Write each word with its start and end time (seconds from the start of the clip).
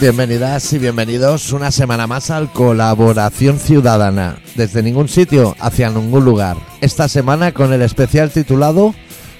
Bienvenidas 0.00 0.72
y 0.72 0.78
bienvenidos 0.78 1.52
una 1.52 1.70
semana 1.70 2.06
más 2.06 2.30
al 2.30 2.50
Colaboración 2.50 3.58
Ciudadana, 3.58 4.38
desde 4.54 4.82
ningún 4.82 5.10
sitio 5.10 5.54
hacia 5.60 5.90
ningún 5.90 6.24
lugar. 6.24 6.56
Esta 6.80 7.06
semana 7.06 7.52
con 7.52 7.74
el 7.74 7.82
especial 7.82 8.30
titulado 8.30 8.94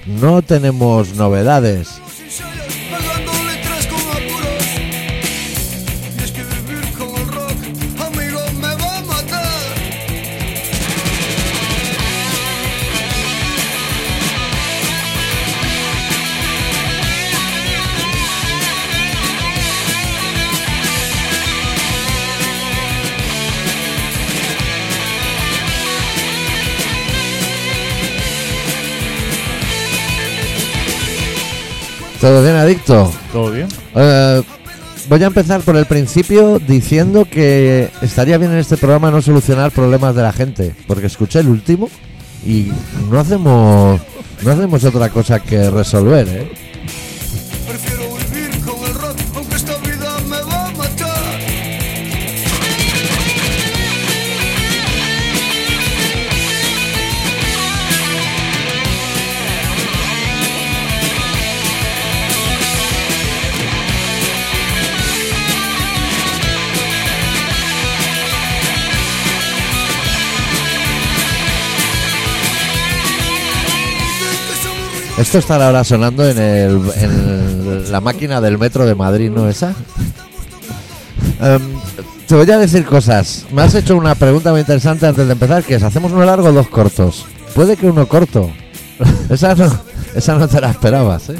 No 0.05 0.43
tenemos 0.43 1.15
novedades. 1.15 2.00
¿Todo 32.21 32.43
bien, 32.43 32.55
adicto? 32.55 33.11
¿Todo 33.33 33.51
bien? 33.51 33.67
Eh, 33.95 34.43
voy 35.09 35.23
a 35.23 35.25
empezar 35.25 35.61
por 35.61 35.75
el 35.75 35.87
principio 35.87 36.59
diciendo 36.59 37.25
que 37.25 37.89
estaría 38.03 38.37
bien 38.37 38.51
en 38.51 38.59
este 38.59 38.77
programa 38.77 39.09
no 39.09 39.23
solucionar 39.23 39.71
problemas 39.71 40.13
de 40.15 40.21
la 40.21 40.31
gente, 40.31 40.75
porque 40.85 41.07
escuché 41.07 41.39
el 41.39 41.47
último 41.47 41.89
y 42.45 42.67
no 43.09 43.19
hacemos 43.19 43.99
no 44.43 44.51
hacemos 44.51 44.83
otra 44.83 45.09
cosa 45.09 45.39
que 45.39 45.71
resolver, 45.71 46.27
¿eh? 46.27 46.51
Esto 75.21 75.37
estará 75.37 75.67
ahora 75.67 75.83
sonando 75.83 76.27
en, 76.27 76.39
el, 76.39 76.81
en 76.95 77.91
la 77.91 78.01
máquina 78.01 78.41
del 78.41 78.57
metro 78.57 78.87
de 78.87 78.95
Madrid, 78.95 79.29
¿no 79.29 79.47
esa? 79.47 79.75
Em, 81.39 81.61
te 82.27 82.33
voy 82.33 82.49
a 82.49 82.57
decir 82.57 82.83
cosas. 82.85 83.45
Me 83.51 83.61
has 83.61 83.75
hecho 83.75 83.95
una 83.95 84.15
pregunta 84.15 84.49
muy 84.49 84.61
interesante 84.61 85.05
antes 85.05 85.27
de 85.27 85.33
empezar, 85.33 85.63
que 85.63 85.75
es, 85.75 85.83
¿hacemos 85.83 86.11
uno 86.11 86.25
largo 86.25 86.47
o 86.47 86.51
dos 86.51 86.67
cortos? 86.69 87.27
Puede 87.53 87.77
que 87.77 87.85
uno 87.85 88.07
corto. 88.07 88.49
Esa 89.29 89.53
no, 89.53 89.71
esa 90.15 90.35
no 90.39 90.47
te 90.47 90.59
la 90.59 90.71
esperabas, 90.71 91.29
¿eh? 91.29 91.35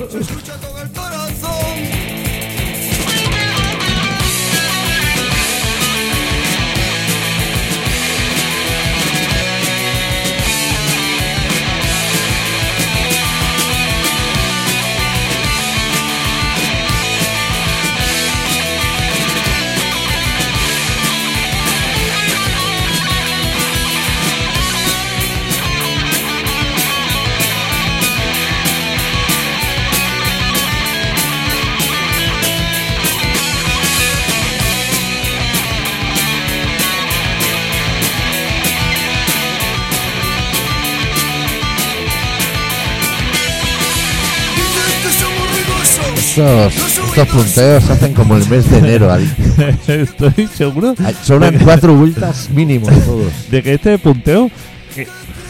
Estos, 46.35 46.73
estos 47.09 47.27
punteos 47.27 47.83
se 47.83 47.91
hacen 47.93 48.13
como 48.13 48.37
el 48.37 48.47
mes 48.47 48.69
de 48.69 48.77
enero. 48.77 49.11
Adi. 49.11 49.29
Estoy 49.87 50.47
seguro 50.55 50.95
Ay, 51.03 51.15
Sobran 51.23 51.59
cuatro 51.63 51.93
vueltas 51.93 52.49
mínimo 52.49 52.87
todos. 52.87 53.31
de 53.51 53.61
que 53.61 53.73
este 53.73 53.97
punteo 53.99 54.49
que 54.95 55.07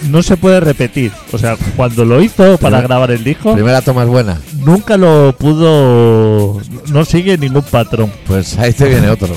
no 0.09 0.24
se 0.24 0.38
puede 0.38 0.59
repetir. 0.59 1.12
O 1.31 1.38
sea, 1.38 1.56
cuando 1.75 2.03
lo 2.03 2.19
hizo 2.22 2.44
para 2.58 2.78
Primera- 2.78 2.81
grabar 2.88 3.12
el 3.12 3.24
disco, 3.24 3.53
Primera 3.53 3.81
toma 3.84 4.03
es 4.03 4.09
buena. 4.09 4.40
nunca 4.66 4.97
lo 4.97 5.36
pudo. 5.38 6.59
No 6.92 7.06
sigue 7.06 7.38
ningún 7.38 7.62
patrón. 7.63 8.12
Pues 8.25 8.58
ahí 8.58 8.74
te 8.74 8.90
viene 8.90 9.09
otro. 9.09 9.30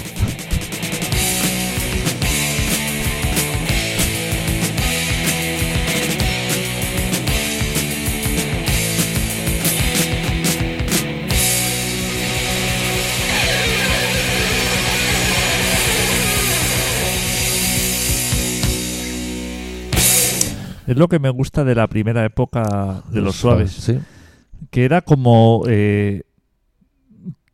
Es 20.87 20.97
lo 20.97 21.09
que 21.09 21.19
me 21.19 21.31
gusta 21.31 21.65
de 21.65 21.75
la 21.75 21.87
primera 21.87 22.25
época 22.25 23.03
de 23.11 23.21
los 23.21 23.37
suaves. 23.37 23.73
Sí. 23.73 23.99
Que 24.71 24.85
era 24.85 25.01
como. 25.03 25.63
eh, 25.69 26.23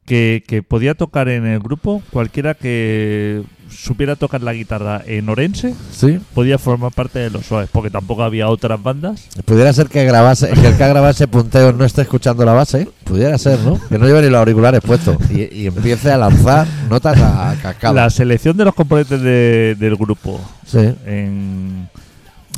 que, 0.06 0.42
que 0.44 0.62
podía 0.64 0.94
tocar 0.96 1.28
en 1.28 1.46
el 1.46 1.60
grupo 1.60 2.02
cualquiera 2.10 2.54
que 2.54 3.44
supiera 3.68 4.16
tocar 4.16 4.42
la 4.42 4.52
guitarra 4.52 5.00
en 5.06 5.28
orense 5.28 5.72
Sí. 5.92 6.18
podía 6.34 6.58
formar 6.58 6.90
parte 6.90 7.20
de 7.20 7.30
los 7.30 7.46
suaves 7.46 7.68
porque 7.72 7.90
tampoco 7.90 8.24
había 8.24 8.48
otras 8.48 8.82
bandas 8.82 9.28
Pudiera 9.44 9.72
ser 9.72 9.86
que 9.86 10.04
grabase, 10.04 10.50
que 10.50 10.66
el 10.66 10.76
que 10.76 10.82
ha 10.82 10.88
grabado 10.88 11.12
ese 11.12 11.28
punteo 11.28 11.72
no 11.72 11.84
esté 11.84 12.02
escuchando 12.02 12.44
la 12.44 12.54
base. 12.54 12.88
Pudiera 13.04 13.38
ser, 13.38 13.60
¿no? 13.60 13.78
Que 13.88 13.98
no 13.98 14.06
lleve 14.06 14.22
ni 14.22 14.30
los 14.30 14.38
auriculares 14.40 14.80
puestos 14.80 15.16
y, 15.30 15.42
y 15.54 15.66
empiece 15.68 16.10
a 16.10 16.18
lanzar 16.18 16.66
notas 16.88 17.16
a 17.20 17.54
cascada. 17.62 17.94
La 17.94 18.10
selección 18.10 18.56
de 18.56 18.64
los 18.64 18.74
componentes 18.74 19.22
de- 19.22 19.76
del 19.78 19.94
grupo 19.94 20.40
Sí. 20.66 20.78
en, 21.06 21.88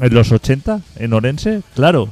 en 0.02 0.12
los 0.14 0.30
80, 0.32 0.80
en 0.96 1.12
Orense, 1.14 1.62
claro, 1.74 2.08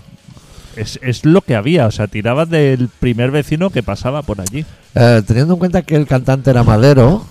es, 0.76 0.98
es 1.02 1.24
lo 1.26 1.42
que 1.42 1.56
había. 1.56 1.86
O 1.86 1.90
sea, 1.90 2.06
tiraban 2.06 2.48
del 2.48 2.88
primer 2.88 3.30
vecino 3.30 3.68
que 3.70 3.82
pasaba 3.82 4.22
por 4.22 4.40
allí. 4.40 4.64
Eh, 4.94 5.22
teniendo 5.26 5.54
en 5.54 5.58
cuenta 5.58 5.82
que 5.82 5.96
el 5.96 6.06
cantante 6.06 6.50
era 6.50 6.62
Madero, 6.62 7.24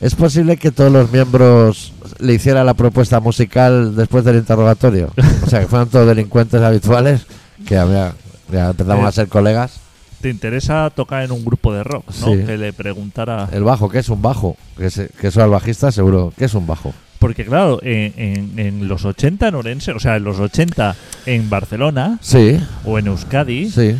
¿es 0.00 0.14
posible 0.14 0.56
que 0.56 0.70
todos 0.70 0.92
los 0.92 1.10
miembros 1.12 1.92
le 2.18 2.34
hicieran 2.34 2.66
la 2.66 2.74
propuesta 2.74 3.20
musical 3.20 3.96
después 3.96 4.24
del 4.24 4.36
interrogatorio? 4.36 5.10
O 5.44 5.48
sea, 5.48 5.60
que 5.60 5.66
fueran 5.68 5.88
todos 5.88 6.06
delincuentes 6.06 6.60
habituales, 6.60 7.26
que 7.66 7.76
había, 7.78 8.12
ya 8.52 8.70
empezamos 8.70 9.04
Eh, 9.04 9.08
a 9.08 9.12
ser 9.12 9.28
colegas. 9.28 9.80
¿Te 10.20 10.28
interesa 10.28 10.90
tocar 10.94 11.22
en 11.24 11.32
un 11.32 11.42
grupo 11.44 11.72
de 11.72 11.82
rock? 11.82 12.04
¿no? 12.20 12.26
Sí. 12.26 12.44
Que 12.44 12.58
le 12.58 12.72
preguntara. 12.74 13.48
El 13.52 13.64
bajo, 13.64 13.88
¿qué 13.88 14.00
es 14.00 14.08
un 14.10 14.20
bajo? 14.20 14.56
Que, 14.76 14.90
se- 14.90 15.08
que 15.18 15.28
eso 15.28 15.42
al 15.42 15.48
bajista 15.48 15.90
seguro, 15.90 16.32
¿qué 16.36 16.44
es 16.44 16.52
un 16.54 16.66
bajo? 16.66 16.92
Porque, 17.20 17.44
claro, 17.44 17.78
en, 17.82 18.12
en- 18.16 18.58
en 18.58 18.88
los 18.88 19.04
80 19.04 19.46
en 19.48 19.54
Orense, 19.54 19.92
o 19.92 20.00
sea, 20.00 20.16
en 20.16 20.24
los 20.24 20.40
80 20.40 20.96
en 21.26 21.48
Barcelona 21.48 22.18
Sí, 22.20 22.58
o 22.84 22.98
en 22.98 23.06
Euskadi, 23.06 23.70
sí, 23.70 23.94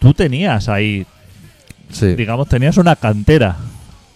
tú 0.00 0.14
tenías 0.14 0.68
ahí, 0.68 1.06
sí, 1.92 2.14
digamos, 2.16 2.48
tenías 2.48 2.76
una 2.78 2.96
cantera, 2.96 3.56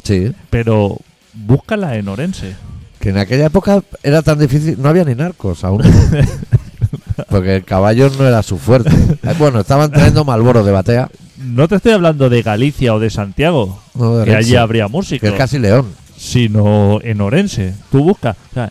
sí. 0.02 0.32
pero 0.50 0.98
búscala 1.34 1.96
en 1.96 2.08
Orense. 2.08 2.54
Que 2.98 3.10
en 3.10 3.18
aquella 3.18 3.46
época 3.46 3.82
era 4.02 4.22
tan 4.22 4.38
difícil, 4.38 4.76
no 4.80 4.88
había 4.88 5.04
ni 5.04 5.14
narcos 5.14 5.62
aún. 5.64 5.82
Porque 7.28 7.56
el 7.56 7.64
caballo 7.64 8.10
no 8.18 8.26
era 8.26 8.42
su 8.42 8.58
fuerte. 8.58 8.90
Eh, 8.90 9.34
Bueno, 9.38 9.60
estaban 9.60 9.90
trayendo 9.90 10.24
Malboro 10.24 10.64
de 10.64 10.72
batea. 10.72 11.08
No 11.38 11.66
te 11.68 11.76
estoy 11.76 11.92
hablando 11.92 12.28
de 12.30 12.42
Galicia 12.42 12.94
o 12.94 13.00
de 13.00 13.10
Santiago, 13.10 13.82
No 13.94 14.16
de 14.18 14.24
que 14.26 14.34
allí 14.36 14.56
habría 14.56 14.86
que 14.86 14.92
músicos, 14.92 15.28
es 15.28 15.34
casi 15.34 15.58
León. 15.58 15.86
Sino 16.22 17.00
en 17.02 17.20
Orense. 17.20 17.74
Tú 17.90 18.04
buscas. 18.04 18.36
O 18.52 18.54
sea, 18.54 18.70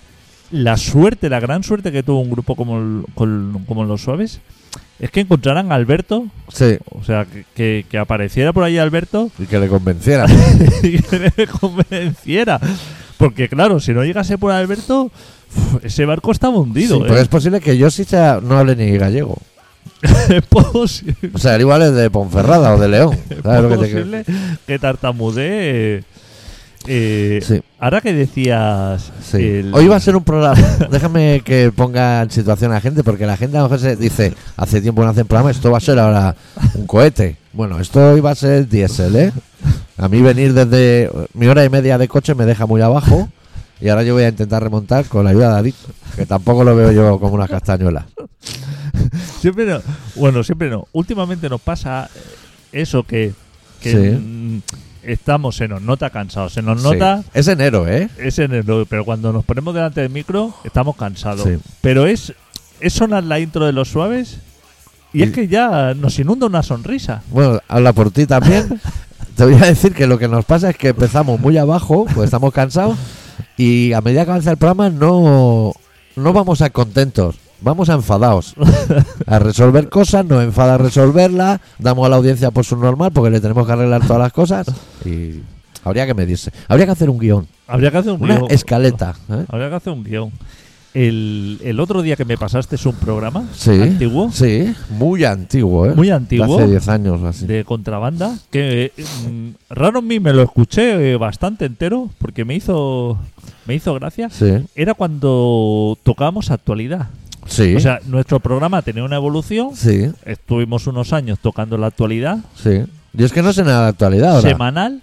la 0.52 0.78
suerte, 0.78 1.30
la 1.30 1.42
gran 1.42 1.64
suerte 1.64 1.92
que 1.92 2.02
tuvo 2.02 2.22
un 2.22 2.32
grupo 2.32 2.56
como, 2.56 2.78
el- 2.80 3.04
con- 3.14 3.66
como 3.68 3.84
Los 3.84 4.02
Suaves 4.04 4.40
es 5.00 5.12
que 5.12 5.20
encontraran 5.20 5.72
a 5.72 5.76
Alberto, 5.76 6.28
Sí, 6.54 6.78
o 6.92 7.04
sea, 7.04 7.26
que, 7.56 7.86
que- 7.90 7.98
apareciera 7.98 8.54
por 8.54 8.64
ahí 8.64 8.78
Alberto 8.78 9.30
y 9.38 9.46
que 9.48 9.60
le 9.60 9.68
convenciera. 9.68 10.26
y 10.84 11.02
que 11.02 11.32
le 11.36 11.48
convenciera. 11.48 12.60
Porque 13.18 13.50
claro, 13.50 13.80
si 13.82 13.92
no 13.94 14.04
llegase 14.06 14.38
por 14.38 14.52
Alberto, 14.54 15.12
ese 15.84 16.06
barco 16.06 16.32
estaba 16.32 16.58
hundido. 16.58 16.96
Sí, 16.98 17.02
¿eh? 17.02 17.06
pero 17.08 17.20
es 17.20 17.28
posible 17.28 17.60
que 17.60 17.78
yo 17.78 17.92
sí 17.92 18.06
sea, 18.06 18.40
no 18.42 18.58
hable 18.58 18.76
ni 18.78 18.98
gallego. 18.98 19.38
es 20.30 20.42
posible, 20.44 21.16
O 21.34 21.38
sea, 21.38 21.60
igual 21.60 21.82
es 21.82 21.94
de 21.94 22.10
Ponferrada 22.10 22.74
o 22.76 22.80
de 22.80 22.88
León. 22.88 23.18
es 23.30 23.42
¿Sabes 23.44 23.62
lo 23.62 23.70
que 23.70 23.76
te 23.76 23.82
posible 23.94 24.26
que 24.66 24.80
tartamudee. 24.80 26.04
Eh, 26.88 27.40
Sí. 27.46 27.62
Ahora 27.80 28.02
que 28.02 28.14
decías. 28.14 29.12
Sí. 29.24 29.38
el- 29.38 29.74
Hoy 29.74 29.88
va 29.88 29.96
a 29.98 30.00
ser 30.00 30.16
un 30.16 30.24
programa. 30.24 30.60
Déjame 30.92 31.42
que 31.44 31.72
ponga 31.76 32.22
en 32.24 32.32
situación 32.32 32.72
a 32.72 32.76
la 32.76 32.82
gente, 32.82 33.04
porque 33.04 33.26
la 33.26 33.38
gente 33.38 33.58
a 33.58 33.62
lo 33.62 33.66
mejor 33.68 33.80
se 33.80 33.96
dice, 33.96 34.34
hace 34.58 34.82
tiempo 34.82 35.04
no 35.04 35.10
hacen 35.10 35.28
programa, 35.28 35.52
esto 35.52 35.72
va 35.72 35.78
a 35.78 35.82
ser 35.82 36.00
ahora 36.00 36.36
un 36.76 36.88
cohete. 36.88 37.38
Bueno, 37.54 37.80
esto 37.80 38.14
hoy 38.14 38.20
va 38.22 38.32
a 38.32 38.36
ser 38.36 38.68
diésel, 38.68 39.16
¿eh? 39.16 39.32
A 39.98 40.08
mí 40.08 40.22
venir 40.22 40.54
desde 40.54 41.10
mi 41.34 41.48
hora 41.48 41.64
y 41.66 41.70
media 41.70 41.98
de 41.98 42.08
coche 42.08 42.34
me 42.34 42.46
deja 42.46 42.66
muy 42.66 42.82
abajo 42.82 43.30
y 43.80 43.90
ahora 43.90 44.04
yo 44.04 44.14
voy 44.14 44.24
a 44.24 44.30
intentar 44.30 44.64
remontar 44.64 45.06
con 45.06 45.24
la 45.26 45.32
ayuda 45.32 45.48
de 45.50 45.54
David, 45.54 45.74
que 46.16 46.26
tampoco 46.26 46.64
lo 46.64 46.76
veo 46.76 46.92
yo 46.92 47.20
como 47.20 47.36
unas 47.36 47.50
castañuelas. 47.50 48.06
Siempre 49.40 49.66
no. 49.66 49.80
Bueno, 50.16 50.44
siempre 50.44 50.70
no. 50.70 50.88
Últimamente 50.94 51.50
nos 51.50 51.62
pasa 51.62 52.10
eso 52.72 53.04
que. 53.04 53.34
que 53.80 53.92
Sí. 53.92 54.62
Estamos, 55.04 55.56
se 55.56 55.68
nos 55.68 55.82
nota 55.82 56.10
cansados. 56.10 56.54
Se 56.54 56.62
nos 56.62 56.82
Sí. 56.82 56.88
nota. 56.88 57.24
Es 57.34 57.48
enero, 57.48 57.88
¿eh? 57.88 58.10
Es 58.18 58.40
enero, 58.40 58.86
pero 58.90 59.04
cuando 59.06 59.32
nos 59.34 59.44
ponemos 59.46 59.74
delante 59.74 60.02
del 60.02 60.10
micro, 60.12 60.54
estamos 60.64 60.96
cansados. 60.96 61.44
Sí. 61.48 61.58
Pero 61.82 62.06
es, 62.08 62.34
es 62.80 62.94
sonar 62.94 63.24
la 63.24 63.40
intro 63.40 63.66
de 63.66 63.74
los 63.74 63.90
suaves 63.90 64.38
y, 65.14 65.20
Y- 65.20 65.24
es 65.24 65.32
que 65.32 65.48
ya 65.48 65.94
nos 65.94 66.18
inunda 66.20 66.46
una 66.48 66.64
sonrisa. 66.64 67.24
Bueno, 67.30 67.60
habla 67.68 67.94
por 67.94 68.12
ti 68.12 68.26
también. 68.26 68.80
Te 69.36 69.46
voy 69.46 69.56
a 69.56 69.66
decir 69.66 69.94
que 69.94 70.08
lo 70.08 70.18
que 70.20 70.28
nos 70.28 70.46
pasa 70.46 70.70
es 70.70 70.78
que 70.78 70.90
empezamos 70.90 71.40
muy 71.40 71.58
abajo, 71.58 72.06
pues 72.14 72.26
estamos 72.26 72.54
cansados, 72.54 72.98
y 73.58 73.94
a 73.94 74.02
medida 74.02 74.26
que 74.26 74.32
avanza 74.32 74.52
el 74.52 74.58
programa 74.58 74.90
no, 74.90 75.74
no 76.16 76.34
vamos 76.34 76.62
a 76.62 76.70
contentos, 76.70 77.38
vamos 77.62 77.90
a 77.90 77.94
enfadados. 77.94 78.56
A 79.28 79.40
resolver 79.40 79.90
cosas, 79.90 80.26
nos 80.26 80.44
enfada 80.44 80.78
resolverlas, 80.78 81.60
damos 81.80 82.06
a 82.06 82.10
la 82.10 82.16
audiencia 82.18 82.52
por 82.52 82.66
su 82.66 82.76
normal 82.78 83.12
porque 83.14 83.30
le 83.32 83.40
tenemos 83.40 83.66
que 83.66 83.72
arreglar 83.74 84.02
todas 84.06 84.22
las 84.22 84.34
cosas 84.34 84.68
y 85.06 85.40
habría 85.84 86.06
que 86.06 86.14
medirse. 86.14 86.52
Habría 86.68 86.86
que 86.86 86.92
hacer 86.94 87.10
un 87.10 87.18
guion, 87.20 87.48
Habría 87.68 87.92
que 87.92 87.98
hacer 87.98 88.12
un 88.14 88.22
una 88.22 88.38
guion. 88.38 88.52
escaleta. 88.52 89.16
¿eh? 89.30 89.46
Habría 89.50 89.70
que 89.70 89.76
hacer 89.76 89.94
un 89.94 90.04
guion. 90.04 90.32
El, 90.94 91.58
el 91.64 91.80
otro 91.80 92.02
día 92.02 92.18
que 92.18 92.26
me 92.26 92.38
pasaste 92.38 92.76
es 92.76 92.86
un 92.86 92.96
programa 92.96 93.46
Sí, 93.56 93.82
antiguo, 93.82 94.30
sí, 94.30 94.76
muy 94.90 95.24
antiguo, 95.24 95.86
¿eh? 95.86 95.94
muy 95.96 96.08
De 96.08 96.14
antiguo, 96.14 96.58
Hace 96.60 96.68
10 96.68 96.88
años 96.90 97.22
o 97.22 97.28
así. 97.30 97.46
de 97.46 97.64
contrabanda, 97.64 98.38
que 98.50 98.92
mm, 98.98 99.74
raro 99.74 100.00
en 100.00 100.08
mí 100.08 100.20
me 100.20 100.34
lo 100.34 100.42
escuché 100.42 101.14
eh, 101.14 101.16
bastante 101.16 101.64
entero 101.64 102.10
porque 102.18 102.44
me 102.44 102.56
hizo, 102.56 103.18
me 103.68 103.76
hizo 103.76 103.94
gracia. 103.94 104.30
Sí, 104.30 104.52
Era 104.76 104.94
cuando 104.94 105.98
tocábamos 106.04 106.52
actualidad. 106.52 107.08
Sí, 107.46 107.76
O 107.76 107.80
sea, 107.80 108.00
nuestro 108.06 108.40
programa 108.40 108.82
tenía 108.82 109.04
una 109.04 109.16
evolución. 109.18 109.76
sí, 109.76 110.12
Estuvimos 110.26 110.88
unos 110.88 111.14
años 111.14 111.40
tocando 111.40 111.78
la 111.78 111.88
actualidad 111.88 112.38
sí. 112.56 112.84
Yo 113.14 113.26
es 113.26 113.34
que 113.34 113.42
no 113.42 113.52
sé 113.52 113.64
nada 113.64 113.84
de 113.84 113.90
actualidad 113.90 114.36
ahora. 114.38 114.50
semanal. 114.50 115.02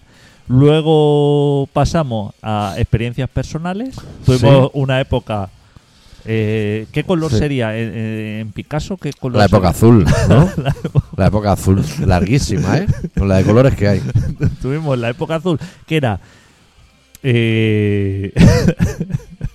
Luego 0.48 1.68
pasamos 1.74 2.34
a 2.42 2.74
experiencias 2.78 3.28
personales. 3.28 3.94
Tuvimos 4.24 4.66
Sí. 4.66 4.70
una 4.74 5.00
época. 5.00 5.50
eh, 6.30 6.86
¿Qué 6.92 7.04
color 7.04 7.30
Sí. 7.30 7.38
sería 7.38 7.76
en, 7.78 7.88
en- 7.96 8.40
en 8.40 8.52
Picasso? 8.52 8.96
¿Qué 8.98 9.12
color 9.12 9.38
La 9.38 9.44
época 9.46 9.72
sería? 9.72 10.04
azul, 10.04 10.06
¿no? 10.28 10.50
la 11.16 11.26
época 11.28 11.52
azul, 11.52 11.82
larguísima, 12.06 12.78
¿eh? 12.78 12.86
Con 13.16 13.28
la 13.28 13.36
de 13.36 13.44
colores 13.44 13.74
que 13.74 13.88
hay. 13.88 14.02
Tuvimos 14.62 14.98
la 14.98 15.10
época 15.10 15.36
azul, 15.36 15.58
que 15.86 15.96
era. 15.96 16.20
eh, 17.22 18.32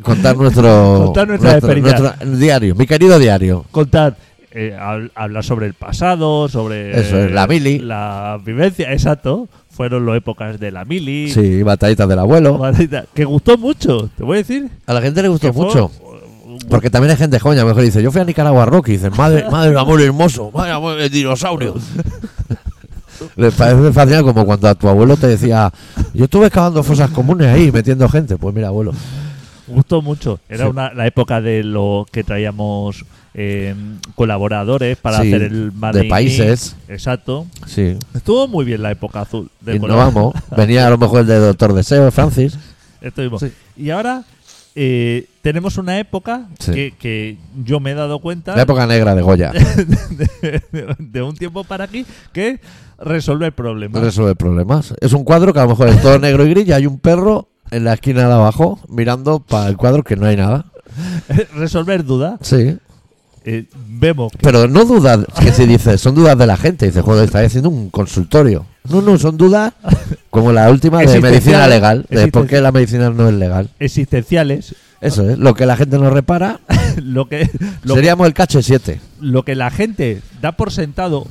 Contar 0.00 0.36
nuestro, 0.36 1.02
Contar 1.04 1.28
nuestra 1.28 1.52
experiencia. 1.58 1.98
nuestro 1.98 2.30
diario, 2.38 2.74
mi 2.74 2.86
querido 2.86 3.18
diario. 3.18 3.64
contar. 3.70 4.16
eh, 4.54 4.76
hab- 4.78 5.10
hablar 5.14 5.44
sobre 5.44 5.66
el 5.66 5.74
pasado, 5.74 6.48
sobre. 6.48 6.98
Eso 6.98 7.18
es, 7.18 7.30
la 7.32 7.46
mili. 7.46 7.78
La 7.78 8.38
vivencia, 8.44 8.92
exacto. 8.92 9.48
Fueron 9.70 10.04
las 10.06 10.16
épocas 10.16 10.60
de 10.60 10.70
la 10.70 10.84
mili. 10.84 11.30
Sí, 11.32 11.62
batallitas 11.62 12.06
del 12.08 12.18
abuelo. 12.18 12.60
Que 13.14 13.24
gustó 13.24 13.56
mucho, 13.58 14.10
te 14.16 14.22
voy 14.22 14.34
a 14.36 14.38
decir. 14.38 14.68
A 14.86 14.92
la 14.94 15.00
gente 15.02 15.22
le 15.22 15.28
gustó 15.28 15.52
fue- 15.52 15.66
mucho. 15.66 15.90
Porque 16.68 16.90
también 16.90 17.10
hay 17.12 17.16
gente 17.16 17.38
joven, 17.40 17.58
a 17.58 17.62
lo 17.62 17.68
mejor 17.68 17.82
dice, 17.82 18.02
yo 18.02 18.12
fui 18.12 18.20
a 18.20 18.24
Nicaragua 18.24 18.66
Rock 18.66 18.88
y 18.88 18.92
dicen, 18.92 19.12
madre, 19.16 19.46
madre 19.50 19.78
amor 19.78 20.00
hermoso, 20.02 20.50
madre 20.52 20.72
amor 20.72 21.00
el 21.00 21.10
dinosaurio. 21.10 21.74
Les 23.36 23.54
parece 23.54 23.92
fascinante 23.92 24.24
como 24.24 24.44
cuando 24.44 24.68
a 24.68 24.74
tu 24.74 24.88
abuelo 24.88 25.16
te 25.16 25.28
decía, 25.28 25.72
yo 26.12 26.24
estuve 26.24 26.46
excavando 26.46 26.82
fosas 26.82 27.08
comunes 27.10 27.48
ahí, 27.48 27.70
metiendo 27.72 28.08
gente. 28.08 28.36
Pues 28.36 28.54
mira, 28.54 28.68
abuelo. 28.68 28.92
Gustó 29.74 30.02
mucho. 30.02 30.38
Era 30.48 30.64
Sí. 30.64 30.70
una, 30.70 30.92
la 30.94 31.06
época 31.06 31.40
de 31.40 31.62
lo 31.64 32.06
que 32.10 32.24
traíamos 32.24 33.04
eh, 33.34 33.74
colaboradores 34.14 34.98
para 34.98 35.22
Sí, 35.22 35.28
hacer 35.32 35.42
el 35.42 35.72
Made 35.72 36.02
de 36.02 36.08
países. 36.08 36.76
Exacto. 36.88 37.46
Sí. 37.66 37.96
Estuvo 38.14 38.46
muy 38.48 38.64
bien 38.64 38.82
la 38.82 38.90
época 38.90 39.22
azul. 39.22 39.48
De 39.60 39.76
Y 39.76 39.78
no 39.78 39.96
vamos. 39.96 40.34
Venía 40.56 40.86
a 40.86 40.90
lo 40.90 40.98
mejor 40.98 41.20
el 41.20 41.26
de 41.26 41.38
Doctor 41.38 41.72
Deseo, 41.72 42.10
Francis. 42.10 42.58
Estuvimos. 43.00 43.40
Sí. 43.40 43.50
Y 43.76 43.90
ahora 43.90 44.24
eh, 44.74 45.26
tenemos 45.42 45.76
una 45.78 45.98
época 45.98 46.46
Sí. 46.58 46.72
que, 46.72 46.94
que 46.98 47.36
yo 47.64 47.80
me 47.80 47.90
he 47.92 47.94
dado 47.94 48.18
cuenta 48.20 48.54
La 48.56 48.62
época 48.62 48.86
negra 48.86 49.14
de 49.14 49.22
Goya. 49.22 49.52
de, 49.52 50.62
de 50.98 51.22
un 51.22 51.34
tiempo 51.36 51.64
para 51.64 51.84
aquí 51.84 52.04
que 52.32 52.60
resolver 52.98 53.52
problemas. 53.52 54.02
Resuelve 54.02 54.34
problemas. 54.34 54.94
Es 55.00 55.12
un 55.12 55.24
cuadro 55.24 55.52
que 55.52 55.58
a 55.60 55.64
lo 55.64 55.70
mejor 55.70 55.88
es 55.88 56.00
todo 56.02 56.18
negro 56.18 56.46
y 56.46 56.50
gris 56.50 56.68
y 56.68 56.72
hay 56.72 56.86
un 56.86 56.98
perro 56.98 57.48
en 57.72 57.84
la 57.84 57.94
esquina 57.94 58.28
de 58.28 58.34
abajo 58.34 58.78
mirando 58.88 59.40
para 59.40 59.68
el 59.68 59.76
cuadro 59.76 60.04
que 60.04 60.16
no 60.16 60.26
hay 60.26 60.36
nada. 60.36 60.66
resolver 61.54 62.04
dudas. 62.04 62.38
Sí. 62.42 62.76
Eh, 63.44 63.64
vemos 63.88 64.30
que 64.30 64.38
Pero 64.40 64.68
no 64.68 64.84
dudas 64.84 65.18
que 65.40 65.50
si 65.50 65.66
dices, 65.66 66.00
son 66.00 66.14
dudas 66.14 66.38
de 66.38 66.46
la 66.46 66.56
gente. 66.56 66.86
Dices, 66.86 67.02
joder, 67.02 67.24
está 67.24 67.40
haciendo 67.40 67.70
un 67.70 67.90
consultorio. 67.90 68.66
No, 68.88 69.02
no, 69.02 69.18
son 69.18 69.36
dudas 69.36 69.72
como 70.30 70.52
la 70.52 70.70
última 70.70 71.00
de 71.00 71.20
medicina 71.20 71.66
legal. 71.66 72.06
De 72.08 72.28
por 72.28 72.46
qué 72.46 72.60
la 72.60 72.70
medicina 72.70 73.10
no 73.10 73.28
es 73.28 73.34
legal. 73.34 73.70
existenciales, 73.78 74.76
Eso 75.02 75.28
es. 75.28 75.38
Lo 75.38 75.52
que 75.54 75.66
la 75.66 75.76
gente 75.76 75.98
no 75.98 76.08
repara, 76.10 76.60
lo 77.02 77.26
que, 77.28 77.50
lo 77.82 77.94
que 77.94 78.00
seríamos 78.00 78.26
el 78.26 78.32
cache 78.34 78.62
7. 78.62 79.00
lo 79.20 79.42
que 79.44 79.54
la 79.54 79.70
gente 79.70 80.22
da 80.40 80.52
por 80.52 80.70
sentado 80.72 81.26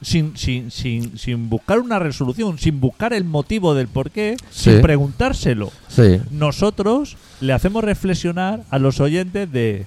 sin, 0.00 0.36
sin, 0.36 0.70
sin, 0.70 1.18
sin 1.18 1.50
buscar 1.50 1.80
una 1.80 1.98
resolución, 1.98 2.58
sin 2.58 2.80
buscar 2.80 3.12
el 3.12 3.24
motivo 3.24 3.74
del 3.74 3.88
por 3.88 4.10
qué, 4.10 4.36
Sí. 4.50 4.70
sin 4.70 4.80
preguntárselo. 4.80 5.70
Sí. 5.88 6.20
Nosotros 6.30 7.16
le 7.40 7.52
hacemos 7.52 7.82
reflexionar 7.84 8.62
a 8.70 8.78
los 8.78 9.00
oyentes 9.00 9.50
de 9.52 9.86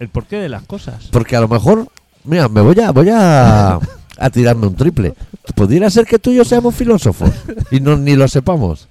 el 0.00 0.08
porqué 0.08 0.36
de 0.36 0.48
las 0.48 0.62
cosas. 0.64 1.08
Porque 1.12 1.36
a 1.36 1.40
lo 1.40 1.48
mejor, 1.48 1.86
mira, 2.24 2.48
me 2.48 2.60
voy 2.62 2.80
a, 2.80 2.90
voy 2.90 3.08
a, 3.10 3.74
a 4.18 4.30
tirarme 4.30 4.66
un 4.66 4.74
triple. 4.76 5.14
Pudiera 5.54 5.90
ser 5.90 6.06
que 6.06 6.18
tú 6.18 6.30
y 6.30 6.36
yo 6.36 6.44
seamos 6.44 6.74
filósofos 6.74 7.30
y 7.70 7.80
no, 7.80 7.96
ni 7.98 8.16
lo 8.16 8.26
sepamos. 8.28 8.88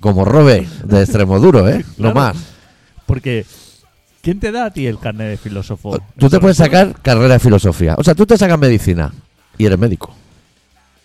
Como 0.00 0.24
Robe 0.24 0.68
de 0.84 1.02
Extremoduro, 1.02 1.68
¿eh? 1.68 1.84
No 1.98 2.12
Claro. 2.12 2.14
más. 2.14 2.36
Porque 3.10 3.44
¿quién 4.22 4.40
te 4.40 4.52
da 4.52 4.66
a 4.66 4.70
ti 4.70 4.86
el 4.86 4.98
carnet 4.98 5.28
de 5.30 5.36
filósofo? 5.36 5.98
Tú 6.18 6.28
te 6.30 6.36
¿El 6.36 6.40
puedes 6.42 6.56
sacar 6.56 6.94
carrera 7.02 7.34
de 7.34 7.40
filosofía. 7.40 7.94
O 7.98 8.04
sea, 8.04 8.14
tú 8.14 8.24
te 8.26 8.36
sacas 8.38 8.58
medicina 8.58 9.12
y 9.58 9.66
eres 9.66 9.78
médico. 9.78 10.14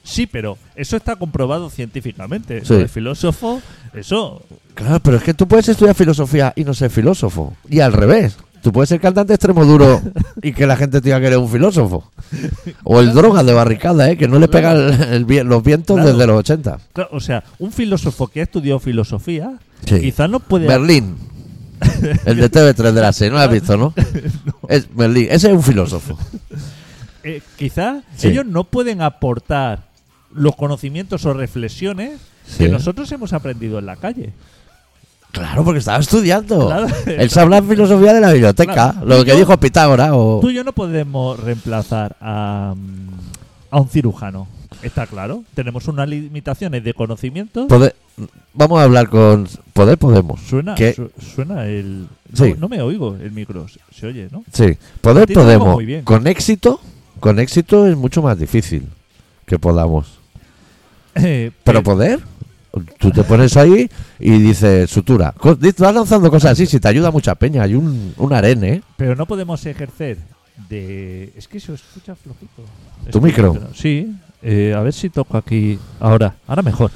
Sí, 0.03 0.27
pero 0.27 0.57
eso 0.75 0.95
está 0.97 1.15
comprobado 1.15 1.69
científicamente. 1.69 2.63
Sí. 2.63 2.73
Lo 2.73 2.79
de 2.79 2.87
filósofo, 2.87 3.61
eso 3.93 4.41
Claro, 4.75 4.99
pero 4.99 5.17
es 5.17 5.23
que 5.23 5.33
tú 5.33 5.47
puedes 5.47 5.67
estudiar 5.69 5.95
filosofía 5.95 6.53
y 6.55 6.63
no 6.63 6.73
ser 6.73 6.91
filósofo. 6.91 7.55
Y 7.69 7.79
al 7.79 7.93
revés. 7.93 8.37
Tú 8.61 8.71
puedes 8.71 8.89
ser 8.89 8.99
cantante 8.99 9.33
extremo 9.33 9.63
duro 9.63 10.01
y 10.41 10.51
que 10.53 10.65
la 10.65 10.75
gente 10.75 10.99
te 10.99 11.05
diga 11.09 11.19
que 11.19 11.27
eres 11.27 11.37
un 11.39 11.49
filósofo. 11.49 12.11
O 12.83 12.99
el 12.99 13.13
droga 13.13 13.43
de 13.43 13.53
barricada, 13.53 14.09
¿eh? 14.09 14.17
Que 14.17 14.27
no 14.27 14.39
le 14.39 14.47
pega 14.47 14.71
el- 14.71 14.91
el 15.13 15.25
vi- 15.25 15.43
los 15.43 15.63
vientos 15.63 15.95
Claro. 15.97 16.11
desde 16.11 16.25
los 16.27 16.37
80. 16.39 16.79
Claro, 16.93 17.09
o 17.13 17.19
sea, 17.19 17.43
un 17.59 17.71
filósofo 17.71 18.27
que 18.27 18.39
ha 18.39 18.43
estudiado 18.43 18.79
filosofía, 18.79 19.53
Sí. 19.85 19.99
quizás 20.01 20.29
no 20.31 20.39
puede 20.39 20.67
Berlín. 20.67 21.15
El 22.25 22.37
de 22.37 22.51
TV3 22.51 22.91
de 22.91 23.01
la 23.01 23.13
serie, 23.13 23.31
¿no 23.31 23.37
lo 23.37 23.43
has 23.43 23.51
visto, 23.51 23.77
no? 23.77 23.93
Es 24.69 24.87
Berlín. 24.95 25.27
Ese 25.29 25.47
es 25.47 25.53
un 25.53 25.63
filósofo. 25.63 26.17
eh, 27.23 27.41
quizás 27.57 28.03
Sí. 28.17 28.27
ellos 28.29 28.45
no 28.45 28.63
pueden 28.65 29.01
aportar 29.01 29.83
los 30.33 30.55
conocimientos 30.55 31.25
o 31.25 31.33
reflexiones 31.33 32.19
Sí. 32.45 32.59
que 32.65 32.69
nosotros 32.69 33.11
hemos 33.11 33.33
aprendido 33.33 33.79
en 33.79 33.85
la 33.87 33.95
calle. 33.95 34.33
Claro, 35.31 35.63
porque 35.65 35.79
estaba 35.79 35.97
estudiando. 35.99 36.67
Claro. 36.67 36.87
Él 37.07 37.29
habla 37.35 37.61
filosofía 37.61 38.13
de 38.13 38.21
la 38.21 38.31
biblioteca. 38.31 38.73
Claro. 38.93 39.05
Lo 39.05 39.23
que 39.25 39.31
Yo- 39.31 39.37
dijo 39.37 39.57
Pitágoras 39.59 40.11
o... 40.13 40.39
Tú 40.41 40.49
y 40.49 40.53
yo 40.53 40.63
no 40.63 40.71
podemos 40.71 41.37
reemplazar 41.39 42.15
a, 42.21 42.73
mm, 42.75 43.09
a 43.71 43.81
un 43.81 43.89
cirujano. 43.89 44.47
Está 44.85 45.07
claro. 45.07 45.43
Tenemos 45.55 45.87
unas 45.87 46.07
limitaciones 46.07 46.83
de 46.83 46.93
conocimientos. 46.93 47.67
Poder- 47.67 47.95
Vamos 48.53 48.79
a 48.79 48.83
hablar 48.83 49.09
con... 49.09 49.47
Poder 49.73 49.97
podemos. 49.97 50.39
Suena, 50.41 50.75
suena 51.35 51.65
el. 51.65 52.07
No, 52.37 52.45
Sí. 52.45 52.55
no 52.57 52.69
me 52.69 52.81
oigo 52.81 53.17
el 53.21 53.31
micro. 53.31 53.67
Se, 53.67 53.79
se 53.91 54.07
oye, 54.07 54.29
¿no? 54.31 54.43
Sí, 54.53 54.77
poder 55.01 55.31
podemos. 55.33 55.77
Con 56.05 56.25
éxito, 56.27 56.79
con 57.19 57.39
éxito 57.39 57.85
es 57.87 57.97
mucho 57.97 58.21
más 58.21 58.39
difícil 58.39 58.87
que 59.45 59.59
podamos. 59.59 60.19
Eh, 61.15 61.51
Pero 61.63 61.79
pe- 61.79 61.83
poder, 61.85 62.19
tú 62.99 63.11
te 63.11 63.23
pones 63.23 63.55
ahí 63.57 63.89
y 64.19 64.31
dices 64.39 64.89
sutura. 64.89 65.33
Vas 65.41 65.93
lanzando 65.95 66.29
cosas 66.31 66.51
así, 66.53 66.65
si 66.65 66.79
te 66.79 66.87
ayuda 66.87 67.11
mucha 67.11 67.35
peña. 67.35 67.63
Hay 67.63 67.75
un, 67.75 68.13
un 68.17 68.33
arene. 68.33 68.73
¿eh? 68.75 68.81
pero 68.97 69.15
no 69.15 69.25
podemos 69.25 69.65
ejercer 69.65 70.17
de. 70.69 71.33
Es 71.35 71.47
que 71.49 71.59
se 71.59 71.73
escucha 71.73 72.15
flojito. 72.15 72.63
¿Tu 73.11 73.19
micro? 73.21 73.57
Sí. 73.73 74.15
Eh, 74.45 74.73
a 74.75 74.79
ver 74.81 74.93
si 74.93 75.09
toco 75.09 75.37
aquí. 75.37 75.77
Ahora. 75.99 76.35
Ahora 76.47 76.61
mejor. 76.61 76.91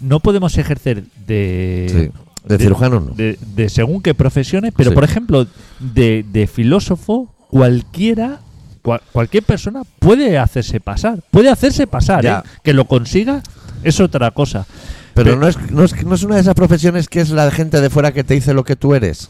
no 0.00 0.20
podemos 0.20 0.56
ejercer 0.58 1.04
de. 1.26 1.86
Sí. 2.12 2.20
De 2.44 2.56
cirujano 2.58 3.00
no. 3.00 3.14
de, 3.14 3.38
de 3.54 3.68
según 3.68 4.00
qué 4.00 4.14
profesiones, 4.14 4.72
pero 4.74 4.90
Sí. 4.90 4.94
por 4.94 5.04
ejemplo, 5.04 5.46
de, 5.78 6.24
de 6.32 6.46
filósofo, 6.46 7.28
cualquiera, 7.48 8.40
cual- 8.82 9.02
cualquier 9.12 9.42
persona 9.42 9.82
puede 9.98 10.38
hacerse 10.38 10.80
pasar. 10.80 11.18
Puede 11.30 11.50
hacerse 11.50 11.86
pasar. 11.86 12.24
¿eh? 12.24 12.34
Que 12.62 12.72
lo 12.72 12.86
consiga 12.86 13.42
es 13.82 14.00
otra 14.00 14.30
cosa. 14.30 14.66
Pero 15.12 15.32
Pe- 15.32 15.36
no 15.36 15.48
es, 15.48 15.70
no, 15.70 15.84
es, 15.84 16.04
no 16.06 16.14
es 16.14 16.22
una 16.22 16.36
de 16.36 16.40
esas 16.40 16.54
profesiones 16.54 17.08
que 17.08 17.20
es 17.20 17.28
la 17.30 17.44
de 17.44 17.50
gente 17.50 17.78
de 17.80 17.90
fuera 17.90 18.12
que 18.12 18.24
te 18.24 18.32
dice 18.34 18.54
lo 18.54 18.64
que 18.64 18.74
tú 18.76 18.94
eres. 18.94 19.28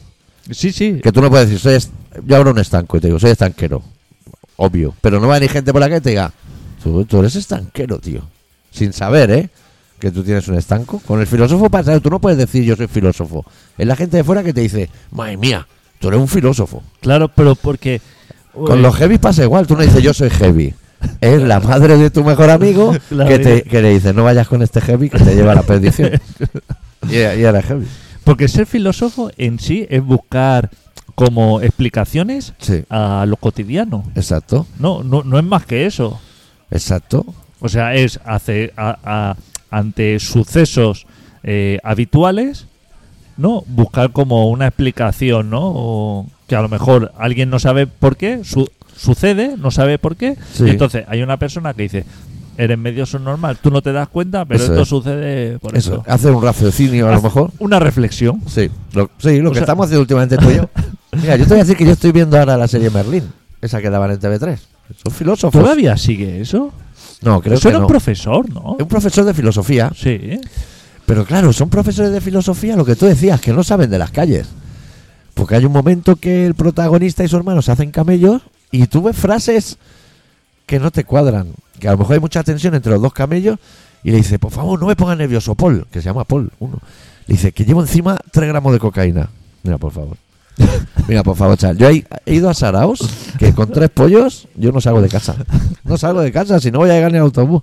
Sí, 0.51 0.71
sí. 0.73 1.01
Que 1.03 1.11
tú 1.11 1.21
no 1.21 1.31
puedes 1.31 1.49
decir, 1.51 1.61
soy 1.81 1.91
yo 2.27 2.37
abro 2.37 2.53
un 2.53 2.59
estanco 2.61 2.97
y 2.97 3.01
te 3.01 3.09
digo, 3.09 3.19
soy 3.19 3.31
estanquero. 3.33 3.83
Obvio. 4.57 4.95
Pero 5.01 5.19
no 5.21 5.27
va 5.27 5.35
a 5.35 5.39
venir 5.41 5.51
gente 5.51 5.73
por 5.73 5.81
la 5.81 5.89
que 5.89 6.01
te 6.01 6.11
diga, 6.11 6.33
tú, 6.83 7.05
tú 7.05 7.21
eres 7.21 7.37
estanquero, 7.37 7.99
tío. 7.99 8.23
Sin 8.71 8.93
saber, 8.93 9.31
¿eh? 9.31 9.51
Que 9.99 10.11
tú 10.11 10.23
tienes 10.23 10.47
un 10.49 10.57
estanco. 10.57 11.01
Con 11.07 11.21
el 11.21 11.27
filósofo 11.27 11.69
pasa, 11.69 11.99
tú 12.01 12.09
no 12.11 12.21
puedes 12.21 12.39
decir 12.39 12.65
yo 12.65 12.77
soy 12.77 12.87
filósofo. 12.87 13.45
Es 13.77 13.87
la 13.87 13.97
gente 13.97 14.17
de 14.17 14.25
fuera 14.25 14.43
que 14.43 14.53
te 14.55 14.61
dice, 14.63 14.89
madre 15.11 15.37
mía, 15.37 15.67
tú 15.99 16.09
eres 16.09 16.21
un 16.21 16.29
filósofo. 16.29 16.83
Claro, 17.01 17.29
pero 17.29 17.55
porque. 17.55 18.01
Con 18.53 18.83
los 18.83 18.97
heavy 18.97 19.19
pasa 19.19 19.43
igual, 19.45 19.67
tú 19.67 19.77
no 19.77 19.83
dices 19.83 20.03
yo 20.03 20.13
soy 20.15 20.31
heavy. 20.31 20.75
Es 21.21 21.41
la 21.43 21.61
madre 21.61 21.97
de 21.97 22.11
tu 22.11 22.25
mejor 22.25 22.51
amigo 22.51 22.93
que, 23.09 23.39
te, 23.39 23.63
que 23.63 23.81
le 23.81 23.91
dice 23.91 24.13
no 24.13 24.25
vayas 24.25 24.49
con 24.49 24.61
este 24.63 24.81
heavy 24.83 25.09
que 25.09 25.19
te 25.19 25.35
lleva 25.35 25.53
a 25.53 25.55
la 25.55 25.63
perdición. 25.63 26.11
y, 27.09 27.15
y 27.15 27.19
era 27.19 27.63
heavy. 27.63 27.87
Porque 28.25 28.49
ser 28.49 28.67
filósofo 28.67 29.31
en 29.39 29.59
sí 29.59 29.87
es 29.89 30.05
buscar 30.05 30.69
como 31.15 31.61
explicaciones 31.61 32.53
Sí, 32.59 32.85
a 32.91 33.25
lo 33.27 33.37
cotidiano. 33.37 34.05
exacto, 34.15 34.67
No, 34.79 35.03
no, 35.03 35.23
no 35.23 35.39
es 35.39 35.45
más 35.45 35.65
que 35.65 35.87
eso. 35.87 36.21
Exacto. 36.71 37.25
O 37.61 37.69
sea, 37.69 37.95
es 37.95 38.21
hace, 38.25 38.73
a- 38.77 38.99
a- 39.05 39.37
ante 39.71 40.19
sucesos 40.19 41.07
eh, 41.43 41.79
habituales, 41.85 42.67
¿no? 43.37 43.63
Buscar 43.67 44.11
como 44.13 44.49
una 44.51 44.67
explicación, 44.67 45.51
¿no? 45.51 45.61
O 45.63 46.27
que 46.47 46.57
a 46.57 46.63
lo 46.63 46.69
mejor 46.69 47.13
alguien 47.19 47.51
no 47.51 47.59
sabe 47.59 47.87
por 47.87 48.17
qué, 48.17 48.45
su- 48.45 48.71
sucede, 48.97 49.57
no 49.57 49.71
sabe 49.71 49.99
por 49.99 50.17
qué. 50.17 50.37
Sí. 50.53 50.65
Y 50.65 50.71
entonces 50.71 51.05
hay 51.09 51.23
una 51.23 51.37
persona 51.39 51.73
que 51.75 51.83
dice, 51.83 52.05
eres 52.59 52.77
medio 52.79 53.05
normal, 53.21 53.59
tú 53.63 53.71
no 53.71 53.81
te 53.83 53.93
das 53.93 54.09
cuenta, 54.09 54.45
pero 54.45 54.63
Eso 54.63 54.73
esto 54.73 54.83
es. 54.83 54.89
sucede 54.89 55.59
por 55.59 55.77
Eso, 55.77 55.93
eso. 55.95 56.05
hacer 56.07 56.33
un 56.33 56.43
raciocinio 56.43 57.09
a 57.09 57.13
lo 57.15 57.23
mejor. 57.23 57.53
Una 57.59 57.79
reflexión. 57.79 58.43
Sí, 58.47 58.71
lo, 58.93 59.11
sí, 59.19 59.39
lo 59.41 59.49
O 59.49 59.53
que 59.53 59.57
sea- 59.59 59.63
estamos 59.65 59.85
haciendo 59.87 60.03
últimamente 60.03 60.37
tú 60.37 60.51
y 60.51 60.57
yo. 60.57 60.69
Mira, 61.23 61.37
yo 61.37 61.45
te 61.45 61.51
voy 61.51 61.59
a 61.61 61.63
decir 61.65 61.77
que 61.77 61.85
yo 61.87 61.93
estoy 61.93 62.13
viendo 62.13 62.39
ahora 62.39 62.57
la 62.57 62.69
serie 62.69 62.91
Merlín, 62.91 63.25
esa 63.63 63.81
que 63.81 63.89
daban 63.91 64.11
en 64.11 64.19
TV3. 64.21 64.59
Son 65.03 65.13
filósofos. 65.13 65.61
¿Todavía 65.61 65.97
sigue 65.97 66.41
eso? 66.41 66.73
No, 67.23 67.41
creo 67.41 67.55
eso 67.55 67.63
que 67.63 67.69
era 67.69 67.79
no. 67.79 67.85
un 67.85 67.89
profesor, 67.91 68.49
¿no? 68.49 68.77
Es 68.79 68.83
un 68.83 68.89
profesor 68.89 69.25
de 69.25 69.35
filosofía, 69.35 69.93
Sí. 69.95 70.39
pero 71.07 71.25
claro, 71.25 71.53
son 71.53 71.69
profesores 71.69 72.13
de 72.13 72.21
filosofía, 72.21 72.77
lo 72.77 72.85
que 72.85 72.97
tú 72.97 73.07
decías, 73.07 73.41
que 73.41 73.53
no 73.53 73.63
saben 73.63 73.91
de 73.91 73.99
las 73.99 74.11
calles. 74.11 74.47
Porque 75.35 75.55
hay 75.57 75.65
un 75.65 75.73
momento 75.73 76.17
que 76.17 76.47
el 76.47 76.55
protagonista 76.55 77.25
y 77.25 77.29
su 77.29 77.37
hermano 77.37 77.63
se 77.63 77.73
hacen 77.73 77.91
camellos 77.91 78.43
y 78.71 78.87
tú 78.87 79.03
ves 79.03 79.17
frases 79.17 79.79
que 80.67 80.79
no 80.79 80.91
te 80.91 81.05
cuadran. 81.05 81.49
Que 81.79 81.89
a 81.89 81.93
lo 81.93 81.99
mejor 81.99 82.15
hay 82.15 82.21
mucha 82.21 82.43
tensión 82.43 82.75
entre 82.75 82.93
los 82.93 83.01
dos 83.01 83.13
camellos 83.13 83.59
y 84.03 84.11
le 84.11 84.19
dice, 84.19 84.39
por 84.39 84.51
favor, 84.53 84.79
no 84.81 84.87
me 84.87 84.97
pongas 84.97 85.17
nervioso, 85.19 85.55
Paul, 85.55 85.87
que 85.91 86.01
se 86.01 86.07
llama 86.07 86.25
Paul, 86.25 86.51
uno. 86.59 86.79
Le 87.27 87.35
dice, 87.35 87.53
que 87.53 87.65
llevo 87.65 87.81
encima 87.81 88.19
3 88.33 88.49
gramos 88.49 88.73
de 88.73 88.79
cocaína. 88.79 89.29
Mira, 89.63 89.79
por 89.79 89.93
favor. 89.93 90.17
Mira, 91.09 91.23
por 91.23 91.37
favor. 91.37 91.59
Yo 91.77 91.89
he, 91.89 92.05
ido 92.27 92.49
a 92.49 92.55
Saraos, 92.55 93.01
que 93.39 93.53
con 93.53 93.71
tres 93.71 93.91
pollos 93.91 94.49
yo 94.55 94.73
no 94.73 94.81
salgo 94.81 95.03
de 95.03 95.09
casa. 95.09 95.37
No 95.85 95.97
salgo 95.97 96.21
de 96.21 96.31
casa, 96.31 96.61
si 96.61 96.71
no 96.71 96.79
voy 96.79 96.91
a 96.91 96.95
llegar 96.95 97.11
ni 97.11 97.19
al 97.19 97.25
autobús. 97.25 97.63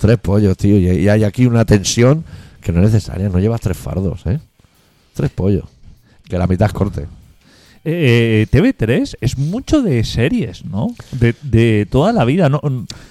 Tres 0.00 0.18
pollos, 0.18 0.56
tío. 0.56 0.78
Y 0.78 1.08
hay 1.08 1.24
aquí 1.24 1.46
una 1.46 1.64
tensión 1.64 2.24
que 2.60 2.72
no 2.72 2.78
es 2.82 2.92
necesaria. 2.92 3.28
No 3.28 3.38
llevas 3.38 3.60
tres 3.60 3.76
fardos, 3.76 4.24
¿eh? 4.26 4.40
Tres 5.14 5.30
pollos. 5.30 5.64
Que 6.24 6.38
la 6.38 6.46
mitad 6.46 6.68
es 6.68 6.72
corte. 6.72 7.06
Eh, 7.88 8.48
TV3 8.50 9.16
es 9.20 9.38
mucho 9.38 9.80
de 9.80 10.02
series, 10.02 10.64
¿no? 10.64 10.88
De, 11.12 11.36
de 11.42 11.86
toda 11.88 12.12
la 12.12 12.24
vida, 12.24 12.48
¿no? 12.48 12.60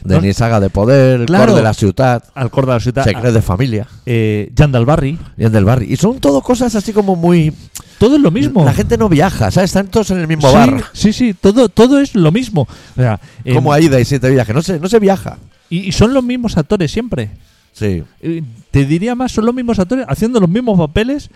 De 0.03 0.15
No- 0.15 0.22
ni 0.22 0.34
saga 0.34 0.60
de 0.60 0.70
poder, 0.70 1.25
Claro. 1.27 1.46
cor 1.48 1.55
de 1.55 1.63
la 1.63 1.74
ciudad, 1.74 2.24
Al 2.34 2.51
cor 2.51 2.65
de 2.65 2.74
la 2.74 2.79
ciudad. 2.82 3.05
secret 3.05 3.34
de 3.34 3.41
familia 3.41 3.88
Eh, 4.05 4.51
Yandal 4.53 4.86
Barry. 4.86 5.17
y 5.38 5.44
el 5.46 5.51
del 5.53 5.63
barrio. 5.63 5.88
Y 5.89 5.96
son 5.96 6.20
todo 6.20 6.41
cosas 6.41 6.75
así 6.75 6.91
como 6.91 7.15
muy. 7.15 7.53
Todo 8.00 8.17
es 8.17 8.22
lo 8.22 8.32
mismo. 8.32 8.65
La 8.65 8.74
gente 8.74 8.98
no 8.98 9.08
viaja, 9.08 9.50
¿sabes? 9.50 9.70
Están 9.70 9.88
todos 9.88 10.12
en 10.12 10.17
el 10.20 10.27
mismo 10.27 10.50
sí, 10.50 10.53
bar. 10.53 10.84
Sí, 10.91 11.13
sí, 11.13 11.34
todo, 11.34 11.70
todo 11.70 12.01
es 12.01 12.13
lo 12.13 12.34
mismo. 12.34 12.63
O 12.98 13.01
sea, 13.01 13.17
Como 13.53 13.72
Aida 13.72 13.98
y 14.01 14.03
Siete 14.03 14.36
que 14.46 14.53
no 14.53 14.62
se, 14.62 14.77
no 14.82 14.89
se 14.89 15.00
viaja. 15.00 15.38
y, 15.70 15.88
y 15.88 15.91
son 15.94 16.13
los 16.13 16.22
mismos 16.24 16.58
actores 16.58 16.91
siempre. 16.91 17.29
Sí. 17.72 18.03
Eh, 18.22 18.44
Te 18.72 18.84
diría 18.86 19.15
más, 19.15 19.32
son 19.32 19.46
los 19.46 19.55
mismos 19.55 19.79
actores 19.79 20.05
haciendo 20.10 20.41
los 20.41 20.50
mismos 20.50 20.77
papeles, 20.77 21.29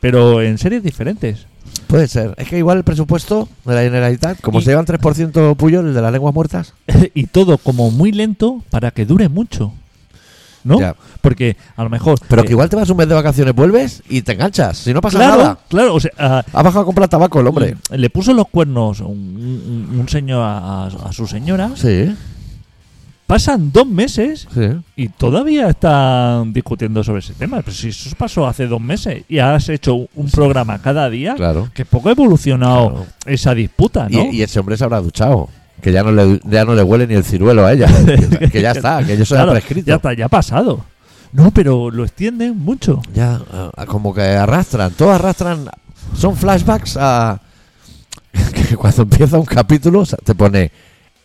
pero 0.00 0.40
en 0.40 0.56
series 0.56 0.82
diferentes. 0.82 1.46
Puede 1.86 2.08
ser. 2.08 2.34
Es 2.36 2.48
que 2.48 2.58
igual 2.58 2.78
el 2.78 2.84
presupuesto 2.84 3.48
de 3.64 3.74
la 3.74 3.82
Generalitat, 3.82 4.40
como 4.40 4.58
Y- 4.58 4.62
se 4.62 4.70
llevan 4.70 4.86
3% 4.86 5.54
Puyol, 5.56 5.88
el 5.88 5.94
de 5.94 6.02
las 6.02 6.12
lenguas 6.12 6.34
muertas. 6.34 6.74
y 7.14 7.26
todo 7.26 7.58
como 7.58 7.90
muy 7.90 8.12
lento 8.12 8.62
para 8.70 8.90
que 8.90 9.06
dure 9.06 9.28
mucho. 9.28 9.72
¿No? 10.64 10.80
Ya. 10.80 10.96
Porque 11.20 11.56
a 11.76 11.84
lo 11.84 11.90
mejor. 11.90 12.18
Pero 12.28 12.42
eh, 12.42 12.44
que 12.44 12.50
igual 12.50 12.68
te 12.68 12.74
vas 12.74 12.90
un 12.90 12.96
mes 12.96 13.08
de 13.08 13.14
vacaciones, 13.14 13.54
vuelves 13.54 14.02
y 14.08 14.22
te 14.22 14.32
enganchas. 14.32 14.76
Si 14.78 14.92
no 14.92 15.00
pasa 15.00 15.18
claro, 15.18 15.36
nada. 15.42 15.58
claro, 15.68 15.94
o 15.94 16.00
sea, 16.00 16.10
ah, 16.18 16.42
Ha 16.52 16.62
bajado 16.64 16.80
a 16.82 16.84
comprar 16.84 17.08
tabaco 17.08 17.38
el 17.38 17.46
hombre. 17.46 17.76
Le 17.92 18.10
puso 18.10 18.34
los 18.34 18.48
cuernos 18.48 18.98
un, 18.98 19.06
un- 19.90 19.96
un 20.00 20.08
señor 20.08 20.42
a, 20.42 20.86
a 20.86 21.12
su 21.12 21.28
señora. 21.28 21.70
Sí, 21.76 22.12
Pasan 23.26 23.72
dos 23.72 23.86
meses 23.88 24.46
sí. 24.54 24.68
y 24.94 25.08
todavía 25.08 25.68
están 25.68 26.52
discutiendo 26.52 27.02
sobre 27.02 27.18
ese 27.18 27.34
tema. 27.34 27.56
Pero 27.60 27.72
si 27.76 27.88
eso 27.88 28.10
pasó 28.16 28.46
hace 28.46 28.68
dos 28.68 28.80
meses 28.80 29.24
y 29.28 29.38
has 29.38 29.68
hecho 29.68 29.96
un 30.14 30.30
programa 30.30 30.78
cada 30.80 31.10
día, 31.10 31.34
Claro. 31.34 31.68
que 31.74 31.84
poco 31.84 32.08
ha 32.08 32.12
evolucionado 32.12 32.90
Claro. 32.90 33.06
esa 33.26 33.52
disputa, 33.54 34.08
¿no? 34.08 34.26
Y, 34.30 34.36
y 34.36 34.42
ese 34.42 34.60
hombre 34.60 34.76
se 34.76 34.84
habrá 34.84 35.00
duchado. 35.00 35.48
Que 35.82 35.90
ya 35.92 36.04
no 36.04 36.12
le, 36.12 36.40
ya 36.44 36.64
no 36.64 36.74
le 36.74 36.82
huele 36.84 37.06
ni 37.08 37.14
el 37.14 37.24
ciruelo 37.24 37.66
a 37.66 37.72
ella. 37.72 37.88
que, 38.38 38.48
que 38.52 38.62
ya 38.62 38.70
está, 38.70 39.04
que 39.04 39.14
eso 39.14 39.34
Claro, 39.34 39.48
ya 39.48 39.52
prescrito. 39.60 39.86
ya 39.88 39.96
está, 39.96 40.12
ya 40.14 40.26
ha 40.26 40.28
pasado. 40.28 40.84
No, 41.32 41.50
pero 41.50 41.90
lo 41.90 42.04
extienden 42.04 42.56
mucho. 42.56 43.02
Ya, 43.12 43.40
ah, 43.52 43.86
como 43.86 44.14
que 44.14 44.22
arrastran, 44.22 44.92
todos 44.92 45.16
arrastran. 45.16 45.68
Son 46.16 46.36
flashbacks 46.36 46.96
a. 46.98 47.40
que 48.68 48.76
cuando 48.76 49.02
empieza 49.02 49.36
un 49.38 49.44
capítulo 49.44 50.00
o 50.00 50.06
sea, 50.06 50.18
te 50.22 50.34
pone 50.34 50.70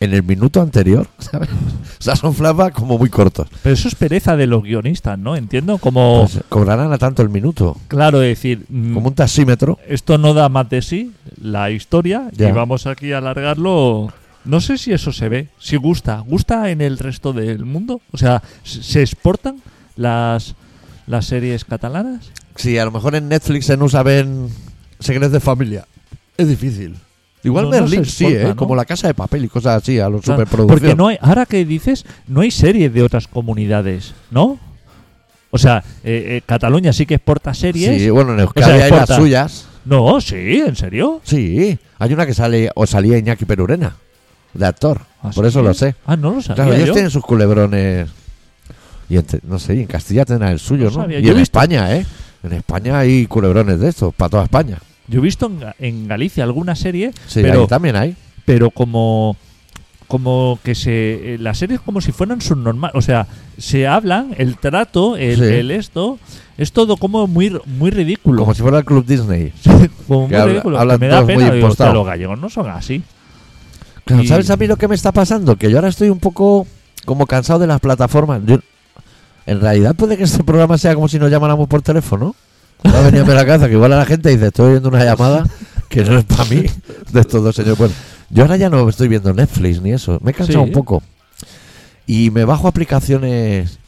en 0.04 0.12
el 0.14 0.22
minuto 0.22 0.60
anterior, 0.60 1.06
¿sabes? 1.18 1.48
O 1.50 2.02
sea, 2.02 2.16
son 2.16 2.34
flashbacks 2.34 2.76
como 2.76 2.98
muy 2.98 3.08
cortos. 3.08 3.48
Pero 3.62 3.74
eso 3.74 3.88
es 3.88 3.94
pereza 3.94 4.36
de 4.36 4.46
los 4.46 4.62
guionistas, 4.62 5.18
¿no? 5.18 5.36
Entiendo 5.36 5.78
como, 5.78 6.28
Pues, 6.30 6.44
cobrarán 6.48 6.92
a 6.92 6.98
tanto 6.98 7.22
el 7.22 7.28
minuto, 7.28 7.76
claro, 7.88 8.18
decir, 8.18 8.64
mm, 8.68 8.94
como 8.94 9.08
un 9.08 9.14
taxímetro. 9.14 9.78
esto 9.86 10.18
no 10.18 10.34
da 10.34 10.48
más 10.48 10.68
de 10.68 10.82
sí, 10.82 11.12
la 11.40 11.70
historia, 11.70 12.28
Ya. 12.32 12.48
y 12.48 12.52
vamos 12.52 12.86
aquí 12.86 13.12
a 13.12 13.18
alargarlo. 13.18 14.12
No 14.44 14.60
sé 14.60 14.76
si 14.78 14.92
eso 14.92 15.12
se 15.12 15.28
ve, 15.28 15.48
si 15.60 15.76
gusta. 15.76 16.18
¿Gusta 16.18 16.70
en 16.70 16.80
el 16.80 16.98
resto 16.98 17.32
del 17.32 17.64
mundo? 17.64 18.00
O 18.10 18.18
sea, 18.18 18.42
¿se 18.64 19.00
exportan 19.00 19.62
las, 19.94 20.56
las 21.06 21.26
series 21.26 21.64
catalanas? 21.64 22.32
Si 22.56 22.76
a 22.76 22.84
lo 22.84 22.90
mejor 22.90 23.14
en 23.14 23.28
Netflix 23.28 23.66
se 23.66 23.76
no 23.76 23.88
saben 23.88 24.48
secretos 24.98 25.30
de 25.32 25.38
familia, 25.40 25.86
es 26.36 26.48
difícil. 26.48 26.96
Igual 27.44 27.70
No, 27.70 27.88
se 27.88 28.04
sí, 28.04 28.26
¿eh? 28.26 28.44
¿no? 28.48 28.56
Como 28.56 28.76
la 28.76 28.84
casa 28.84 29.08
de 29.08 29.14
papel 29.14 29.44
y 29.44 29.48
cosas 29.48 29.82
así, 29.82 29.98
a 29.98 30.08
los 30.08 30.22
Claro. 30.22 30.46
Porque 30.66 30.94
no 30.94 31.08
hay, 31.08 31.18
ahora 31.20 31.44
que 31.46 31.64
dices, 31.64 32.04
no 32.28 32.40
hay 32.42 32.50
series 32.50 32.92
de 32.94 33.02
otras 33.02 33.26
comunidades, 33.26 34.14
¿no? 34.30 34.58
O 35.50 35.58
sea, 35.58 35.84
eh, 36.04 36.36
eh, 36.38 36.42
Cataluña 36.46 36.92
sí 36.92 37.04
que 37.04 37.14
exporta 37.16 37.52
series. 37.52 38.00
Sí, 38.00 38.10
bueno, 38.10 38.32
en 38.34 38.40
Euskadi 38.40 38.64
sea, 38.78 38.84
hay 38.86 38.90
las 38.90 39.08
suyas. 39.08 39.66
No, 39.84 40.20
sí, 40.20 40.62
¿en 40.64 40.76
serio? 40.76 41.20
Sí, 41.24 41.76
hay 41.98 42.12
una 42.12 42.24
que 42.26 42.32
sale 42.34 42.70
o 42.76 42.86
salía 42.86 43.18
Iñaki 43.18 43.44
Perurena, 43.44 43.96
de 44.54 44.64
actor. 44.66 45.00
¿Ah, 45.22 45.30
Por 45.34 45.44
sí? 45.44 45.48
eso 45.48 45.62
lo 45.62 45.74
sé. 45.74 45.94
Ah, 46.06 46.16
no 46.16 46.30
lo 46.34 46.40
sabía 46.42 46.54
Claro, 46.64 46.72
ellos 46.74 46.86
yo. 46.88 46.92
tienen 46.94 47.10
sus 47.10 47.24
culebrones. 47.24 48.08
Y 49.08 49.16
en, 49.16 49.26
no 49.42 49.58
sé, 49.58 49.74
y 49.74 49.80
en 49.80 49.86
Castilla 49.86 50.24
tendrán 50.24 50.52
el 50.52 50.58
suyo, 50.60 50.90
No. 50.90 51.04
Y 51.10 51.14
Yo 51.22 51.32
en 51.32 51.38
visto- 51.38 51.42
España, 51.42 51.94
¿eh? 51.96 52.06
En 52.44 52.52
España 52.54 52.98
hay 53.00 53.26
culebrones 53.26 53.78
de 53.80 53.88
estos, 53.88 54.14
para 54.14 54.30
toda 54.30 54.44
España. 54.44 54.78
Yo 55.12 55.20
he 55.20 55.22
visto 55.22 55.46
en, 55.46 55.60
en 55.78 56.08
Galicia 56.08 56.42
alguna 56.42 56.74
serie, 56.74 57.12
Sí, 57.28 57.40
pero, 57.42 57.60
ahí 57.62 57.66
también 57.68 57.94
hay. 57.96 58.16
pero 58.44 58.70
como 58.70 59.36
como 60.08 60.58
que 60.62 60.74
se 60.74 61.34
eh, 61.34 61.38
las 61.38 61.56
series 61.56 61.80
como 61.80 62.00
si 62.02 62.12
fueran 62.12 62.40
subnormal, 62.42 62.90
o 62.94 63.00
sea, 63.00 63.26
se 63.56 63.86
hablan, 63.86 64.34
el 64.36 64.58
trato, 64.58 65.16
el, 65.16 65.36
Sí. 65.38 65.44
el 65.44 65.70
esto, 65.70 66.18
es 66.58 66.72
todo 66.72 66.96
como 66.98 67.26
muy 67.26 67.56
muy 67.66 67.90
ridículo. 67.90 68.40
Como 68.42 68.52
si 68.54 68.60
fuera 68.60 68.78
el 68.78 68.84
Club 68.84 69.06
Disney. 69.06 69.52
Como 70.08 70.28
que 70.28 70.34
muy 70.34 70.36
habla- 70.36 70.52
ridículo. 70.52 70.78
hablan 70.80 70.98
que 70.98 71.06
me 71.06 71.12
da 71.12 71.24
pena, 71.24 71.50
digo, 71.50 71.68
los 71.68 72.06
gallegos 72.06 72.38
no 72.38 72.50
son 72.50 72.68
así. 72.68 73.02
Claro, 74.04 74.22
Y- 74.22 74.26
¿Sabes 74.26 74.50
a 74.50 74.56
mí 74.56 74.66
lo 74.66 74.76
que 74.76 74.88
me 74.88 74.94
está 74.96 75.12
pasando? 75.12 75.56
Que 75.56 75.70
yo 75.70 75.78
ahora 75.78 75.88
estoy 75.88 76.10
un 76.10 76.18
poco 76.18 76.66
como 77.06 77.24
cansado 77.26 77.60
de 77.60 77.66
las 77.68 77.80
plataformas. 77.80 78.42
Yo- 78.44 78.58
en 79.46 79.60
realidad 79.60 79.94
puede 79.96 80.16
que 80.18 80.24
este 80.24 80.44
programa 80.44 80.76
sea 80.76 80.94
como 80.94 81.08
si 81.08 81.18
nos 81.18 81.30
llamáramos 81.30 81.68
por 81.68 81.80
teléfono. 81.82 82.34
Va 82.86 82.98
a 82.98 83.02
venir 83.10 83.22
a 83.22 83.34
la 83.34 83.46
casa, 83.46 83.66
que 83.68 83.74
igual 83.74 83.92
a 83.92 83.98
la 83.98 84.06
gente 84.06 84.30
dice, 84.30 84.46
estoy 84.46 84.70
oyendo 84.72 84.88
una 84.88 85.04
llamada 85.04 85.46
que 85.88 86.04
no 86.04 86.18
es 86.18 86.24
para 86.24 86.44
mí 86.46 86.64
de 87.12 87.20
estos 87.20 87.42
dos 87.44 87.54
señores. 87.54 87.78
Bueno, 87.78 87.94
yo 88.30 88.42
ahora 88.44 88.56
ya 88.56 88.68
no 88.70 88.88
estoy 88.88 89.08
viendo 89.08 89.32
Netflix 89.32 89.80
ni 89.82 89.92
eso. 89.92 90.18
Me 90.22 90.30
he 90.30 90.34
cansado 90.34 90.60
Sí. 90.60 90.64
un 90.68 90.72
poco. 90.72 91.02
Y 92.06 92.30
me 92.30 92.44
bajo 92.44 92.66
aplicaciones 92.68 93.78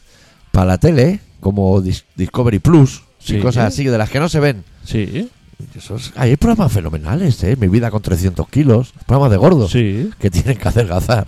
para 0.51 0.65
la 0.67 0.77
tele 0.77 1.19
como 1.39 1.81
Dis- 1.81 2.03
Discovery 2.15 2.59
Plus 2.59 3.03
Sí. 3.19 3.37
y 3.37 3.39
cosas 3.41 3.65
así, 3.65 3.83
de 3.85 3.97
las 3.97 4.09
que 4.09 4.19
no 4.19 4.29
se 4.29 4.39
ven. 4.39 4.63
Sí, 4.83 5.29
Esos- 5.75 6.11
hay 6.15 6.35
programas 6.35 6.71
fenomenales, 6.71 7.41
¿eh? 7.43 7.55
Mi 7.59 7.67
vida 7.67 7.89
con 7.89 8.01
300 8.01 8.47
kilos, 8.49 8.93
programas 9.05 9.31
de 9.31 9.37
gordos 9.37 9.71
sí. 9.71 10.09
que 10.19 10.29
tienen 10.29 10.57
que 10.57 10.67
adelgazar. 10.67 11.25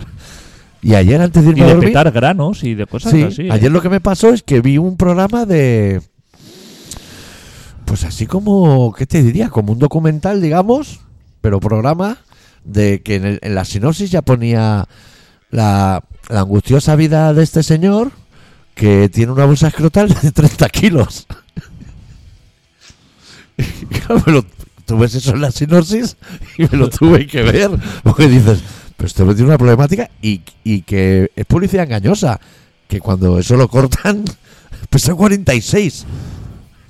Y 0.80 0.94
ayer 0.94 1.20
antes 1.20 1.42
de 1.44 1.48
Y 1.50 1.52
irme 1.52 1.62
a 1.62 1.66
de 1.66 1.72
dormir, 1.72 1.88
petar 1.88 2.10
granos 2.12 2.62
y 2.62 2.74
de 2.74 2.86
cosas 2.86 3.10
sí, 3.12 3.22
así. 3.24 3.42
¿eh? 3.42 3.50
ayer 3.50 3.72
lo 3.72 3.82
que 3.82 3.88
me 3.88 4.00
pasó 4.00 4.28
es 4.32 4.42
que 4.44 4.60
vi 4.60 4.78
un 4.78 4.96
programa 4.96 5.44
de... 5.44 6.00
Pues 7.88 8.04
así 8.04 8.26
como, 8.26 8.92
¿qué 8.92 9.06
te 9.06 9.22
diría? 9.22 9.48
Como 9.48 9.72
un 9.72 9.78
documental, 9.78 10.40
digamos, 10.42 11.00
pero 11.40 11.58
programa 11.58 12.18
de 12.64 13.02
que 13.02 13.16
en, 13.16 13.24
el- 13.24 13.38
en 13.42 13.54
la 13.54 13.64
sinopsis 13.64 14.10
ya 14.10 14.20
ponía 14.22 14.86
la, 15.50 16.04
angustiosa 16.28 16.94
vida 16.96 17.32
de 17.32 17.42
este 17.42 17.62
señor 17.62 18.12
que 18.74 19.08
tiene 19.08 19.32
una 19.32 19.46
bolsa 19.46 19.68
escrotal 19.68 20.08
de 20.22 20.30
30 20.32 20.68
kilos. 20.68 21.26
Lo- 24.26 24.44
tú 24.84 24.98
ves 24.98 25.14
eso 25.14 25.32
en 25.32 25.40
la 25.40 25.50
sinopsis 25.50 26.16
y 26.56 26.62
me 26.62 26.76
lo 26.78 26.88
tuve 26.90 27.26
que 27.26 27.42
ver. 27.42 27.70
Porque 28.02 28.28
dices, 28.28 28.60
pero 28.96 29.06
este 29.06 29.24
tiene 29.34 29.44
una 29.48 29.58
problemática 29.58 30.10
y, 30.22 30.42
y 30.64 30.82
que 30.82 31.30
es 31.34 31.46
publicidad 31.46 31.84
engañosa. 31.84 32.38
Que 32.86 33.00
cuando 33.00 33.38
eso 33.38 33.56
lo 33.56 33.68
cortan, 33.68 34.24
pesa 34.90 35.14
46. 35.14 36.06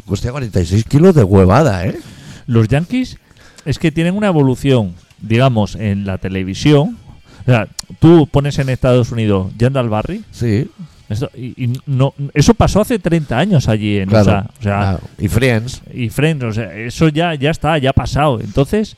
Cuesta 0.09 0.31
46 0.31 0.85
kilos 0.85 1.15
de 1.15 1.23
huevada, 1.23 1.87
¿eh? 1.87 1.99
Los 2.47 2.67
Yankees 2.69 3.19
es 3.65 3.79
que 3.79 3.93
tienen 3.93 4.17
una 4.17 4.27
evolución, 4.29 4.95
digamos, 5.21 5.75
en 5.77 6.07
la 6.07 6.19
televisión. 6.19 6.97
O 7.43 7.50
sea, 7.50 7.69
tú 8.00 8.27
pones 8.27 8.59
en 8.59 8.69
Estados 8.71 9.12
Unidos 9.12 9.53
Yandal 9.59 9.88
Barry. 9.88 10.25
Sí, 10.31 10.69
esto- 11.09 11.31
y, 11.37 11.62
y 11.65 11.81
no, 11.87 12.15
eso 12.35 12.55
pasó 12.55 12.81
hace 12.81 12.99
30 12.99 13.38
años 13.38 13.69
allí 13.69 13.99
en 13.99 14.09
claro. 14.09 14.25
USA. 14.31 14.41
O 14.41 14.62
sea, 14.62 14.79
Claro. 14.81 15.00
Y 15.19 15.29
Friends. 15.29 15.83
y 15.95 16.09
Friends, 16.09 16.45
o 16.45 16.53
sea, 16.53 16.75
eso 16.75 17.09
ya, 17.09 17.35
ya 17.35 17.50
está, 17.50 17.77
ya 17.79 17.91
ha 17.91 17.95
pasado. 17.95 18.41
Entonces, 18.41 18.97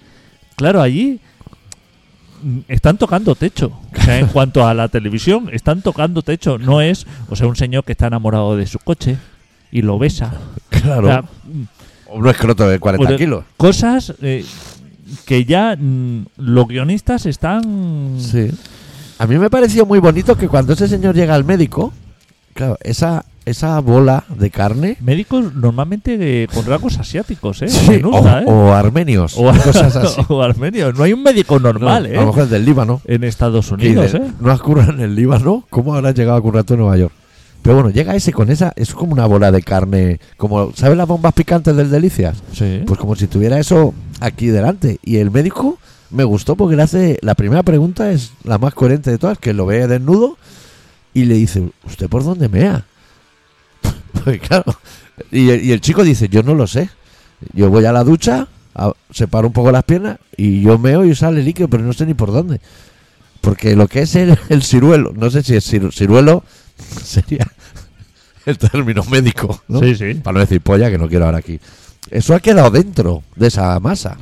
claro, 0.57 0.81
allí 0.83 1.21
están 2.69 2.97
tocando 2.99 3.35
techo. 3.35 3.73
O 3.97 4.03
sea, 4.03 4.19
en 4.19 4.27
cuanto 4.33 4.67
a 4.67 4.75
la 4.75 4.89
televisión, 4.89 5.51
están 5.53 5.83
tocando 5.83 6.23
techo. 6.23 6.59
No 6.59 6.81
es, 6.81 7.07
o 7.29 7.37
sea, 7.37 7.47
un 7.47 7.57
señor 7.57 7.85
que 7.85 7.93
está 7.93 8.07
enamorado 8.07 8.57
de 8.57 8.67
su 8.67 8.79
coche 8.79 9.17
y 9.73 9.83
lo 9.83 9.99
besa. 9.99 10.33
Claro. 10.83 11.07
O 11.07 11.11
sea, 11.11 11.25
Un 12.13 12.29
escroto 12.29 12.69
de 12.69 12.79
40 12.79 13.05
Bueno, 13.05 13.19
kilos. 13.19 13.45
cosas 13.57 14.15
eh, 14.23 14.45
que 15.25 15.45
ya 15.45 15.77
mm, 15.79 16.27
los 16.39 16.67
guionistas 16.69 17.27
están... 17.27 18.17
Sí. 18.19 18.51
A 19.19 19.27
mí 19.27 19.39
me 19.39 19.51
pareció 19.51 19.85
muy 19.87 19.99
bonito 19.99 20.37
que 20.37 20.49
cuando 20.49 20.73
ese 20.73 20.89
señor 20.89 21.15
llega 21.15 21.35
al 21.35 21.45
médico, 21.45 21.93
claro, 22.55 22.79
esa, 22.83 23.27
esa 23.45 23.79
bola 23.81 24.25
de 24.35 24.51
carne. 24.51 24.97
Médicos 25.01 25.55
normalmente 25.55 26.17
eh, 26.45 26.49
con 26.53 26.65
rasgos 26.65 26.99
asiáticos, 26.99 27.61
¿eh? 27.63 27.69
Sí, 27.69 27.95
En 27.97 28.07
o, 28.07 28.27
¿eh? 28.27 28.45
o 28.47 28.73
armenios. 28.73 29.35
O- 29.37 29.53
cosas 29.53 29.95
así. 29.97 30.21
o 30.29 30.43
armenios. 30.43 30.97
No 30.97 31.05
hay 31.05 31.13
un 31.13 31.23
médico 31.23 31.59
normal, 31.61 32.05
No, 32.05 32.09
¿eh? 32.09 32.17
A 32.17 32.21
lo 32.23 32.27
mejor 32.29 32.43
el 32.45 32.49
del 32.51 32.65
Líbano. 32.65 33.03
En 33.05 33.23
Estados 33.25 33.71
Unidos, 33.71 34.15
¿eh? 34.15 34.23
No 34.41 34.51
has 34.51 34.61
currado 34.61 34.93
en 34.93 35.01
el 35.01 35.15
Líbano. 35.15 35.65
¿Cómo 35.69 35.95
habrás 35.95 36.15
llegado 36.15 36.39
a 36.39 36.41
currar 36.43 36.65
tú 36.65 36.75
en 36.75 36.81
Nueva 36.81 36.97
York? 36.97 37.13
Pero 37.63 37.75
bueno, 37.75 37.91
llega 37.91 38.15
ese 38.15 38.33
con 38.33 38.51
esa. 38.51 38.73
Es 38.77 38.95
como 38.95 39.13
una 39.13 39.27
bola 39.27 39.53
de 39.53 39.63
carne. 39.63 40.19
como 40.37 40.73
¿Sabes 40.75 40.97
las 40.97 41.07
bombas 41.07 41.35
picantes 41.35 41.77
del 41.77 41.91
Delicias? 41.91 42.43
Sí. 42.53 42.83
Pues 42.87 42.99
como 42.99 43.15
si 43.17 43.27
tuviera 43.27 43.59
eso 43.59 43.95
aquí 44.21 44.47
delante. 44.47 44.99
Y 45.05 45.17
el 45.17 45.31
médico 45.31 45.79
me 46.11 46.25
gustó 46.25 46.57
porque 46.57 46.77
le 46.77 46.83
hace. 46.83 47.19
La 47.23 47.35
primera 47.35 47.63
pregunta 47.63 48.11
es 48.13 48.33
la 48.45 48.59
más 48.59 48.73
coherente 48.75 49.11
de 49.11 49.19
todas: 49.19 49.39
que 49.39 49.53
lo 49.53 49.67
ve 49.67 49.87
desnudo 49.87 50.39
y 51.13 51.25
le 51.27 51.35
dice, 51.35 51.71
¿Usted 51.85 52.09
por 52.09 52.25
dónde 52.25 52.49
mea? 52.49 52.87
Pues 54.25 54.41
claro. 54.41 54.75
Y 55.31 55.51
el, 55.51 55.65
y 55.65 55.73
el 55.73 55.81
chico 55.81 56.03
dice, 56.05 56.29
Yo 56.29 56.43
no 56.43 56.55
lo 56.55 56.67
sé. 56.67 56.91
Yo 57.53 57.71
voy 57.71 57.85
a 57.85 57.93
la 57.93 58.05
ducha, 58.05 58.49
a- 58.75 58.93
separo 59.11 59.47
un 59.49 59.53
poco 59.53 59.71
las 59.73 59.85
piernas 59.85 60.19
y 60.37 60.61
yo 60.63 60.79
meo 60.79 61.05
y 61.05 61.15
sale 61.15 61.43
líquido, 61.43 61.69
pero 61.69 61.83
no 61.83 61.93
sé 61.93 62.07
ni 62.07 62.15
por 62.15 62.33
dónde. 62.33 62.61
Porque 63.41 63.75
lo 63.77 63.89
que 63.89 64.03
es 64.03 64.15
el, 64.17 64.39
el 64.51 64.63
ciruelo, 64.63 65.13
no 65.17 65.31
sé 65.31 65.43
si 65.43 65.55
es 65.57 65.71
ciru- 65.73 65.93
ciruelo, 65.93 66.43
sería 67.03 67.47
el 68.47 68.59
término 68.59 69.05
médico, 69.05 69.63
¿no? 69.69 69.81
Sí, 69.81 69.95
sí. 69.95 70.15
Para 70.15 70.35
no 70.35 70.41
decir 70.41 70.61
polla, 70.61 70.91
que 70.91 70.99
no 70.99 71.09
quiero 71.09 71.27
ahora 71.27 71.39
aquí. 71.39 71.61
Eso 72.11 72.35
ha 72.35 72.41
quedado 72.41 72.71
dentro 72.71 73.23
de 73.37 73.49
esa 73.49 73.79
masa. 73.81 74.17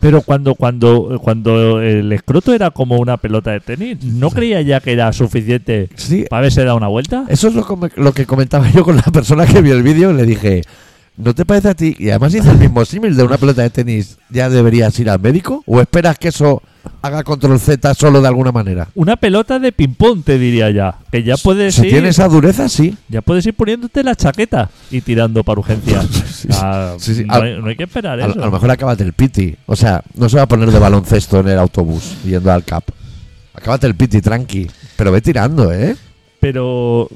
Pero 0.00 0.22
cuando, 0.22 0.54
cuando, 0.54 1.20
cuando 1.22 1.82
el 1.82 2.10
escroto 2.12 2.54
era 2.54 2.70
como 2.70 2.96
una 2.96 3.18
pelota 3.18 3.50
de 3.50 3.60
tenis, 3.60 4.02
¿no 4.02 4.30
creía 4.30 4.62
ya 4.62 4.80
que 4.80 4.92
era 4.94 5.12
suficiente 5.12 5.90
Sí, 5.94 6.24
para 6.30 6.38
haberse 6.40 6.64
dado 6.64 6.78
una 6.78 6.88
vuelta? 6.88 7.26
eso 7.28 7.48
es 7.48 7.54
lo, 7.54 7.66
come- 7.66 7.90
lo 7.96 8.12
que 8.12 8.24
comentaba 8.24 8.70
yo 8.70 8.82
con 8.82 8.96
la 8.96 9.02
persona 9.02 9.44
que 9.46 9.60
vio 9.60 9.74
el 9.74 9.82
vídeo. 9.82 10.14
Le 10.14 10.24
dije, 10.24 10.62
¿no 11.18 11.34
te 11.34 11.44
parece 11.44 11.68
a 11.68 11.74
ti? 11.74 11.94
Y 11.98 12.08
además 12.08 12.34
hice 12.34 12.50
el 12.50 12.56
mismo 12.56 12.82
símil 12.86 13.14
de 13.14 13.24
una 13.24 13.36
pelota 13.36 13.60
de 13.60 13.68
tenis. 13.68 14.16
¿Ya 14.30 14.48
deberías 14.48 14.98
ir 14.98 15.10
al 15.10 15.20
médico? 15.20 15.62
¿O 15.66 15.82
esperas 15.82 16.18
que 16.18 16.28
eso 16.28 16.62
haga 17.02 17.22
control 17.24 17.58
Z 17.58 17.94
solo 17.94 18.20
de 18.20 18.28
alguna 18.28 18.52
manera? 18.52 18.88
Una 18.94 19.16
pelota 19.16 19.58
de 19.58 19.72
ping-pong, 19.72 20.22
te 20.24 20.38
tiene 20.38 20.70
ya. 20.70 20.96
Que 21.10 21.22
ya 21.22 21.36
puedes 21.36 21.74
Si 21.74 21.82
ir, 21.86 21.90
tiene 21.92 22.08
esa 22.08 22.28
dureza, 22.28 22.68
sí. 22.68 22.96
ya 23.08 23.20
puedes 23.22 23.44
ir 23.46 23.54
poniéndote 23.54 24.02
la 24.02 24.14
chaqueta 24.14 24.70
y 24.90 25.00
tirando 25.00 25.42
para 25.44 25.60
urgencias. 25.60 26.06
Sí, 26.40 26.48
Ah, 26.52 26.94
sí, 26.98 27.14
sí. 27.14 27.24
No, 27.24 27.34
hay, 27.34 27.60
no 27.60 27.66
hay 27.68 27.76
que 27.76 27.84
esperar 27.84 28.18
A, 28.20 28.24
a 28.24 28.28
lo 28.28 28.50
mejor 28.50 28.70
acabas 28.70 28.98
el 29.00 29.12
piti. 29.12 29.54
O 29.66 29.76
sea, 29.76 30.02
no 30.14 30.26
se 30.30 30.36
va 30.36 30.42
a 30.44 30.48
poner 30.48 30.70
de 30.70 30.78
baloncesto 30.78 31.40
en 31.40 31.48
el 31.48 31.58
autobús 31.58 32.16
yendo 32.24 32.50
al 32.50 32.64
CAP. 32.64 32.84
Acábate 33.52 33.86
el 33.86 33.94
piti, 33.94 34.22
tranqui. 34.22 34.66
Pero 34.96 35.12
ve 35.12 35.20
tirando, 35.20 35.70
¿eh? 35.70 35.96
Pero, 36.40 37.08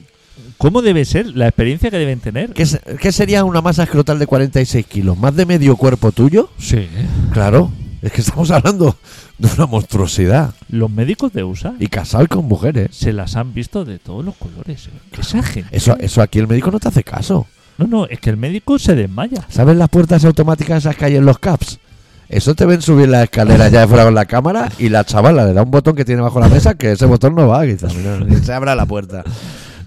¿cómo 0.58 0.82
debe 0.82 1.06
ser 1.06 1.34
la 1.34 1.48
experiencia 1.48 1.90
que 1.90 1.96
deben 1.96 2.20
tener? 2.20 2.52
¿Qué, 2.52 2.66
se- 2.66 2.80
qué 3.00 3.12
sería 3.12 3.44
una 3.44 3.62
masa 3.62 3.84
escrotal 3.84 4.18
de 4.18 4.26
46 4.26 4.84
kilos? 4.86 5.16
¿Más 5.16 5.34
de 5.34 5.46
medio 5.46 5.76
cuerpo 5.76 6.12
tuyo? 6.12 6.50
Sí. 6.58 6.86
Claro. 7.32 7.72
Es 8.02 8.12
que 8.12 8.20
estamos 8.20 8.50
hablando 8.50 8.94
de 9.38 9.48
una 9.56 9.66
monstruosidad. 9.66 10.54
Los 10.68 10.90
médicos 10.90 11.32
de 11.32 11.42
USA 11.44 11.74
Y 11.80 11.88
casado 11.88 12.26
con 12.28 12.46
mujeres. 12.46 12.94
se 12.96 13.12
las 13.12 13.36
han 13.36 13.52
visto 13.54 13.84
de 13.84 13.98
todos 13.98 14.24
los 14.24 14.36
colores. 14.36 14.86
¿eh? 14.86 15.18
Esa 15.18 15.42
gente. 15.42 15.76
Eso, 15.76 15.96
eso 15.98 16.22
aquí 16.22 16.38
el 16.38 16.46
médico 16.48 16.70
no 16.70 16.78
te 16.80 16.88
hace 16.88 17.02
caso. 17.04 17.46
No, 17.78 17.86
no, 17.86 18.06
es 18.06 18.20
que 18.20 18.30
el 18.30 18.36
médico 18.36 18.78
se 18.78 18.94
desmaya. 18.94 19.44
¿Sabes 19.48 19.76
las 19.76 19.88
puertas 19.88 20.24
automáticas 20.24 20.78
esas 20.84 20.96
que 20.96 21.06
hay 21.06 21.16
en 21.16 21.24
los 21.26 21.38
CAPS? 21.40 21.80
Eso 22.28 22.54
te 22.54 22.64
ven 22.64 22.80
subir 22.80 23.08
la 23.08 23.24
escalera 23.24 23.68
ya 23.68 23.80
de 23.80 23.88
fuera 23.88 24.04
con 24.04 24.14
la 24.14 24.24
cámara 24.24 24.70
y 24.78 24.88
la 24.88 25.04
chavala 25.04 25.44
le 25.44 25.52
da 25.52 25.62
un 25.62 25.70
botón 25.70 25.94
que 25.94 26.04
tiene 26.04 26.22
bajo 26.22 26.40
la 26.40 26.48
mesa 26.48 26.74
que 26.74 26.92
ese 26.92 27.04
botón 27.06 27.34
no 27.34 27.46
va, 27.48 27.66
quizás. 27.66 27.92
Ni 27.94 28.36
se 28.36 28.52
abra 28.52 28.74
la 28.74 28.86
puerta. 28.86 29.24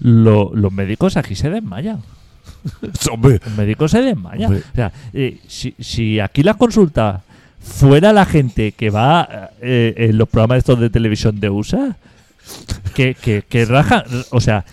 Lo- 0.00 0.50
los 0.54 0.70
médicos 0.72 1.16
aquí 1.16 1.34
se 1.34 1.50
desmayan. 1.50 2.00
Hombre, 3.12 3.40
Los 3.44 3.56
médicos 3.56 3.90
se 3.90 4.02
desmayan. 4.02 4.46
Hombre. 4.46 4.62
O 4.72 4.74
sea, 4.76 4.92
eh, 5.12 5.40
si, 5.48 5.74
si 5.78 6.20
aquí 6.20 6.42
la 6.42 6.54
consulta 6.54 7.22
fuera 7.60 8.12
la 8.12 8.24
gente 8.24 8.72
que 8.72 8.90
va 8.90 9.50
eh, 9.60 9.94
en 9.96 10.18
los 10.18 10.28
programas 10.28 10.58
estos 10.58 10.80
de 10.80 10.90
televisión 10.90 11.40
de 11.40 11.50
USA, 11.50 11.96
que, 12.94 13.14
que, 13.14 13.44
o 14.30 14.40
sea, 14.40 14.64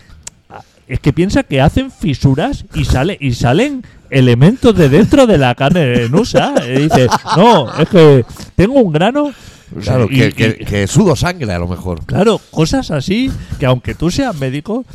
es 0.88 1.00
que 1.00 1.13
piensa 1.13 1.43
que 1.43 1.62
hacen 1.62 1.91
fisuras 1.91 2.65
y 2.74 2.86
sale 2.86 3.17
y 3.19 3.34
salen 3.34 3.84
elementos 4.10 4.76
de 4.76 4.89
dentro 4.89 5.26
de 5.26 5.38
la 5.38 5.56
carne 5.56 6.04
en 6.04 6.15
USA. 6.15 6.54
Y 6.67 6.84
dice, 6.84 7.08
no, 7.36 7.74
es 7.78 7.89
que 7.89 8.26
tengo 8.56 8.76
un 8.76 8.93
grano. 8.93 9.32
Claro, 9.82 10.08
y- 10.10 10.15
que, 10.17 10.28
y- 10.28 10.32
que- 10.32 10.56
que 10.65 10.88
sudo 10.88 11.15
sangre 11.15 11.51
a 11.51 11.60
lo 11.60 11.67
mejor. 11.67 12.06
Claro, 12.06 12.39
cosas 12.51 12.91
así 12.91 13.32
que 13.60 13.65
aunque 13.65 13.95
tú 13.95 14.12
seas 14.12 14.36
médico, 14.39 14.86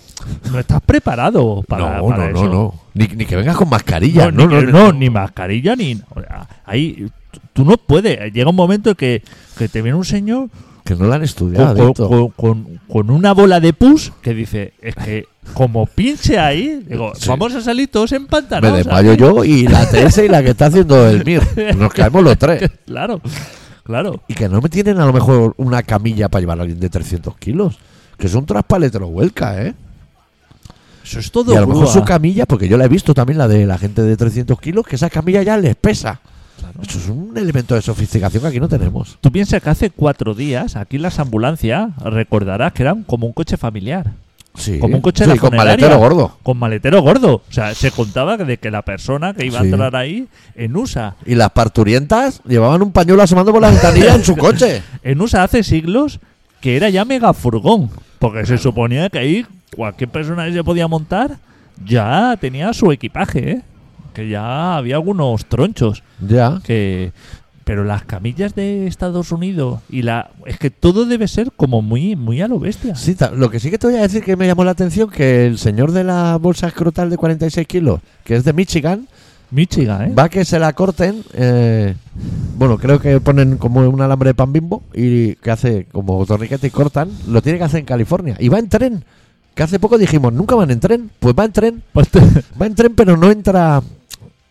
no 0.53 0.59
estás 0.59 0.81
preparado 0.81 1.63
para, 1.67 1.99
no, 1.99 2.07
para 2.09 2.31
no, 2.31 2.39
eso. 2.39 2.45
no, 2.47 2.53
no. 2.53 2.75
Ni, 2.95 3.07
ni 3.09 3.27
que 3.27 3.37
vengas 3.37 3.57
con 3.57 3.69
mascarilla. 3.69 4.31
No, 4.31 4.47
No, 4.47 4.61
ni, 4.63 4.73
no, 4.73 4.93
ni 4.93 5.11
mascarilla 5.11 5.75
ni. 5.77 6.01
o 6.15 6.21
sea, 6.21 6.49
ahí 6.65 7.07
tú- 7.53 7.65
no 7.65 7.77
puedes. 7.77 8.33
Llega 8.33 8.49
un 8.51 8.57
momento 8.57 8.91
en 8.91 8.97
que, 8.97 9.23
que 9.59 9.69
te 9.69 9.83
viene 9.83 9.97
un 9.99 10.05
señor 10.05 10.49
Que 10.85 10.95
no 10.95 11.07
lo 11.07 11.15
han 11.15 11.23
estudiado. 11.23 11.93
con- 11.95 12.09
con- 12.09 12.29
con- 12.31 12.81
con 12.89 13.11
una 13.11 13.33
bola 13.33 13.61
de 13.61 13.73
pus 13.73 14.13
que 14.23 14.35
dice: 14.35 14.73
Es 14.81 14.95
que 14.95 15.27
como 15.55 15.87
pinche 15.87 16.39
ahí, 16.39 16.83
digo, 16.87 17.13
Sí. 17.17 17.29
vamos 17.29 17.55
a 17.55 17.61
salir 17.61 17.89
todos 17.89 18.13
Me 18.13 18.19
empantanados. 18.19 18.77
desmayo 18.79 19.15
yo 19.15 19.45
y 19.45 19.67
la 19.67 19.89
TS 19.89 20.25
y 20.25 20.29
la 20.29 20.43
que 20.43 20.51
está 20.51 20.67
haciendo 20.67 21.09
el 21.09 21.25
MIR. 21.25 21.75
Nos 21.77 21.93
caemos 21.93 22.23
los 22.23 22.39
tres. 22.39 22.71
Claro, 22.87 23.21
claro. 23.91 24.23
Y 24.29 24.35
que 24.35 24.49
no 24.49 24.61
me 24.61 24.69
tienen 24.69 24.99
a 25.01 25.07
lo 25.07 25.13
mejor 25.13 25.55
una 25.57 25.83
camilla 25.83 26.29
para 26.29 26.41
llevar 26.41 26.59
a 26.59 26.63
alguien 26.63 26.81
de 26.81 26.89
300 26.89 27.37
kilos. 27.37 27.79
Que 28.17 28.27
es 28.27 28.35
un 28.35 28.47
traspaletero 28.47 29.09
vuelca, 29.09 29.63
¿eh? 29.63 29.75
Eso 31.03 31.19
es 31.19 31.31
todo 31.31 31.53
Y 31.53 31.57
a 31.57 31.61
lo 31.61 31.67
mejor 31.67 31.83
grúa. 31.85 31.93
su 31.93 32.05
camilla, 32.05 32.47
porque 32.47 32.69
yo 32.69 32.77
la 32.77 32.85
he 32.85 32.89
visto 32.89 33.15
también, 33.15 33.39
la 33.39 33.49
de 33.49 33.67
la 33.67 33.79
gente 33.79 34.03
de 34.03 34.17
300 34.17 34.61
kilos, 34.61 34.87
que 34.87 34.97
esa 34.97 35.11
camilla 35.11 35.43
ya 35.43 35.57
les 35.57 35.75
pesa. 35.75 36.21
Claro. 36.59 36.81
Eso 36.83 36.99
es 36.99 37.09
un 37.09 37.37
elemento 37.37 37.75
de 37.75 37.83
sofisticación 37.83 38.43
que 38.43 38.49
aquí 38.49 38.61
no 38.61 38.69
tenemos. 38.69 39.19
Tú 39.21 39.33
piensas 39.33 39.63
que 39.63 39.71
hace 39.71 39.91
cuatro 39.91 40.35
días 40.35 40.77
aquí 40.77 40.99
las 40.99 41.19
ambulancias, 41.19 41.91
recordarás 42.05 42.73
que 42.73 42.83
eran 42.83 43.03
como 43.03 43.27
un 43.27 43.33
coche 43.33 43.57
familiar. 43.57 44.13
Sí, 44.55 44.79
Como 44.79 44.97
un 44.97 45.01
coche 45.01 45.25
sí, 45.25 45.31
de 45.31 45.37
la 45.37 45.41
con 45.41 45.57
maletero 45.57 45.99
gordo. 45.99 46.37
Con 46.43 46.59
maletero 46.59 47.01
gordo. 47.03 47.35
O 47.49 47.53
sea, 47.53 47.75
se 47.75 47.91
contaba 47.93 48.37
de 48.37 48.59
que 48.59 48.71
la 48.71 48.83
persona 48.83 49.33
que 49.33 49.47
iba 49.47 49.61
a 49.61 49.65
entrar 49.65 49.95
ahí 49.95 50.27
en 50.57 50.77
USA 50.77 51.15
Y 51.25 51.35
las 51.37 51.51
parturientas 51.51 52.43
llevaban 52.45 52.83
un 52.83 52.93
pañuelo 52.93 53.23
asomando 53.23 53.53
por 53.53 53.63
la 53.63 53.71
ventanilla 53.71 54.15
en 54.15 54.25
su 54.25 54.37
coche. 54.37 54.83
En 55.03 55.21
USA 55.21 55.45
hace 55.45 55.63
siglos 55.63 56.21
que 56.61 56.77
era 56.77 56.91
ya 56.91 57.05
mega 57.05 57.33
furgón. 57.33 57.91
Porque 58.19 58.45
se 58.45 58.59
suponía 58.59 59.09
que 59.09 59.19
ahí 59.19 59.47
cualquier 59.75 60.11
persona 60.11 60.45
que 60.45 60.53
se 60.53 60.65
podía 60.65 60.89
montar 60.89 61.39
ya 61.85 62.37
tenía 62.41 62.73
su 62.73 62.93
equipaje, 62.93 63.51
¿eh? 63.51 63.63
Que 64.13 64.29
ya 64.29 64.77
había 64.77 64.97
algunos 64.97 65.47
tronchos. 65.47 66.03
Ya. 66.21 66.61
que 66.65 67.13
pero 67.71 67.85
las 67.85 68.03
camillas 68.03 68.57
de 68.57 68.89
Estados 68.89 69.31
Unidos 69.31 69.79
y 69.89 70.03
la 70.03 70.33
es 70.45 70.59
que 70.59 70.71
todo 70.71 71.07
debe 71.07 71.29
ser 71.29 71.53
como 71.53 71.83
muy 71.83 72.17
muy 72.17 72.43
a 72.43 72.49
lo 72.49 72.59
bestia 72.59 72.97
Sí, 72.97 73.17
lo 73.33 73.49
que 73.49 73.61
sí 73.61 73.71
que 73.71 73.79
te 73.79 73.87
voy 73.87 73.95
a 73.95 74.01
decir 74.01 74.25
que 74.25 74.35
me 74.35 74.49
llamó 74.49 74.65
la 74.65 74.73
atención 74.73 75.09
que 75.09 75.47
el 75.47 75.57
señor 75.57 75.93
de 75.93 76.03
la 76.03 76.37
bolsa 76.39 76.67
escrotal 76.67 77.11
de 77.11 77.17
46 77.17 77.69
kilos, 77.69 78.01
que 78.25 78.35
es 78.35 78.43
de 78.43 78.53
Michigan, 78.55 79.07
Michigan 79.53 80.03
eh 80.03 80.15
va 80.19 80.25
a 80.25 80.29
que 80.29 80.45
se 80.45 80.59
la 80.59 80.73
corten. 80.73 81.23
eh, 81.35 81.95
bueno, 82.57 82.77
creo 82.77 82.99
que 83.01 83.21
ponen 83.21 83.57
como 83.57 83.89
un 83.89 84.01
alambre 84.01 84.31
de 84.31 84.35
pan 84.35 84.53
bimbo 84.53 84.83
y 84.93 85.37
que 85.37 85.53
hace 85.53 85.87
como 85.93 86.27
torniquete 86.27 86.67
y 86.67 86.71
cortan. 86.71 87.09
Lo 87.29 87.41
tiene 87.41 87.59
que 87.59 87.65
hacer 87.67 87.79
en 87.79 87.87
California. 87.87 88.37
Y 88.41 88.49
va 88.49 88.59
en 88.59 88.69
tren. 88.69 89.05
Que 89.55 89.63
hace 89.63 89.79
poco 89.79 89.97
dijimos, 89.97 90.33
nunca 90.33 90.57
van 90.57 90.73
en 90.73 90.81
tren. 90.81 91.09
Pues 91.21 91.37
va 91.39 91.45
en 91.45 91.53
tren. 91.53 91.83
Pues 91.93 92.09
Va 92.61 92.67
en 92.67 92.75
tren, 92.75 92.97
pero 92.97 93.17
no 93.17 93.31
entra 93.31 93.81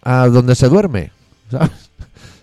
a 0.03 0.27
donde 0.27 0.55
se 0.55 0.69
duerme. 0.69 1.11
¿Sabes? 1.51 1.88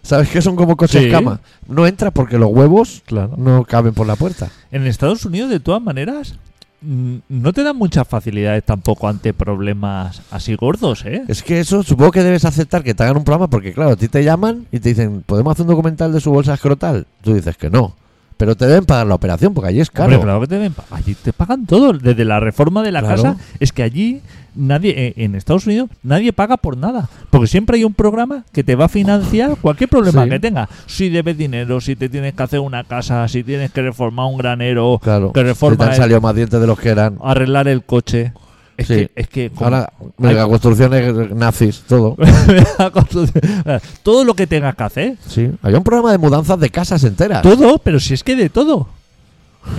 ¿Sabes 0.06 0.28
que 0.30 0.40
son 0.40 0.56
como 0.56 0.76
coches 0.76 1.02
Sí. 1.04 1.10
cama? 1.10 1.40
No 1.68 1.86
entra 1.86 2.10
porque 2.10 2.38
los 2.38 2.50
huevos 2.50 3.02
claro 3.06 3.34
no 3.36 3.64
caben 3.64 3.92
por 3.92 4.06
la 4.06 4.16
puerta. 4.16 4.48
en 4.70 4.86
Estados 4.86 5.24
Unidos 5.24 5.50
de 5.50 5.60
todas 5.60 5.82
maneras 5.82 6.34
no 6.82 7.52
te 7.52 7.64
dan 7.64 7.76
muchas 7.76 8.06
facilidades 8.06 8.62
tampoco 8.62 9.08
ante 9.08 9.32
problemas 9.34 10.22
así 10.30 10.54
gordos 10.54 11.04
eh 11.04 11.22
Es 11.26 11.42
que 11.42 11.58
eso 11.58 11.82
supongo 11.82 12.12
que 12.12 12.22
debes 12.22 12.44
aceptar 12.44 12.84
que 12.84 12.94
te 12.94 13.02
hagan 13.02 13.16
un 13.16 13.24
programa 13.24 13.48
porque, 13.48 13.72
claro, 13.72 13.92
a 13.92 13.96
ti 13.96 14.06
te 14.08 14.22
llaman 14.22 14.66
y 14.70 14.78
te 14.78 14.90
dicen, 14.90 15.24
¿podemos 15.26 15.52
hacer 15.52 15.62
un 15.62 15.68
documental 15.70 16.12
de 16.12 16.20
su 16.20 16.30
bolsa 16.30 16.54
escrotal? 16.54 17.06
Tú 17.22 17.34
dices 17.34 17.56
que 17.56 17.70
no. 17.70 17.96
Pero 18.36 18.54
te 18.54 18.66
deben 18.66 18.84
pagar 18.84 19.06
la 19.06 19.14
operación 19.14 19.54
porque 19.54 19.70
allí 19.70 19.80
es 19.80 19.90
caro. 19.90 20.04
Hombre, 20.12 20.20
claro 20.24 20.40
que 20.42 20.46
te 20.46 20.58
ven, 20.58 20.74
allí 20.90 21.14
te 21.14 21.32
pagan 21.32 21.64
todo. 21.66 21.92
Desde 21.94 22.24
la 22.24 22.38
reforma 22.38 22.82
de 22.82 22.92
la 22.92 23.00
Claro. 23.00 23.22
casa, 23.22 23.36
es 23.60 23.72
que 23.72 23.82
allí 23.82 24.20
nadie, 24.54 24.94
eh, 25.08 25.14
en 25.16 25.34
Estados 25.34 25.66
Unidos, 25.66 25.88
nadie 26.02 26.32
paga 26.34 26.56
por 26.58 26.76
nada. 26.76 27.08
Porque 27.30 27.46
siempre 27.46 27.78
hay 27.78 27.84
un 27.84 27.94
programa 27.94 28.44
que 28.52 28.62
te 28.62 28.74
va 28.74 28.86
a 28.86 28.88
financiar 28.88 29.56
cualquier 29.60 29.88
problema 29.88 30.24
Sí. 30.24 30.30
que 30.30 30.40
tengas. 30.40 30.68
Si 30.86 31.08
debes 31.08 31.38
dinero, 31.38 31.80
si 31.80 31.96
te 31.96 32.08
tienes 32.10 32.34
que 32.34 32.42
hacer 32.42 32.60
una 32.60 32.84
casa, 32.84 33.26
si 33.28 33.42
tienes 33.42 33.70
que 33.72 33.80
reformar 33.82 34.26
un 34.26 34.36
granero, 34.36 34.98
Claro. 35.02 35.32
que 35.32 35.40
Si 35.40 35.44
te 35.44 35.48
reforma 35.48 35.84
han 35.86 35.90
el- 35.92 35.96
salido 35.96 36.20
más 36.20 36.34
dientes 36.34 36.60
de 36.60 36.66
los 36.66 36.78
que 36.78 36.90
eran. 36.90 37.16
arreglar 37.22 37.68
el 37.68 37.84
coche. 37.84 38.32
Es 38.76 38.86
Sí. 38.88 38.94
que, 38.94 39.10
es 39.16 39.28
que 39.28 39.50
como- 39.50 39.64
Ahora, 39.64 39.92
megaconstrucciones 40.18 41.30
nazis, 41.34 41.82
todo. 41.88 42.16
todo 44.02 44.24
lo 44.24 44.34
que 44.34 44.46
tengas 44.46 44.74
que 44.74 44.82
hacer, 44.84 45.16
Sí. 45.26 45.50
Había 45.62 45.78
un 45.78 45.84
programa 45.84 46.12
de 46.12 46.18
mudanzas 46.18 46.58
de 46.60 46.70
casas 46.70 47.02
enteras. 47.04 47.42
todo, 47.42 47.78
pero 47.78 48.00
si 48.00 48.14
es 48.14 48.22
que 48.22 48.36
de 48.36 48.48
todo. 48.50 48.88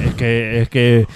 Es 0.04 0.14
que, 0.16 0.62
es 0.62 0.70
que 0.70 1.08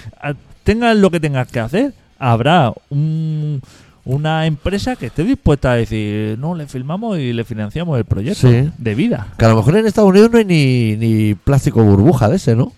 tengas 0.64 0.96
lo 0.96 1.10
que 1.10 1.20
tengas 1.20 1.48
que 1.48 1.60
hacer, 1.60 1.92
habrá 2.18 2.72
un- 2.90 3.60
una 4.04 4.46
empresa 4.46 4.96
que 4.96 5.06
esté 5.06 5.22
dispuesta 5.24 5.72
a 5.72 5.76
decir, 5.76 6.36
no, 6.38 6.54
le 6.54 6.66
filmamos 6.66 7.18
y 7.18 7.32
le 7.32 7.44
financiamos 7.44 7.98
el 7.98 8.04
proyecto 8.04 8.48
Sí. 8.48 8.70
de 8.78 8.94
vida. 8.94 9.28
Que 9.38 9.44
a 9.44 9.48
lo 9.48 9.56
mejor 9.56 9.76
en 9.76 9.86
Estados 9.86 10.10
Unidos 10.10 10.30
no 10.32 10.38
hay 10.38 10.44
ni, 10.44 10.96
ni 10.96 11.34
plástico 11.34 11.82
burbuja 11.84 12.28
de 12.28 12.36
ese, 12.36 12.56
¿no? 12.56 12.72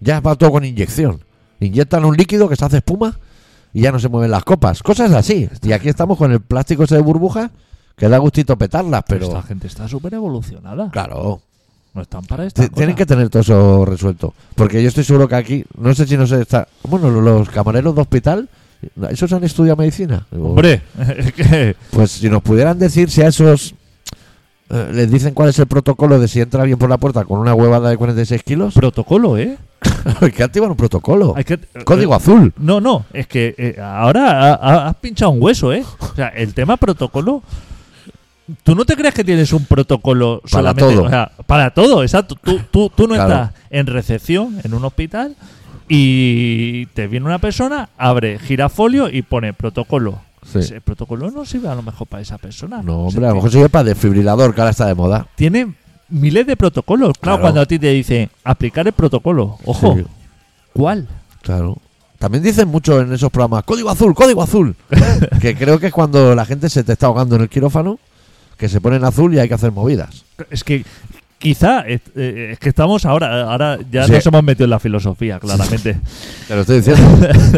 Ya 0.00 0.20
va 0.20 0.34
todo 0.34 0.50
con 0.50 0.64
inyección. 0.64 1.20
Inyectan 1.60 2.04
un 2.04 2.16
líquido 2.16 2.48
que 2.48 2.56
se 2.56 2.64
hace 2.64 2.78
espuma 2.78 3.16
y 3.74 3.82
ya 3.82 3.92
no 3.92 3.98
se 3.98 4.08
mueven 4.08 4.30
las 4.30 4.44
copas. 4.44 4.82
Cosas 4.82 5.12
así. 5.12 5.48
Y 5.62 5.72
aquí 5.72 5.88
estamos 5.90 6.16
con 6.16 6.32
el 6.32 6.40
plástico 6.40 6.84
ese 6.84 6.94
de 6.94 7.02
burbuja 7.02 7.50
que 7.96 8.08
da 8.08 8.16
gustito 8.18 8.56
petarlas, 8.56 9.02
Pero 9.06 9.26
esta 9.26 9.42
gente 9.42 9.66
está 9.66 9.86
súper 9.88 10.14
evolucionada. 10.14 10.90
Claro. 10.90 11.42
No 11.92 12.02
están 12.02 12.24
para 12.24 12.44
esta 12.46 12.62
T- 12.62 12.70
Tienen 12.70 12.96
que 12.96 13.04
tener 13.06 13.28
todo 13.28 13.42
eso 13.42 13.84
resuelto. 13.84 14.32
Porque 14.56 14.82
yo 14.82 14.88
estoy 14.88 15.04
seguro 15.04 15.28
que 15.28 15.36
aquí, 15.36 15.64
no 15.78 15.94
sé 15.94 16.06
si 16.06 16.16
no 16.16 16.26
se 16.26 16.40
está. 16.40 16.66
Bueno, 16.88 17.08
los 17.10 17.48
camareros 17.50 17.94
de 17.94 18.00
hospital, 18.00 18.48
¿esos 19.10 19.32
han 19.32 19.44
estudiado 19.44 19.76
medicina? 19.76 20.26
O- 20.32 20.48
Hombre, 20.50 20.82
es 21.18 21.32
que... 21.32 21.76
Pues 21.90 22.10
si 22.12 22.28
nos 22.30 22.42
pudieran 22.42 22.78
decir 22.80 23.10
si 23.10 23.22
a 23.22 23.28
esos 23.28 23.74
eh, 24.70 24.90
les 24.92 25.08
dicen 25.10 25.34
cuál 25.34 25.50
es 25.50 25.58
el 25.60 25.66
protocolo 25.68 26.18
de 26.18 26.26
si 26.26 26.40
entra 26.40 26.62
alguien 26.62 26.78
por 26.78 26.88
la 26.90 26.98
puerta 26.98 27.24
con 27.24 27.38
una 27.38 27.54
huevada 27.54 27.90
de 27.90 27.96
46 27.96 28.42
kilos, 28.42 28.74
Protocolo, 28.74 29.38
¿eh? 29.38 29.56
hay 30.20 30.30
que 30.30 30.42
activar 30.42 30.70
un 30.70 30.76
protocolo. 30.76 31.34
Hay 31.36 31.44
que, 31.44 31.58
Código 31.84 32.14
azul. 32.14 32.52
No, 32.58 32.80
no, 32.80 33.04
es 33.12 33.26
que 33.26 33.54
eh, 33.58 33.80
ahora 33.80 34.52
ha- 34.52 34.54
ha- 34.54 34.88
has 34.88 34.96
pinchado 34.96 35.30
un 35.32 35.42
hueso, 35.42 35.72
¿eh? 35.72 35.84
O 36.00 36.14
sea, 36.14 36.28
el 36.28 36.54
tema 36.54 36.76
protocolo. 36.76 37.42
Tú 38.62 38.74
no 38.74 38.84
te 38.84 38.94
crees 38.94 39.14
que 39.14 39.24
tienes 39.24 39.52
un 39.54 39.64
protocolo 39.64 40.40
Para 40.42 40.50
solamente. 40.50 40.94
todo. 40.94 41.04
O 41.04 41.08
sea, 41.08 41.32
para 41.46 41.70
todo, 41.70 42.02
exacto. 42.02 42.34
Tú, 42.34 42.60
tú, 42.70 42.90
tú 42.94 43.08
no 43.08 43.14
Claro. 43.14 43.32
estás 43.32 43.54
en 43.70 43.86
recepción 43.86 44.60
en 44.62 44.74
un 44.74 44.84
hospital 44.84 45.34
y 45.88 46.86
te 46.86 47.06
viene 47.06 47.24
una 47.26 47.38
persona, 47.38 47.88
abre 47.96 48.38
girafolio 48.38 49.08
y 49.08 49.22
pone 49.22 49.52
protocolo. 49.54 50.20
Sí. 50.44 50.58
Ese 50.58 50.80
protocolo 50.82 51.30
no 51.30 51.46
sirve 51.46 51.68
a 51.68 51.74
lo 51.74 51.82
mejor 51.82 52.06
para 52.06 52.20
esa 52.22 52.36
persona. 52.36 52.82
No, 52.82 52.98
hombre, 53.06 53.24
a 53.24 53.30
lo 53.30 53.36
mejor 53.36 53.50
sirve 53.50 53.70
para 53.70 53.84
desfibrilador, 53.84 54.54
que 54.54 54.60
ahora 54.60 54.72
está 54.72 54.86
de 54.86 54.94
moda. 54.94 55.26
Tiene 55.36 55.72
miles 56.14 56.46
de 56.46 56.56
protocolos. 56.56 57.12
Claro, 57.20 57.36
Claro. 57.36 57.40
cuando 57.42 57.60
a 57.60 57.66
ti 57.66 57.78
te 57.78 57.90
dicen 57.90 58.30
aplicar 58.44 58.86
el 58.86 58.92
protocolo. 58.92 59.58
Ojo, 59.64 59.94
Sí, 59.96 60.04
¿cuál? 60.72 61.06
claro. 61.42 61.76
También 62.18 62.42
dicen 62.42 62.68
mucho 62.68 63.00
en 63.00 63.12
esos 63.12 63.30
programas, 63.30 63.64
código 63.64 63.90
azul, 63.90 64.14
código 64.14 64.42
azul. 64.42 64.74
que 65.40 65.54
creo 65.56 65.78
que 65.78 65.88
es 65.88 65.92
cuando 65.92 66.34
la 66.34 66.44
gente 66.46 66.70
se 66.70 66.82
te 66.84 66.92
está 66.92 67.06
ahogando 67.06 67.36
en 67.36 67.42
el 67.42 67.48
quirófano, 67.50 67.98
que 68.56 68.68
se 68.68 68.80
pone 68.80 68.96
en 68.96 69.04
azul 69.04 69.34
y 69.34 69.38
hay 69.40 69.48
que 69.48 69.54
hacer 69.54 69.72
movidas. 69.72 70.24
Es 70.48 70.64
que 70.64 70.84
quizá 71.38 71.80
es, 71.80 72.00
eh, 72.16 72.50
es 72.52 72.58
que 72.58 72.70
estamos 72.70 73.04
ahora, 73.04 73.42
ahora 73.50 73.78
ya 73.90 74.06
Sí. 74.06 74.12
nos 74.12 74.24
hemos 74.24 74.42
metido 74.42 74.64
en 74.64 74.70
la 74.70 74.78
filosofía, 74.78 75.38
claramente. 75.38 76.00
Te 76.48 76.54
lo 76.54 76.62
estoy 76.62 76.76
diciendo. 76.78 77.02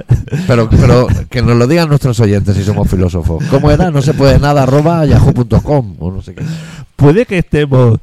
pero, 0.49 0.69
pero 0.69 1.07
que 1.31 1.43
nos 1.43 1.57
lo 1.57 1.67
digan 1.69 1.89
nuestros 1.89 2.19
oyentes 2.19 2.57
si 2.57 2.65
somos 2.65 2.89
filósofos. 2.91 3.45
¿Cómo 3.51 3.71
era? 3.71 3.93
No 3.93 4.03
se 4.03 4.15
puede 4.15 4.41
nada 4.41 4.65
arroba 4.65 5.05
yahoo.com 5.07 5.97
o 6.01 6.11
no 6.11 6.23
sé 6.23 6.35
qué. 6.35 6.43
puede 6.97 7.25
que 7.27 7.39
estemos. 7.39 8.01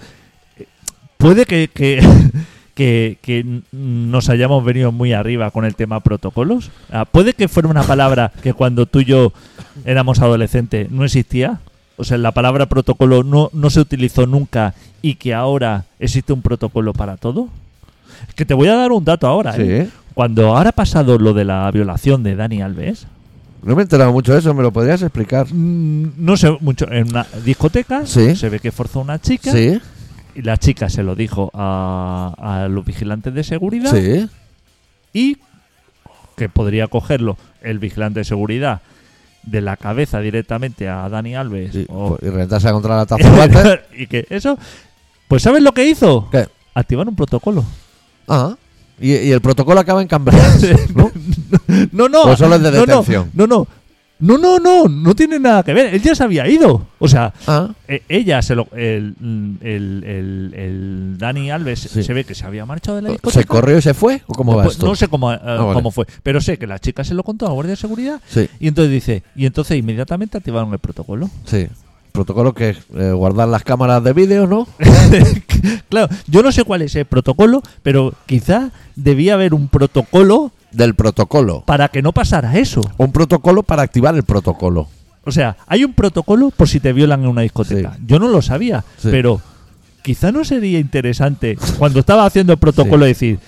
Puede 1.23 1.45
que, 1.45 1.69
que, 2.75 3.17
que, 3.21 3.61
nos 3.71 4.29
hayamos 4.29 4.63
venido 4.65 4.91
muy 4.91 5.13
arriba 5.13 5.51
con 5.51 5.63
el 5.65 5.75
tema 5.75 6.01
protocolos. 6.01 6.69
Ah, 6.91 7.05
puede 7.05 7.33
que 7.33 7.47
fuera 7.47 7.69
una 7.69 7.83
palabra 7.83 8.31
que 8.41 8.53
cuando 8.53 8.85
tú 8.85 8.99
y 8.99 9.05
yo 9.05 9.31
éramos 9.85 10.19
adolescentes 10.19 10.91
no 10.91 11.05
existía. 11.05 11.59
O 11.95 12.03
sea, 12.03 12.17
la 12.17 12.31
palabra 12.31 12.65
protocolo 12.65 13.23
no, 13.23 13.49
no 13.53 13.69
se 13.69 13.79
utilizó 13.79 14.25
nunca 14.25 14.73
y 15.01 15.15
que 15.15 15.33
ahora 15.33 15.85
existe 15.99 16.33
un 16.33 16.41
protocolo 16.41 16.91
para 16.91 17.17
todo. 17.17 17.47
Es 18.27 18.33
que 18.33 18.45
te 18.45 18.53
voy 18.53 18.67
a 18.67 18.75
dar 18.75 18.91
un 18.91 19.05
dato 19.05 19.27
ahora. 19.27 19.55
¿eh? 19.57 19.85
Sí. 19.85 19.91
Cuando 20.13 20.55
ahora 20.55 20.69
ha 20.71 20.73
pasado 20.73 21.17
lo 21.19 21.33
de 21.33 21.45
la 21.45 21.69
violación 21.71 22.23
de 22.23 22.35
Dani 22.35 22.61
Alves, 22.61 23.07
No 23.63 23.75
me 23.75 23.81
he 23.81 23.83
enterado 23.83 24.11
mucho 24.11 24.33
de 24.33 24.39
eso, 24.39 24.53
¿me 24.53 24.61
lo 24.61 24.73
podrías 24.73 25.01
explicar? 25.01 25.47
mm, 25.49 26.13
no 26.17 26.35
sé 26.35 26.55
mucho, 26.59 26.91
en 26.91 27.09
una 27.09 27.25
discoteca 27.45 28.05
Sí. 28.05 28.35
se 28.35 28.49
ve 28.49 28.59
que 28.59 28.71
forzó 28.71 28.99
a 28.99 29.03
una 29.03 29.21
chica 29.21 29.51
Sí, 29.51 29.79
y 30.35 30.41
la 30.41 30.57
chica 30.57 30.89
se 30.89 31.03
lo 31.03 31.15
dijo 31.15 31.51
a, 31.53 32.33
a 32.37 32.67
los 32.67 32.85
vigilantes 32.85 33.33
de 33.33 33.43
seguridad 33.43 33.91
sí. 33.91 34.27
y 35.13 35.37
que 36.35 36.49
podría 36.49 36.87
cogerlo 36.87 37.37
el 37.61 37.79
vigilante 37.79 38.19
de 38.21 38.23
seguridad 38.25 38.81
de 39.43 39.61
la 39.61 39.77
cabeza 39.77 40.19
directamente 40.21 40.87
a 40.89 41.07
Dani 41.09 41.35
Alves 41.35 41.75
o- 41.89 42.17
Y 42.21 42.25
reventarse 42.29 42.71
contra 42.71 42.95
la 42.97 43.05
taza 43.05 43.79
y 43.97 44.07
que 44.07 44.25
eso 44.29 44.57
pues 45.27 45.43
¿sabes 45.43 45.61
lo 45.61 45.71
que 45.73 45.85
hizo? 45.87 46.29
¿Qué? 46.31 46.47
activar 46.73 47.07
un 47.07 47.15
protocolo 47.15 47.63
Ah. 48.27 48.55
Y, 48.99 49.11
y 49.15 49.31
el 49.31 49.41
protocolo 49.41 49.79
acaba 49.79 50.01
en 50.01 50.07
Cambridge, 50.07 50.89
¿no? 50.95 51.11
no 51.91 52.07
no 52.09 52.21
O 52.23 52.37
solo 52.37 52.55
es 52.55 52.61
de 52.63 52.71
no, 52.71 52.77
no, 52.77 52.85
detención. 52.85 53.29
no 53.33 53.47
no 53.47 53.67
no 54.23 54.37
no 54.37 54.57
no 54.59 54.87
no 54.87 55.15
tiene 55.15 55.39
nada 55.39 55.63
que 55.63 55.73
ver 55.73 55.93
él 55.93 56.01
ya 56.01 56.15
se 56.15 56.23
había 56.23 56.47
ido 56.47 56.87
o 56.99 57.07
sea 57.07 57.33
Ah, 57.47 57.69
Eh, 57.87 58.01
ella 58.09 58.41
se 58.41 58.55
lo 58.55 58.67
el, 58.73 59.15
el, 59.61 60.03
el, 60.05 60.53
el 60.55 61.15
Dani 61.17 61.51
Alves 61.51 61.79
Sí. 61.81 62.03
se 62.03 62.13
ve 62.13 62.23
que 62.23 62.33
se 62.35 62.45
había 62.45 62.65
marchado 62.65 62.95
de 62.97 63.01
la 63.03 63.09
discoteca 63.09 63.41
¿Se 63.41 63.45
corrió 63.45 63.77
y 63.77 63.81
se 63.81 63.93
fue? 63.93 64.21
¿O 64.27 64.33
cómo 64.33 64.51
no, 64.53 64.57
va 64.59 64.63
pues, 64.63 64.75
esto? 64.75 64.85
no 64.87 64.95
sé 64.95 65.07
cómo, 65.07 65.31
eh, 65.33 65.39
vale. 65.43 65.73
cómo 65.73 65.91
fue 65.91 66.05
pero 66.23 66.39
sé 66.41 66.57
que 66.57 66.67
la 66.67 66.79
chica 66.79 67.03
se 67.03 67.13
lo 67.13 67.23
contó 67.23 67.45
a 67.45 67.49
la 67.49 67.53
guardia 67.55 67.71
de 67.71 67.77
seguridad 67.77 68.21
Sí, 68.27 68.47
y 68.59 68.67
entonces 68.67 68.91
dice 68.91 69.23
y 69.35 69.45
entonces 69.45 69.77
inmediatamente 69.77 70.37
activaron 70.37 70.71
el 70.73 70.79
protocolo 70.79 71.29
sí. 71.45 71.67
Protocolo 72.13 72.53
que 72.53 72.69
es 72.69 72.77
eh, 72.95 73.11
guardar 73.11 73.47
las 73.47 73.63
cámaras 73.63 74.03
de 74.03 74.13
vídeo, 74.13 74.45
¿no? 74.45 74.67
claro 75.89 76.07
yo 76.27 76.43
no 76.43 76.51
sé 76.51 76.63
cuál 76.63 76.81
es 76.83 76.95
el 76.95 77.05
protocolo 77.05 77.61
pero 77.81 78.13
quizá 78.25 78.71
debía 78.95 79.33
haber 79.33 79.53
un 79.53 79.67
protocolo 79.67 80.51
Del 80.73 80.95
protocolo. 80.95 81.63
para 81.65 81.87
que 81.89 82.01
no 82.01 82.11
pasara 82.13 82.57
eso 82.57 82.81
Un 82.97 83.11
protocolo 83.11 83.63
para 83.63 83.83
activar 83.83 84.15
el 84.15 84.23
protocolo. 84.23 84.87
o 85.23 85.31
sea 85.31 85.55
hay 85.67 85.83
un 85.83 85.93
protocolo 85.93 86.49
por 86.51 86.67
si 86.67 86.79
te 86.79 86.91
violan 86.93 87.21
en 87.21 87.27
una 87.27 87.41
discoteca 87.41 87.93
Sí. 87.95 88.03
yo 88.05 88.19
no 88.19 88.27
lo 88.27 88.41
sabía 88.41 88.83
Sí. 88.97 89.09
pero 89.11 89.39
quizá 90.01 90.31
no 90.31 90.43
sería 90.43 90.79
interesante 90.79 91.57
cuando 91.77 91.99
estaba 91.99 92.25
haciendo 92.25 92.51
el 92.53 92.59
protocolo 92.59 93.05
decir 93.05 93.39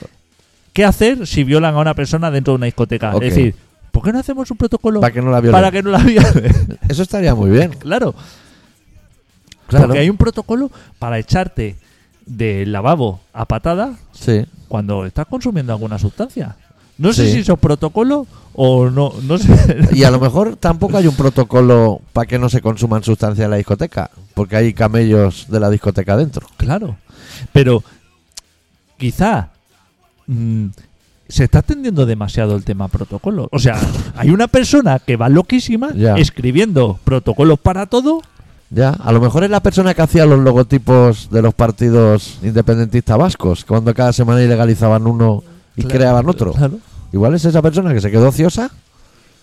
qué 0.72 0.86
hacer 0.86 1.26
si 1.28 1.44
violan 1.44 1.76
a 1.76 1.80
una 1.80 1.94
persona 1.94 2.32
dentro 2.32 2.54
de 2.54 2.58
una 2.58 2.66
discoteca 2.68 3.12
es 3.14 3.20
decir 3.20 3.56
¿por 3.92 4.04
qué 4.04 4.12
no 4.14 4.20
hacemos 4.20 4.50
un 4.52 4.58
protocolo 4.58 5.02
Para 5.02 5.14
que 5.14 5.22
no 5.22 5.32
la 5.32 5.40
violen. 5.42 5.54
para 5.60 5.72
que 5.72 5.82
no 5.84 5.90
la 5.90 6.00
violen? 6.00 6.78
Eso 6.90 7.02
estaría 7.04 7.34
muy 7.36 7.50
bien. 7.50 7.72
claro 7.80 8.14
Claro. 9.68 9.88
porque 9.88 10.00
hay 10.00 10.10
un 10.10 10.18
protocolo 10.18 10.70
para 11.00 11.18
echarte 11.18 11.76
del 12.28 12.72
lavabo 12.72 13.20
a 13.34 13.46
patada 13.46 13.94
Sí. 14.12 14.46
cuando 14.68 15.06
estás 15.06 15.26
consumiendo 15.28 15.74
alguna 15.74 15.98
sustancia 15.98 16.56
No 16.98 17.12
sé 17.14 17.26
Sí. 17.28 17.34
si 17.34 17.40
eso 17.40 17.54
es 17.54 17.60
protocolo 17.60 18.26
o 18.54 18.90
no, 18.90 19.14
no 19.24 19.38
sé. 19.38 19.54
Y 19.92 20.04
a 20.06 20.12
lo 20.12 20.20
mejor 20.20 20.56
tampoco 20.56 20.98
hay 20.98 21.08
un 21.08 21.16
protocolo 21.16 22.00
para 22.14 22.26
que 22.26 22.40
no 22.40 22.50
se 22.50 22.62
consuman 22.62 23.04
sustancias 23.04 23.44
en 23.46 23.52
la 23.52 23.58
discoteca, 23.58 24.10
porque 24.34 24.56
hay 24.56 24.74
camellos 24.74 25.48
de 25.50 25.60
la 25.60 25.70
discoteca 25.70 26.16
dentro. 26.16 26.48
Claro. 26.58 26.96
Pero 27.52 27.84
quizá 28.98 29.50
mm, 30.28 30.68
se 31.28 31.44
está 31.46 31.60
extendiendo 31.60 32.06
demasiado 32.06 32.56
el 32.56 32.64
tema 32.64 32.88
protocolo. 32.88 33.50
O 33.52 33.60
sea, 33.60 33.78
hay 34.16 34.30
una 34.30 34.48
persona 34.48 35.00
que 35.00 35.18
va 35.18 35.28
loquísima 35.30 35.92
Ya. 35.94 36.16
escribiendo 36.16 37.00
protocolos 37.04 37.60
para 37.60 37.88
todo. 37.88 38.22
Ya, 38.72 38.90
a 38.90 39.12
lo 39.12 39.22
mejor 39.22 39.44
es 39.44 39.50
la 39.50 39.60
persona 39.62 39.94
que 39.94 40.02
hacía 40.02 40.26
los 40.26 40.40
logotipos 40.40 41.30
de 41.30 41.42
los 41.42 41.54
partidos 41.54 42.40
independentistas 42.42 43.18
vascos, 43.18 43.64
cuando 43.64 43.94
cada 43.94 44.12
semana 44.12 44.42
ilegalizaban 44.42 45.06
uno 45.08 45.44
y 45.76 45.82
Claro, 45.82 45.96
creaban 45.98 46.30
otro. 46.30 46.52
claro. 46.54 46.80
Igual 47.14 47.34
es 47.36 47.46
esa 47.46 47.62
persona 47.62 47.94
que 47.94 48.02
se 48.02 48.12
quedó 48.12 48.30
ociosa 48.30 48.72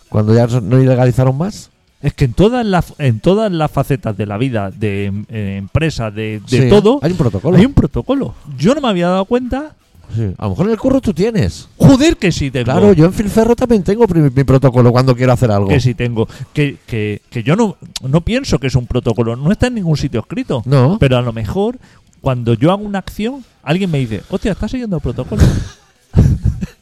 cuando 0.09 0.35
ya 0.35 0.47
no 0.61 0.81
ilegalizaron 0.81 1.37
más. 1.39 1.71
Es 2.03 2.13
que 2.15 2.25
en 2.25 2.33
todas 2.35 2.67
las 2.67 2.95
en 2.99 3.21
todas 3.21 3.51
las 3.53 3.71
facetas 3.71 4.17
de 4.17 4.27
la 4.27 4.37
vida, 4.37 4.71
de 4.73 5.13
eh, 5.29 5.57
empresa, 5.57 6.11
de, 6.11 6.41
de 6.51 6.63
Sí, 6.65 6.69
todo, 6.69 6.99
Hay 7.03 7.13
un 7.13 7.17
protocolo. 7.17 7.57
hay 7.57 7.65
un 7.65 7.73
protocolo. 7.75 8.35
Yo 8.59 8.75
no 8.75 8.81
me 8.81 8.89
había 8.89 9.09
dado 9.09 9.25
cuenta. 9.25 9.75
Sí, 10.15 10.35
A 10.37 10.45
lo 10.45 10.51
mejor 10.51 10.67
en 10.67 10.73
el 10.73 10.79
curro 10.79 11.01
tú 11.01 11.15
tienes. 11.15 11.69
Joder, 11.79 12.17
que 12.19 12.33
sí 12.33 12.51
tengo. 12.51 12.65
Claro, 12.65 12.93
yo 12.93 13.07
en 13.07 13.13
Filferro 13.15 13.57
también 13.57 13.83
tengo 13.85 14.07
pri- 14.07 14.31
mi, 14.35 14.45
protocolo 14.45 14.93
cuando 14.93 15.15
quiero 15.17 15.33
hacer 15.33 15.51
algo. 15.51 15.69
que 15.69 15.81
sí 15.81 15.95
tengo. 15.95 16.29
Que, 16.53 16.77
que, 16.87 17.23
que 17.31 17.43
yo 17.43 17.57
no, 17.57 17.77
no 18.07 18.21
pienso 18.21 18.59
que 18.59 18.67
es 18.67 18.75
un 18.75 18.87
protocolo. 18.87 19.37
No 19.37 19.51
está 19.53 19.69
en 19.69 19.75
ningún 19.77 19.97
sitio 19.97 20.21
escrito. 20.21 20.63
No. 20.67 20.99
Pero 21.01 21.17
a 21.17 21.23
lo 21.23 21.33
mejor, 21.33 21.79
cuando 22.21 22.53
yo 22.55 22.71
hago 22.73 22.83
una 22.85 22.99
acción, 22.99 23.43
alguien 23.63 23.91
me 23.91 23.99
dice, 24.01 24.23
hostia, 24.29 24.53
estás 24.53 24.71
siguiendo 24.73 24.97
el 24.97 25.03
protocolo. 25.03 25.41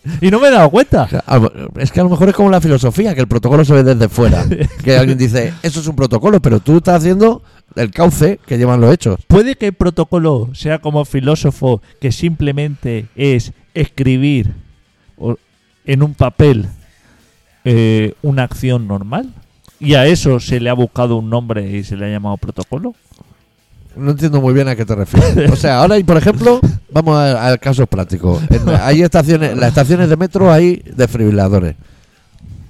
y 0.20 0.30
no 0.30 0.40
me 0.40 0.48
he 0.48 0.50
dado 0.50 0.70
cuenta. 0.70 1.08
Es 1.76 1.92
que 1.92 2.00
a 2.00 2.04
lo 2.04 2.10
mejor 2.10 2.28
es 2.28 2.34
como 2.34 2.50
la 2.50 2.60
filosofía, 2.60 3.14
que 3.14 3.20
el 3.20 3.28
protocolo 3.28 3.64
se 3.64 3.74
ve 3.74 3.82
desde 3.82 4.08
fuera. 4.08 4.44
que 4.84 4.96
alguien 4.96 5.18
dice, 5.18 5.52
eso 5.62 5.80
es 5.80 5.86
un 5.86 5.96
protocolo, 5.96 6.40
pero 6.40 6.60
tú 6.60 6.78
estás 6.78 6.98
haciendo 6.98 7.42
el 7.76 7.90
cauce 7.90 8.38
que 8.46 8.58
llevan 8.58 8.80
los 8.80 8.92
hechos. 8.92 9.20
Puede 9.26 9.56
que 9.56 9.66
el 9.66 9.72
protocolo 9.74 10.50
sea 10.54 10.80
como 10.80 11.04
filósofo 11.04 11.82
que 12.00 12.12
simplemente 12.12 13.06
es 13.14 13.52
escribir 13.74 14.52
en 15.84 16.02
un 16.02 16.14
papel 16.14 16.68
eh, 17.64 18.14
una 18.22 18.44
acción 18.44 18.88
normal. 18.88 19.32
Y 19.78 19.94
a 19.94 20.06
eso 20.06 20.40
se 20.40 20.60
le 20.60 20.68
ha 20.68 20.74
buscado 20.74 21.16
un 21.16 21.30
nombre 21.30 21.70
y 21.70 21.84
se 21.84 21.96
le 21.96 22.06
ha 22.06 22.10
llamado 22.10 22.36
protocolo. 22.36 22.94
No 23.96 24.12
entiendo 24.12 24.40
muy 24.40 24.54
bien 24.54 24.68
a 24.68 24.76
qué 24.76 24.84
te 24.86 24.94
refieres. 24.94 25.50
O 25.50 25.56
sea, 25.56 25.78
ahora, 25.80 25.96
por 26.06 26.16
ejemplo, 26.16 26.60
vamos 26.92 27.16
a, 27.16 27.48
a 27.52 27.58
casos 27.58 27.88
prácticos. 27.88 28.40
En- 28.50 28.68
hay 28.80 29.02
estaciones, 29.02 29.56
las 29.56 29.68
estaciones 29.70 30.08
de 30.08 30.16
metro 30.16 30.50
hay 30.52 30.82
desfibriladores. 30.96 31.74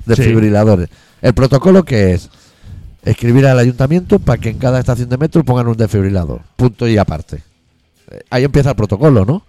Desfibriladores. 0.06 0.88
El 1.22 1.34
protocolo 1.34 1.84
que 1.84 2.12
es 2.14 2.30
escribir 3.04 3.46
al 3.46 3.58
ayuntamiento 3.58 4.18
para 4.18 4.38
que 4.40 4.50
en 4.50 4.58
cada 4.58 4.78
estación 4.80 5.08
de 5.08 5.18
metro 5.18 5.44
pongan 5.44 5.68
un 5.68 5.76
desfibrilador. 5.76 6.40
Punto 6.56 6.88
y 6.88 6.96
aparte. 6.98 7.42
Eh, 8.10 8.20
Ahí 8.30 8.44
empieza 8.44 8.70
el 8.70 8.76
protocolo, 8.76 9.24
¿no? 9.24 9.42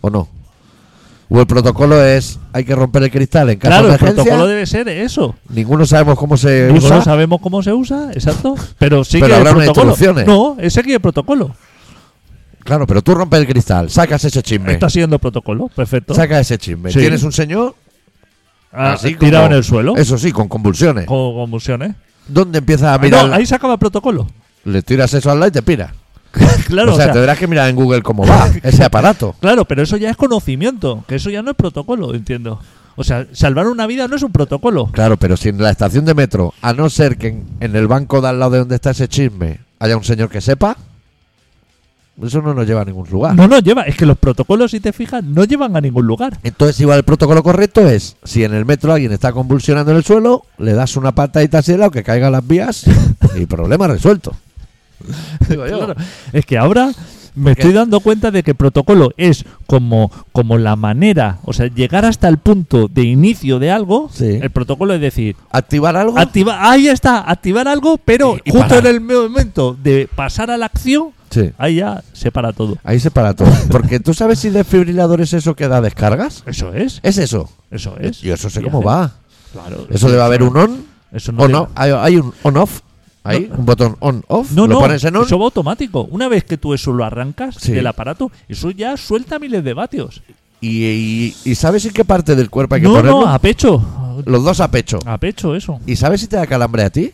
¿O 0.00 0.10
no? 0.10 0.28
O 1.28 1.40
el 1.40 1.46
protocolo 1.46 2.00
es 2.04 2.38
hay 2.52 2.64
que 2.64 2.74
romper 2.74 3.02
el 3.02 3.10
cristal 3.10 3.50
en 3.50 3.58
caso 3.58 3.70
Claro, 3.70 3.88
de 3.88 3.94
el 3.94 3.98
emergencia. 4.00 4.22
protocolo 4.24 4.46
debe 4.48 4.66
ser 4.66 4.88
eso. 4.88 5.34
Ninguno 5.48 5.84
sabemos 5.84 6.16
cómo 6.18 6.36
se 6.36 6.66
Ninguno 6.68 6.86
usa. 6.86 7.02
sabemos 7.02 7.40
cómo 7.40 7.62
se 7.62 7.72
usa, 7.72 8.10
exacto. 8.12 8.54
Pero 8.78 9.02
sí 9.04 9.18
Pero 9.18 9.26
que 9.26 9.34
habrá 9.34 9.50
el 9.50 9.56
unas 9.56 9.70
protocolo. 9.70 10.24
No, 10.24 10.56
ese 10.60 10.80
aquí 10.80 10.92
el 10.92 11.00
protocolo. 11.00 11.54
Claro, 12.62 12.86
pero 12.86 13.02
tú 13.02 13.14
rompes 13.14 13.40
el 13.40 13.46
cristal, 13.46 13.90
sacas 13.90 14.24
ese 14.24 14.42
chisme. 14.42 14.72
Está 14.72 14.88
siguiendo 14.90 15.16
el 15.16 15.20
protocolo, 15.20 15.68
perfecto. 15.68 16.14
Saca 16.14 16.38
ese 16.40 16.58
chisme. 16.58 16.90
Sí. 16.92 16.98
Tienes 17.00 17.22
un 17.22 17.32
señor 17.32 17.74
Ah, 18.72 18.92
así 18.92 19.14
tirado 19.14 19.44
como- 19.44 19.52
en 19.54 19.58
el 19.58 19.64
suelo, 19.64 19.96
Eso 19.96 20.18
sí, 20.18 20.32
con 20.32 20.48
convulsiones. 20.48 21.06
con 21.06 21.34
convulsiones. 21.34 21.92
¿Dónde 22.28 22.58
empiezas 22.58 22.88
a 22.88 22.94
Ah, 22.94 22.98
mirar? 22.98 23.28
no, 23.28 23.34
ahí 23.34 23.46
se 23.46 23.54
acaba 23.54 23.74
el 23.74 23.78
protocolo. 23.78 24.26
Le 24.64 24.82
tiras 24.82 25.14
eso 25.14 25.30
al 25.30 25.38
lado 25.40 25.48
y 25.48 25.52
te 25.52 25.62
pira. 25.62 25.94
claro, 26.66 26.94
o 26.94 26.96
sea, 26.96 27.12
tendrás 27.12 27.38
que 27.38 27.46
mirar 27.46 27.68
en 27.68 27.76
Google 27.76 28.02
cómo 28.02 28.26
va 28.26 28.48
ese 28.62 28.84
aparato. 28.84 29.34
claro, 29.40 29.64
pero 29.64 29.82
eso 29.82 29.96
ya 29.96 30.10
es 30.10 30.16
conocimiento, 30.16 31.04
que 31.06 31.16
eso 31.16 31.30
ya 31.30 31.42
no 31.42 31.50
es 31.50 31.56
protocolo, 31.56 32.14
entiendo. 32.14 32.60
O 32.96 33.04
sea, 33.04 33.26
salvar 33.32 33.66
una 33.66 33.86
vida 33.86 34.08
no 34.08 34.16
es 34.16 34.22
un 34.22 34.32
protocolo. 34.32 34.86
Claro, 34.86 35.18
pero 35.18 35.36
si 35.36 35.50
en 35.50 35.62
la 35.62 35.70
estación 35.70 36.06
de 36.06 36.14
metro, 36.14 36.54
a 36.62 36.72
no 36.72 36.88
ser 36.88 37.18
que 37.18 37.28
en, 37.28 37.46
en 37.60 37.76
el 37.76 37.86
banco 37.86 38.22
de 38.22 38.28
al 38.28 38.38
lado 38.38 38.52
de 38.52 38.58
donde 38.60 38.74
está 38.74 38.90
ese 38.90 39.06
chisme 39.06 39.60
haya 39.78 39.96
un 39.96 40.04
señor 40.04 40.30
que 40.30 40.40
sepa, 40.40 40.76
eso 42.22 42.40
no 42.40 42.54
nos 42.54 42.66
lleva 42.66 42.80
a 42.80 42.84
ningún 42.84 43.08
lugar. 43.10 43.34
No, 43.34 43.46
no 43.46 43.58
lleva, 43.58 43.82
es 43.82 43.96
que 43.96 44.06
los 44.06 44.16
protocolos, 44.16 44.70
si 44.70 44.80
te 44.80 44.92
fijas, 44.92 45.22
no 45.22 45.44
llevan 45.44 45.76
a 45.76 45.80
ningún 45.80 46.06
lugar. 46.06 46.38
Entonces, 46.42 46.80
igual 46.80 46.98
el 46.98 47.04
protocolo 47.04 47.42
correcto 47.42 47.86
es, 47.86 48.16
si 48.24 48.42
en 48.42 48.54
el 48.54 48.64
metro 48.64 48.92
alguien 48.92 49.12
está 49.12 49.32
convulsionando 49.32 49.90
en 49.90 49.98
el 49.98 50.04
suelo, 50.04 50.44
le 50.58 50.72
das 50.72 50.96
una 50.96 51.12
patadita 51.12 51.58
así 51.58 51.72
de 51.72 51.78
lado 51.78 51.90
que 51.90 52.02
caiga 52.02 52.28
a 52.28 52.30
las 52.30 52.46
vías 52.46 52.84
y 53.36 53.44
problema 53.44 53.86
resuelto. 53.86 54.34
Digo 55.48 55.66
yo. 55.66 55.78
Claro, 55.78 55.94
es 56.32 56.46
que 56.46 56.58
ahora 56.58 56.92
me 57.34 57.52
estoy 57.52 57.72
dando 57.74 58.00
cuenta 58.00 58.30
de 58.30 58.42
que 58.42 58.52
el 58.52 58.56
protocolo 58.56 59.12
es 59.18 59.44
como, 59.66 60.10
como 60.32 60.56
la 60.56 60.74
manera, 60.74 61.38
o 61.44 61.52
sea, 61.52 61.66
llegar 61.66 62.06
hasta 62.06 62.28
el 62.28 62.38
punto 62.38 62.88
de 62.88 63.02
inicio 63.04 63.58
de 63.58 63.70
algo. 63.70 64.08
Sí. 64.12 64.38
El 64.40 64.50
protocolo 64.50 64.94
es 64.94 65.00
decir, 65.02 65.36
Activar 65.50 65.96
algo. 65.96 66.16
ahí 66.58 66.88
está, 66.88 67.20
activar 67.30 67.68
algo, 67.68 67.98
pero 68.02 68.36
Y- 68.36 68.48
y 68.48 68.52
justo 68.52 68.68
parar. 68.68 68.86
en 68.86 68.94
el 68.94 69.00
momento 69.02 69.76
de 69.82 70.08
pasar 70.14 70.50
a 70.50 70.56
la 70.56 70.64
acción, 70.66 71.10
sí. 71.30 71.50
ahí 71.58 71.74
ya 71.76 72.02
se 72.14 72.32
para 72.32 72.54
todo. 72.54 72.78
Ahí 72.82 72.98
se 73.00 73.10
para 73.10 73.34
todo. 73.34 73.52
Porque 73.70 74.00
tú 74.00 74.14
sabes 74.14 74.38
si 74.38 74.48
desfibrilador 74.48 75.20
es 75.20 75.34
eso 75.34 75.54
que 75.54 75.68
da 75.68 75.82
descargas. 75.82 76.42
Eso 76.46 76.72
es, 76.72 77.00
Es 77.02 77.18
eso. 77.18 77.50
eso 77.70 77.96
es. 78.00 78.20
Yo 78.22 78.32
eso 78.32 78.48
sé 78.48 78.60
Y 78.60 78.64
cómo 78.64 78.78
hace- 78.78 78.86
va. 78.86 79.12
Claro. 79.52 79.86
Eso 79.90 80.08
debe 80.10 80.22
haber 80.22 80.42
un 80.42 80.56
on 80.56 80.84
Eso 81.12 81.32
no 81.32 81.42
o 81.44 81.48
no. 81.48 81.68
Hay, 81.74 81.90
hay 81.92 82.16
un 82.16 82.32
on-off. 82.42 82.80
Ahí, 83.26 83.48
No. 83.50 83.56
un 83.56 83.66
botón 83.66 83.96
on-off. 84.00 84.50
No, 84.52 84.66
lo 84.66 84.74
no, 84.74 84.80
pones 84.80 85.02
en 85.04 85.16
on. 85.16 85.24
eso 85.24 85.38
va 85.38 85.44
automático. 85.46 86.02
Una 86.10 86.28
vez 86.28 86.44
que 86.44 86.56
tú 86.58 86.74
eso 86.74 86.92
lo 86.92 87.04
arrancas 87.04 87.56
Sí. 87.58 87.72
del 87.72 87.86
aparato, 87.86 88.30
eso 88.48 88.70
ya 88.70 88.96
suelta 88.96 89.38
miles 89.38 89.62
de 89.64 89.74
vatios. 89.74 90.22
Y, 90.60 90.84
y- 90.84 91.36
y 91.44 91.54
sabes 91.54 91.84
en 91.84 91.92
qué 91.92 92.04
parte 92.04 92.34
del 92.34 92.48
cuerpo 92.50 92.74
hay 92.76 92.80
que 92.80 92.86
no, 92.88 92.94
ponerlo. 92.94 93.20
no, 93.22 93.28
a 93.28 93.38
pecho. 93.38 94.22
Los 94.24 94.42
dos 94.44 94.60
a 94.60 94.70
pecho. 94.70 94.98
A 95.04 95.18
pecho, 95.18 95.54
eso. 95.54 95.78
¿Y 95.86 95.96
sabes 95.96 96.20
si 96.22 96.26
te 96.28 96.36
da 96.36 96.46
calambre 96.46 96.82
a 96.84 96.90
ti? 96.90 97.12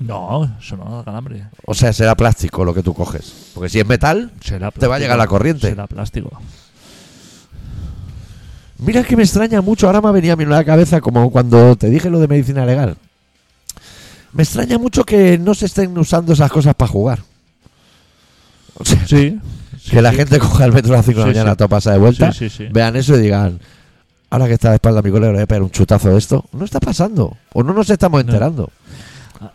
No, 0.00 0.50
eso 0.60 0.76
no 0.76 0.96
da 0.96 1.04
calambre. 1.04 1.44
O 1.64 1.72
sea, 1.74 1.92
será 1.92 2.16
plástico 2.16 2.64
lo 2.64 2.74
que 2.74 2.82
tú 2.82 2.92
coges. 2.94 3.50
Porque 3.54 3.68
si 3.68 3.78
es 3.78 3.86
metal, 3.86 4.32
Será 4.40 4.72
Te 4.72 4.88
va 4.88 4.96
a 4.96 4.98
llegar 4.98 5.16
la 5.16 5.28
corriente. 5.28 5.68
Será 5.68 5.86
plástico. 5.86 6.30
Mira 8.78 9.04
que 9.04 9.16
me 9.16 9.22
extraña 9.22 9.60
mucho. 9.60 9.86
Ahora 9.86 10.00
me 10.00 10.08
ha 10.08 10.12
venido 10.12 10.34
a 10.34 10.36
mí 10.36 10.44
a 10.44 10.48
la 10.48 10.64
cabeza 10.64 11.00
como 11.00 11.30
cuando 11.30 11.76
te 11.76 11.88
dije 11.88 12.10
lo 12.10 12.18
de 12.18 12.26
medicina 12.28 12.66
legal. 12.66 12.96
Me 14.34 14.42
extraña 14.42 14.78
mucho 14.78 15.04
que 15.04 15.38
no 15.38 15.54
se 15.54 15.66
estén 15.66 15.96
usando 15.96 16.32
esas 16.32 16.50
cosas 16.50 16.74
para 16.74 16.90
jugar. 16.90 17.20
O 18.74 18.84
sea, 18.84 19.06
Sí. 19.06 19.38
que 19.90 20.02
la 20.02 20.12
gente 20.12 20.38
coja 20.38 20.64
el 20.64 20.72
metro 20.72 20.92
a 20.94 20.96
las 20.98 21.06
5 21.06 21.20
de 21.20 21.26
la 21.26 21.32
mañana 21.32 21.50
sí. 21.52 21.56
toda 21.58 21.68
pasa 21.68 21.92
de 21.92 21.98
vuelta, 21.98 22.32
Sí, 22.32 22.48
sí, 22.48 22.64
sí. 22.64 22.68
vean 22.72 22.96
eso 22.96 23.16
y 23.16 23.20
digan, 23.20 23.60
ahora 24.30 24.46
que 24.46 24.54
está 24.54 24.70
de 24.70 24.76
espalda 24.76 25.02
mi 25.02 25.10
colega 25.10 25.28
le 25.32 25.36
voy 25.38 25.42
a 25.42 25.46
pegar 25.46 25.62
un 25.62 25.70
chutazo 25.70 26.10
de 26.10 26.18
esto. 26.18 26.44
No 26.52 26.64
está 26.64 26.80
pasando. 26.80 27.36
O 27.52 27.62
no 27.62 27.72
nos 27.72 27.88
estamos 27.90 28.24
No. 28.24 28.30
enterando. 28.30 28.70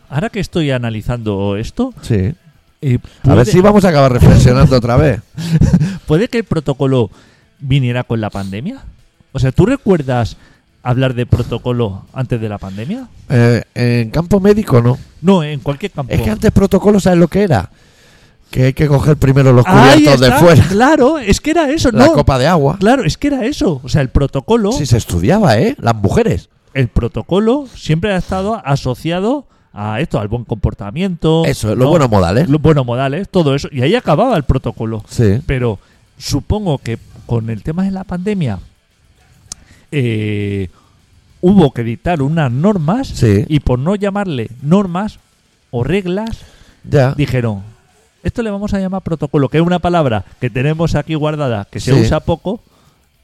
Ahora 0.08 0.28
que 0.30 0.40
estoy 0.40 0.70
analizando 0.70 1.56
esto, 1.56 1.92
Sí. 2.02 2.32
eh, 2.80 2.98
A 3.24 3.34
ver 3.34 3.46
si 3.46 3.60
vamos 3.60 3.84
a 3.84 3.88
acabar 3.88 4.12
reflexionando 4.12 4.76
otra 4.76 4.96
vez. 4.96 5.20
puede 6.06 6.28
que 6.28 6.38
el 6.38 6.44
protocolo 6.44 7.10
viniera 7.58 8.04
con 8.04 8.20
la 8.20 8.30
pandemia. 8.30 8.78
O 9.32 9.38
sea, 9.38 9.52
¿tú 9.52 9.66
recuerdas 9.66 10.36
hablar 10.82 11.14
de 11.14 11.26
protocolo 11.26 12.02
antes 12.12 12.40
de 12.40 12.48
la 12.48 12.58
pandemia? 12.58 13.08
Eh, 13.28 13.62
en 13.74 14.10
campo 14.10 14.40
médico 14.40 14.80
no. 14.80 14.98
No, 15.22 15.42
en 15.42 15.60
cualquier 15.60 15.92
campo. 15.92 16.12
Es 16.12 16.20
que 16.22 16.30
antes 16.30 16.50
protocolo, 16.52 17.00
¿sabes 17.00 17.18
lo 17.18 17.28
que 17.28 17.42
era? 17.42 17.70
Que 18.50 18.64
hay 18.66 18.72
que 18.72 18.88
coger 18.88 19.16
primero 19.16 19.52
los 19.52 19.64
Ahí 19.66 20.02
cubiertos 20.04 20.20
de 20.20 20.32
fuera. 20.32 20.64
Claro, 20.68 21.18
es 21.18 21.40
que 21.40 21.52
era 21.52 21.70
eso, 21.70 21.90
La 21.92 22.06
¿no? 22.06 22.12
copa 22.14 22.38
de 22.38 22.46
agua. 22.48 22.78
Claro, 22.80 23.04
es 23.04 23.16
que 23.16 23.28
era 23.28 23.44
eso. 23.44 23.80
O 23.84 23.88
sea, 23.88 24.00
el 24.02 24.08
protocolo, 24.08 24.72
Sí, 24.72 24.86
se 24.86 24.96
estudiaba, 24.96 25.56
¿eh? 25.58 25.76
Las 25.78 25.94
mujeres. 25.94 26.48
el 26.74 26.88
protocolo 26.88 27.66
siempre 27.74 28.12
ha 28.12 28.16
estado 28.16 28.60
asociado 28.64 29.46
a 29.72 30.00
esto, 30.00 30.18
al 30.18 30.26
buen 30.26 30.44
comportamiento. 30.44 31.44
Eso, 31.44 31.68
los 31.76 31.78
¿no? 31.84 31.90
buenos 31.90 32.10
modales. 32.10 32.48
Los 32.48 32.60
buenos 32.60 32.84
modales, 32.84 33.28
todo 33.28 33.54
eso. 33.54 33.68
Y 33.70 33.82
ahí 33.82 33.94
acababa 33.94 34.36
el 34.36 34.42
protocolo. 34.42 35.04
Sí. 35.08 35.40
Pero 35.46 35.78
supongo 36.18 36.78
que 36.78 36.98
con 37.26 37.50
el 37.50 37.62
tema 37.62 37.84
de 37.84 37.92
la 37.92 38.02
pandemia 38.02 38.58
eh, 39.92 40.68
hubo 41.40 41.72
que 41.72 41.82
dictar 41.84 42.22
unas 42.22 42.50
normas 42.52 43.08
Sí. 43.08 43.44
y 43.48 43.60
por 43.60 43.78
no 43.78 43.94
llamarle 43.94 44.50
normas 44.62 45.18
o 45.70 45.84
reglas, 45.84 46.38
Ya. 46.88 47.14
dijeron, 47.14 47.62
esto 48.22 48.42
le 48.42 48.50
vamos 48.50 48.74
a 48.74 48.80
llamar 48.80 49.02
protocolo, 49.02 49.48
que 49.48 49.58
es 49.58 49.62
una 49.64 49.78
palabra 49.78 50.24
que 50.40 50.50
tenemos 50.50 50.94
aquí 50.94 51.14
guardada, 51.14 51.66
que 51.70 51.80
se 51.80 51.94
Sí. 51.94 52.00
usa 52.00 52.20
poco, 52.20 52.60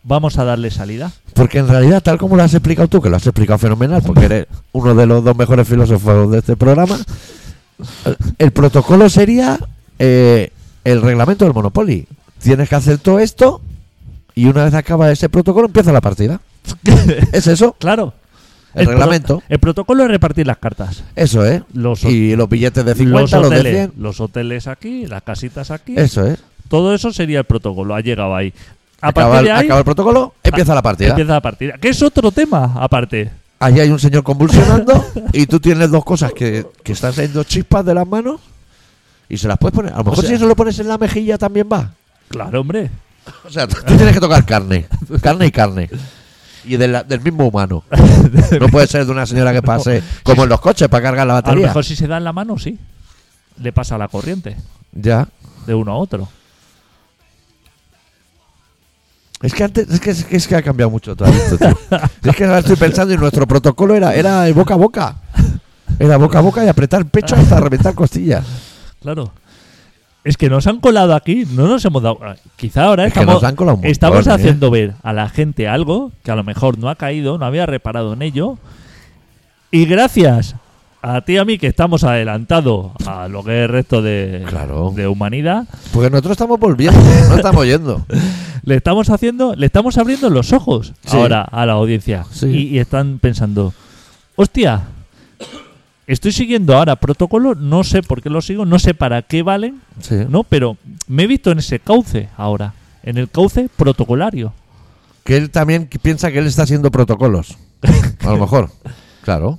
vamos 0.03 0.39
a 0.39 0.45
darle 0.45 0.71
salida. 0.71 1.13
Porque 1.35 1.59
en 1.59 1.69
realidad, 1.69 2.03
tal 2.03 2.17
como 2.17 2.37
lo 2.37 2.43
has 2.43 2.55
explicado 2.55 2.89
tú, 2.89 3.03
que 3.03 3.11
lo 3.11 3.17
has 3.17 3.27
explicado 3.27 3.59
fenomenal, 3.59 4.03
porque 4.07 4.25
eres 4.27 4.47
uno 4.73 4.95
de 4.95 5.07
los 5.07 5.23
dos 5.25 5.37
mejores 5.37 5.67
filósofos 5.69 6.31
de 6.31 6.39
este 6.39 6.57
programa, 6.57 6.97
el- 8.05 8.17
el 8.39 8.51
protocolo 8.53 9.09
sería 9.11 9.59
eh, 9.99 10.51
el 10.85 11.01
reglamento 11.03 11.45
del 11.47 11.55
Monopoly. 11.55 12.07
Tienes 12.43 12.69
que 12.69 12.75
hacer 12.75 12.99
todo 12.99 13.19
esto 13.19 13.61
y 14.35 14.45
una 14.47 14.65
vez 14.65 14.75
acaba 14.75 15.11
ese 15.11 15.29
protocolo 15.31 15.67
empieza 15.67 15.91
la 15.93 16.01
partida. 16.03 16.41
Es 17.33 17.47
eso, 17.47 17.73
Claro. 17.79 18.15
el, 18.75 18.87
reglamento. 18.87 19.43
el 19.49 19.59
protocolo 19.59 20.03
es 20.05 20.11
repartir 20.11 20.47
las 20.47 20.59
cartas. 20.59 21.03
Eso, 21.15 21.45
¿eh? 21.47 21.63
Los 21.73 22.05
ho- 22.05 22.11
y 22.11 22.37
los 22.37 22.49
billetes 22.49 22.85
de 22.85 22.91
los 22.93 22.99
50, 22.99 23.39
los, 23.41 23.51
de 23.51 23.57
hoteles, 23.57 23.73
100. 23.75 23.93
los 24.03 24.21
hoteles 24.21 24.67
aquí, 24.67 25.07
las 25.07 25.23
casitas 25.23 25.71
aquí. 25.71 25.95
Eso, 25.97 26.27
¿eh? 26.27 26.37
Todo 26.69 26.95
eso 26.95 27.13
sería 27.13 27.39
el 27.39 27.45
protocolo. 27.45 27.95
Ha 27.95 28.01
llegado 28.01 28.35
ahí. 28.35 28.53
A 29.01 29.09
Acaba, 29.09 29.41
el- 29.41 29.51
ahí, 29.51 29.65
acaba 29.67 29.79
el 29.81 29.85
protocolo, 29.85 30.35
empieza 30.43 30.75
la 30.75 30.83
partida. 30.83 31.11
empieza 31.11 31.33
la 31.35 31.41
partida. 31.43 31.75
Que 31.79 31.89
es 31.91 32.03
otro 32.03 32.31
tema, 32.33 32.73
aparte. 32.77 33.31
Allí 33.59 33.81
hay 33.81 33.89
un 33.91 33.99
señor 33.99 34.23
convulsionando 34.23 35.03
y 35.33 35.47
tú 35.47 35.61
tienes 35.61 35.91
dos 35.91 36.05
cosas 36.05 36.33
que, 36.33 36.67
que 36.83 36.93
están 36.93 37.13
saliendo 37.13 37.43
chispas 37.45 37.85
de 37.87 37.95
las 37.95 38.07
manos 38.07 38.41
y 39.29 39.39
se 39.39 39.49
las 39.49 39.57
puedes 39.59 39.75
poner. 39.75 39.93
A 39.95 39.99
lo 39.99 40.05
mejor 40.05 40.21
sea- 40.21 40.29
si 40.29 40.35
eso 40.35 40.47
lo 40.47 40.55
pones 40.57 40.79
en 40.79 40.89
la 40.89 40.99
mejilla 40.99 41.39
también 41.39 41.67
va. 41.73 41.93
Claro, 42.29 42.61
hombre. 42.61 42.91
O 43.47 43.51
sea, 43.51 43.67
tú 43.67 43.77
tienes 43.87 44.13
que 44.13 44.21
tocar 44.21 44.45
carne. 44.45 44.87
Carne 45.23 45.47
y 45.47 45.51
carne. 45.51 45.89
Y 46.67 46.77
de 46.77 46.89
la- 46.89 47.03
del 47.05 47.21
mismo 47.21 47.47
humano. 47.47 47.85
No 48.61 48.69
puede 48.69 48.87
ser 48.87 49.07
de 49.07 49.13
una 49.13 49.25
señora 49.27 49.53
que 49.53 49.63
pase 49.63 50.03
como 50.23 50.43
en 50.45 50.49
los 50.49 50.61
coches 50.61 50.89
para 50.89 51.03
cargar 51.03 51.27
la 51.27 51.35
A 51.35 51.37
lo 51.37 51.43
batería. 51.43 51.67
mejor 51.69 51.85
si 51.85 51.95
se 51.97 52.07
da 52.07 52.17
en 52.19 52.25
la 52.25 52.33
mano, 52.33 52.59
sí. 52.59 52.79
Le 53.59 53.73
pasa 53.73 53.97
la 53.97 54.09
corriente 54.09 54.57
Ya. 54.93 55.29
de 55.67 55.75
uno 55.75 55.93
a 55.93 55.97
otro. 55.97 56.29
Es 59.43 59.53
que 59.53 59.65
antes, 59.65 59.89
es 59.91 60.01
que, 60.01 60.11
es 60.11 60.25
que, 60.25 60.37
es 60.37 60.49
que 60.49 60.57
ha 60.57 60.63
cambiado 60.63 60.91
mucho 60.91 61.15
todo 61.15 61.29
esto, 61.29 61.59
tío. 61.59 61.77
Es 62.31 62.37
que 62.37 62.45
ahora 62.45 62.61
estoy 62.61 62.77
pensando 62.77 63.13
y 63.13 63.19
nuestro 63.19 63.47
protocolo 63.47 63.95
era, 63.95 64.15
era 64.15 64.47
el 64.49 64.55
boca 64.55 64.75
a 64.75 64.77
boca. 64.79 65.17
Era 65.99 66.17
boca 66.17 66.39
a 66.39 66.43
boca 66.43 66.65
y 66.65 66.69
apretar 66.69 67.01
el 67.01 67.07
pecho 67.07 67.37
hasta 67.37 67.61
reventar 67.61 67.95
costillas. 67.95 68.45
Claro. 69.01 69.33
Es 70.27 70.37
que 70.37 70.51
nos 70.51 70.67
han 70.67 70.81
colado 70.81 71.15
aquí, 71.15 71.47
no 71.53 71.69
nos 71.69 71.85
hemos 71.85 72.03
dado. 72.03 72.19
ah, 72.23 72.35
Quizá 72.57 72.85
ahora 72.85 73.05
Es 73.07 73.09
estamos, 73.17 73.41
montón, 73.43 73.85
estamos 73.85 74.27
¿eh? 74.27 74.31
haciendo 74.33 74.71
ver 74.71 74.95
a 75.03 75.13
la 75.13 75.29
gente 75.29 75.69
algo 75.69 76.11
que 76.25 76.31
a 76.33 76.35
lo 76.37 76.43
mejor 76.43 76.79
no 76.79 76.89
ha 76.91 76.97
caído, 76.97 77.39
no 77.39 77.45
había 77.47 77.65
reparado 77.65 78.13
en 78.13 78.23
ello. 78.23 78.59
Y 79.71 79.85
gracias 79.87 80.57
a 81.03 81.21
ti 81.21 81.35
y 81.35 81.37
a 81.37 81.45
mí 81.45 81.59
que 81.59 81.69
estamos 81.69 82.03
adelantados 82.03 82.91
a 83.07 83.29
lo 83.29 83.45
que 83.45 83.57
es 83.59 83.63
el 83.65 83.69
resto 83.69 84.03
de, 84.03 84.45
Claro. 84.49 84.93
de 84.97 85.07
humanidad, 85.07 85.67
Porque 85.93 86.11
nosotros 86.11 86.33
estamos 86.33 86.59
volviendo, 86.59 86.99
no 87.29 87.37
estamos 87.37 87.65
yendo. 87.65 88.05
le 88.65 88.75
estamos 88.75 89.09
haciendo, 89.11 89.55
le 89.55 89.67
estamos 89.67 89.97
abriendo 89.97 90.29
los 90.29 90.53
ojos 90.53 90.93
Sí. 91.05 91.17
ahora 91.17 91.43
a 91.43 91.67
la 91.67 91.75
audiencia. 91.75 92.25
Sí. 92.33 92.47
Y, 92.47 92.69
y 92.75 92.79
están 92.81 93.21
pensando, 93.21 93.73
hostia, 94.35 94.83
estoy 96.07 96.33
siguiendo 96.33 96.77
ahora 96.77 96.97
protocolo, 96.97 97.55
no 97.55 97.85
sé 97.85 98.03
por 98.03 98.23
qué 98.23 98.31
lo 98.31 98.41
sigo, 98.41 98.65
no 98.65 98.79
sé 98.79 98.95
para 98.95 99.23
qué 99.23 99.43
valen, 99.43 99.81
Sí. 100.01 100.17
no, 100.29 100.43
pero 100.45 100.77
me 101.09 101.25
he 101.25 101.27
visto 101.27 101.51
en 101.51 101.59
ese 101.59 101.79
cauce 101.79 102.29
ahora, 102.37 102.75
en 103.03 103.19
el 103.19 103.29
cauce 103.31 103.69
protocolario. 103.77 104.53
Que 105.25 105.37
él 105.37 105.51
también 105.51 105.89
piensa 106.03 106.31
que 106.31 106.39
él 106.39 106.47
está 106.47 106.63
haciendo 106.63 106.91
protocolos. 106.91 107.57
A 108.21 108.31
lo 108.31 108.39
mejor. 108.39 108.71
Claro. 109.23 109.59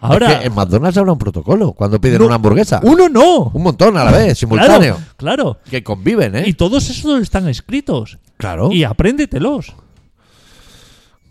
Ahora, 0.00 0.32
Es 0.32 0.38
que 0.40 0.46
en 0.46 0.54
McDonald's 0.54 0.96
habrá 0.98 1.12
un 1.12 1.18
protocolo 1.18 1.72
cuando 1.74 2.00
piden 2.00 2.18
No, 2.18 2.26
una 2.26 2.34
hamburguesa. 2.36 2.80
uno 2.82 3.08
no. 3.08 3.50
Un 3.54 3.62
montón 3.62 3.96
a 3.96 4.02
la 4.02 4.10
vez, 4.10 4.36
simultáneo. 4.38 4.96
Claro, 5.16 5.16
claro. 5.16 5.58
Que 5.70 5.84
conviven, 5.84 6.34
¿eh? 6.34 6.42
Y 6.46 6.54
todos 6.54 6.90
esos 6.90 7.20
están 7.22 7.46
escritos. 7.48 8.18
claro. 8.36 8.72
Y 8.72 8.82
apréndetelos. 8.82 9.74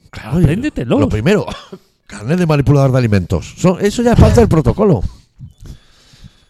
claro, 0.09 0.37
apréndetelos. 0.37 0.99
Lo 1.01 1.09
primero, 1.09 1.45
carnet 2.09 2.39
de 2.39 2.45
manipulador 2.47 2.91
de 2.91 2.97
alimentos. 2.97 3.53
Son- 3.57 3.77
eso 3.79 4.01
ya 4.01 4.13
es 4.13 4.19
parte 4.19 4.39
del 4.41 4.49
protocolo. 4.49 5.01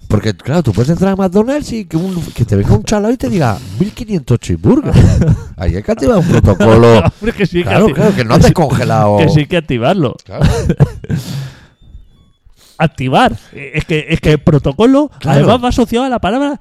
Porque, 0.08 0.34
claro, 0.34 0.64
tú 0.64 0.72
puedes 0.74 0.90
entrar 0.90 1.12
a 1.12 1.16
McDonald's 1.16 1.72
y 1.72 1.86
que, 1.86 1.96
un- 1.98 2.20
que 2.34 2.44
te 2.46 2.56
venga 2.56 2.74
un 2.74 2.84
chalao 2.84 3.12
y 3.12 3.18
te 3.18 3.30
diga 3.30 3.60
1500 3.80 4.40
cheeseburgers. 4.40 4.98
Ahí 5.58 5.76
hay 5.76 5.84
que 5.84 5.92
activar 5.92 6.18
un 6.18 6.26
protocolo. 6.28 6.98
Hombre, 7.22 7.34
que 7.38 7.46
sí 7.46 7.62
claro, 7.62 7.88
claro, 7.94 8.16
que 8.16 8.26
no 8.26 8.34
has 8.34 8.42
descongelado. 8.44 9.18
Que 9.18 9.30
sí 9.30 9.46
que 9.46 9.58
activarlo. 9.58 10.16
Claro. 10.26 10.46
Activar. 12.78 13.38
Es 13.54 13.84
que, 13.86 14.06
es 14.10 14.22
que 14.22 14.32
el 14.32 14.40
protocolo 14.40 15.12
Claro. 15.20 15.40
además 15.40 15.64
va 15.66 15.70
asociado 15.70 16.06
a 16.06 16.10
la 16.10 16.20
palabra 16.20 16.60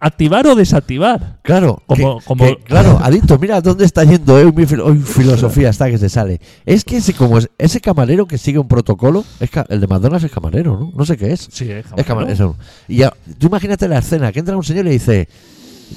activar 0.00 0.46
o 0.46 0.54
desactivar. 0.54 1.40
Claro, 1.42 1.82
Como- 1.86 2.18
que- 2.20 2.24
como- 2.24 2.44
que, 2.44 2.56
claro, 2.62 2.98
adicto, 3.02 3.38
mira 3.38 3.60
dónde 3.60 3.84
está 3.84 4.04
yendo 4.04 4.34
hoy 4.34 4.52
mi 4.52 4.64
fil- 4.64 4.80
hoy 4.82 4.98
filosofía 5.00 5.70
está 5.70 5.90
que 5.90 5.98
se 5.98 6.08
sale. 6.08 6.40
Es 6.64 6.84
que 6.84 6.98
ese 6.98 7.14
como 7.14 7.38
es, 7.38 7.48
ese 7.58 7.80
camarero 7.80 8.26
que 8.26 8.38
sigue 8.38 8.58
un 8.58 8.68
protocolo, 8.68 9.24
es 9.40 9.50
el 9.68 9.80
de 9.80 9.86
McDonald's 9.88 10.24
es 10.24 10.30
camarero, 10.30 10.78
¿no? 10.78 10.92
No 10.94 11.04
sé 11.04 11.16
qué 11.16 11.32
es. 11.32 11.48
Sí, 11.50 11.70
es 11.70 11.86
Es 11.96 12.06
camarero. 12.06 12.32
eso. 12.32 12.56
Y 12.86 12.98
ya, 12.98 13.12
tú 13.38 13.48
imagínate 13.48 13.88
la 13.88 13.98
escena 13.98 14.30
que 14.30 14.38
entra 14.38 14.56
un 14.56 14.62
señor 14.64 14.84
y 14.86 14.88
le 14.88 14.92
dice, 14.94 15.28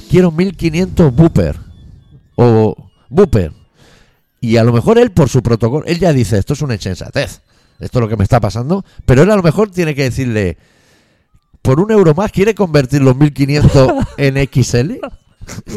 quiero 0.09 0.31
1500 0.31 1.13
Booper 1.15 1.57
o 2.35 2.75
Booper. 3.09 3.51
Y 4.39 4.57
a 4.57 4.63
lo 4.63 4.73
mejor 4.73 4.97
él 4.97 5.11
por 5.11 5.29
su 5.29 5.43
protocolo, 5.43 5.85
él 5.85 5.99
ya 5.99 6.11
dice, 6.13 6.39
esto 6.39 6.53
es 6.53 6.61
una 6.63 6.73
insensatez. 6.73 7.41
Esto 7.79 7.99
es 7.99 8.01
lo 8.01 8.07
que 8.09 8.17
me 8.17 8.23
está 8.23 8.39
pasando. 8.39 8.83
Pero 9.05 9.21
él 9.23 9.29
a 9.31 9.35
lo 9.35 9.43
mejor 9.43 9.69
tiene 9.69 9.93
que 9.93 10.03
decirle, 10.03 10.57
por 11.61 11.79
un 11.79 11.91
euro 11.91 12.13
más, 12.15 12.31
¿quiere 12.31 12.55
convertir 12.55 13.01
los 13.01 13.15
1500 13.15 13.91
en 14.17 14.35
XL? 14.47 14.93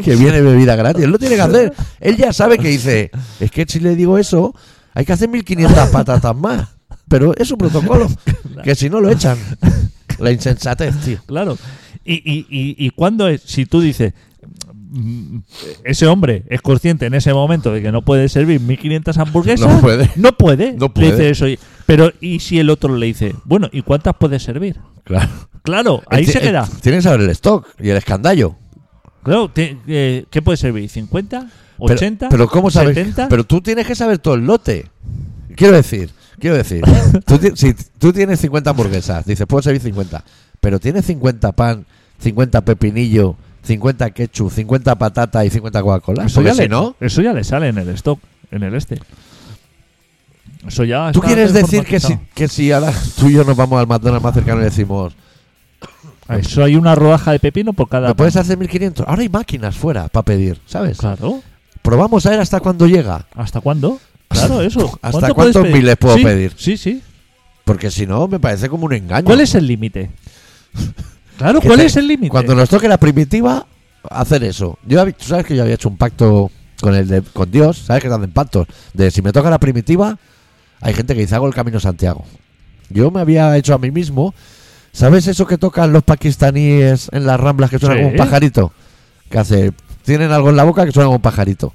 Que 0.03 0.15
viene 0.15 0.41
bebida 0.41 0.75
gratis. 0.75 1.03
Él 1.03 1.11
lo 1.11 1.19
tiene 1.19 1.35
que 1.35 1.41
hacer. 1.41 1.73
Él 1.99 2.17
ya 2.17 2.31
sabe 2.33 2.57
que 2.57 2.69
dice, 2.69 3.11
es 3.39 3.51
que 3.51 3.65
si 3.67 3.79
le 3.79 3.95
digo 3.95 4.17
eso, 4.17 4.55
hay 4.93 5.05
que 5.05 5.13
hacer 5.13 5.27
1500 5.29 5.89
patatas 5.89 6.35
más. 6.35 6.69
Pero 7.07 7.33
es 7.35 7.51
un 7.51 7.57
protocolo. 7.57 8.07
Que 8.63 8.73
si 8.75 8.89
no 8.89 8.99
lo 9.01 9.09
echan. 9.09 9.37
La 10.19 10.31
insensatez, 10.31 10.95
tío. 11.03 11.19
Claro. 11.25 11.57
Y, 12.03 12.13
y, 12.15 12.45
y, 12.49 12.75
y 12.85 12.89
cuando 12.91 13.27
es, 13.27 13.41
si 13.41 13.65
tú 13.65 13.81
dices, 13.81 14.13
mm, 14.91 15.39
ese 15.83 16.07
hombre 16.07 16.43
es 16.49 16.61
consciente 16.61 17.05
en 17.07 17.13
ese 17.15 17.33
momento 17.33 17.71
de 17.71 17.81
que 17.81 17.91
no 17.91 18.03
puede 18.03 18.29
servir 18.29 18.59
1500 18.61 19.17
hamburguesas, 19.17 19.67
No 19.67 19.81
puede. 19.81 20.09
no 20.15 20.31
puede. 20.37 20.73
No 20.73 20.85
Le 20.85 20.89
puede. 20.89 21.11
dice 21.11 21.29
eso. 21.31 21.45
Pero, 21.85 22.11
¿y 22.21 22.39
si 22.39 22.59
el 22.59 22.69
otro 22.69 22.95
le 22.95 23.07
dice, 23.07 23.35
bueno, 23.45 23.67
¿y 23.71 23.81
cuántas 23.81 24.15
puede 24.15 24.39
servir? 24.39 24.79
Claro. 25.03 25.29
Claro, 25.65 26.01
ahí 26.07 26.25
se 26.25 26.39
queda. 26.39 26.63
él 26.71 26.81
Tiene 26.81 26.99
que 26.99 27.01
saber 27.03 27.21
el 27.21 27.29
stock 27.31 27.67
y 27.79 27.89
el 27.89 27.97
escandallo. 27.97 28.55
Claro, 29.23 29.49
te- 29.49 29.77
eh, 29.87 30.25
¿qué 30.29 30.41
puede 30.41 30.57
servir? 30.57 30.89
¿50? 30.89 31.49
Pero- 31.87 31.99
¿80? 31.99 32.27
Pero, 32.29 32.47
¿cómo 32.47 32.71
sabes? 32.71 32.95
70? 32.95 33.27
Pero 33.27 33.43
tú 33.43 33.59
tienes 33.61 33.85
que 33.87 33.95
saber 33.95 34.19
todo 34.19 34.35
el 34.35 34.45
lote. 34.45 34.85
Quiero 35.55 35.75
decir, 35.75 36.09
quiero 36.39 36.55
decir, 36.57 36.83
tú, 37.25 37.39
si 37.55 37.73
tú 37.97 38.13
tienes 38.13 38.39
50 38.39 38.69
hamburguesas, 38.69 39.25
dices, 39.25 39.45
puedo 39.47 39.61
servir 39.61 39.81
50, 39.81 40.23
pero 40.59 40.79
tienes 40.79 41.05
50 41.05 41.51
pan, 41.53 41.85
50 42.19 42.61
pepinillo, 42.61 43.35
50 43.63 44.11
ketchup, 44.11 44.51
50 44.51 44.95
patata 44.95 45.43
y 45.43 45.49
50 45.49 45.81
Coca-Cola. 45.81 46.25
eso, 46.25 46.41
ya 46.41 46.53
le, 46.53 46.69
no, 46.69 46.95
eso 46.99 47.21
ya 47.21 47.33
le 47.33 47.43
sale 47.43 47.69
en 47.69 47.77
el 47.79 47.89
stock, 47.89 48.19
en 48.51 48.63
el 48.63 48.75
este. 48.75 48.99
Eso 50.67 50.83
ya 50.83 51.11
tú 51.11 51.21
quieres 51.21 51.53
decir 51.53 51.83
que 51.83 51.99
si, 51.99 52.13
informatizado. 52.13 52.29
que 52.35 52.47
si 52.47 52.71
ahora 52.71 52.93
tú 53.19 53.29
y 53.29 53.33
yo 53.33 53.43
nos 53.43 53.55
vamos 53.55 53.79
al 53.79 53.87
McDonald's 53.87 54.23
más 54.23 54.33
cercano 54.33 54.61
y 54.61 54.63
decimos, 54.65 55.13
Eso 56.29 56.63
hay 56.63 56.75
una 56.75 56.95
rodaja 56.95 57.31
de 57.31 57.39
pepino 57.39 57.73
por 57.73 57.87
cada. 57.87 58.07
¿me 58.09 58.15
puedes 58.15 58.35
hacer 58.35 58.57
1500? 58.57 59.07
Ahora 59.07 59.21
hay 59.21 59.29
máquinas 59.29 59.75
fuera 59.75 60.07
para 60.07 60.23
pedir, 60.25 60.59
¿sabes? 60.65 60.97
Claro. 60.97 61.41
Probamos 61.81 62.25
a 62.25 62.31
ver 62.31 62.39
hasta 62.39 62.59
cuándo 62.59 62.87
llega. 62.87 63.27
¿Hasta 63.35 63.61
cuándo? 63.61 63.99
Claro, 64.27 64.61
eso. 64.61 64.97
¿Hasta 65.01 65.19
¿Cuánto 65.19 65.35
cuántos 65.35 65.61
pedir? 65.63 65.75
miles 65.77 65.97
puedo 65.97 66.17
Sí, 66.17 66.23
pedir? 66.23 66.53
Sí, 66.57 66.77
sí. 66.77 67.01
Porque 67.63 67.91
si 67.91 68.05
no, 68.07 68.27
me 68.27 68.39
parece 68.39 68.69
como 68.69 68.85
un 68.85 68.93
engaño. 68.93 69.25
¿Cuál 69.25 69.41
es 69.41 69.53
el 69.55 69.67
límite? 69.67 70.09
Claro, 71.37 71.59
¿cuál 71.61 71.79
te- 71.79 71.85
es 71.87 71.95
el 71.97 72.07
límite? 72.07 72.29
Cuando 72.29 72.55
nos 72.55 72.69
toque 72.69 72.87
la 72.87 72.97
primitiva, 72.97 73.65
hacer 74.09 74.43
eso. 74.45 74.79
Yo, 74.85 75.05
tú 75.13 75.25
sabes 75.25 75.45
que 75.45 75.53
yo 75.53 75.63
había 75.63 75.75
hecho 75.75 75.89
un 75.89 75.97
pacto 75.97 76.49
con 76.79 76.95
el 76.95 77.07
de, 77.09 77.21
con 77.21 77.51
Dios, 77.51 77.79
¿sabes 77.79 78.01
que 78.03 78.07
hacen 78.07 78.31
pactos? 78.31 78.67
De 78.93 79.11
si 79.11 79.21
me 79.21 79.33
toca 79.33 79.49
la 79.49 79.59
primitiva, 79.59 80.17
hay 80.79 80.93
gente 80.93 81.13
que 81.13 81.19
dice 81.19 81.35
hago 81.35 81.45
el 81.47 81.53
camino 81.53 81.77
Santiago. 81.81 82.23
Yo 82.89 83.11
me 83.11 83.19
había 83.19 83.57
hecho 83.57 83.73
a 83.73 83.77
mí 83.77 83.91
mismo, 83.91 84.33
¿sabes 84.95 85.27
eso 85.27 85.45
que 85.45 85.57
tocan 85.57 85.91
los 85.93 86.03
pakistaníes 86.03 87.09
en 87.11 87.25
las 87.25 87.39
ramblas 87.39 87.69
que 87.69 87.77
suena 87.79 87.95
Sí. 87.95 88.01
como 88.01 88.11
un 88.11 88.17
pajarito? 88.17 88.71
Que 89.29 89.37
hace, 89.37 89.71
tienen 90.03 90.31
algo 90.31 90.49
en 90.49 90.55
la 90.55 90.63
boca 90.63 90.85
que 90.85 90.91
suena 90.91 91.07
como 91.07 91.17
un 91.17 91.21
pajarito. 91.21 91.73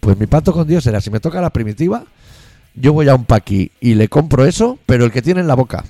Pues 0.00 0.16
mi 0.16 0.26
pacto 0.26 0.52
con 0.52 0.66
Dios 0.66 0.86
era, 0.86 1.00
si 1.00 1.10
me 1.10 1.20
toca 1.20 1.40
la 1.40 1.50
primitiva, 1.50 2.04
yo 2.74 2.92
voy 2.92 3.08
a 3.08 3.14
un 3.14 3.24
paqui 3.24 3.70
y 3.80 3.94
le 3.94 4.08
compro 4.08 4.46
eso, 4.46 4.78
pero 4.86 5.04
el 5.04 5.10
que 5.12 5.22
tiene 5.22 5.40
en 5.40 5.46
la 5.48 5.54
boca. 5.54 5.84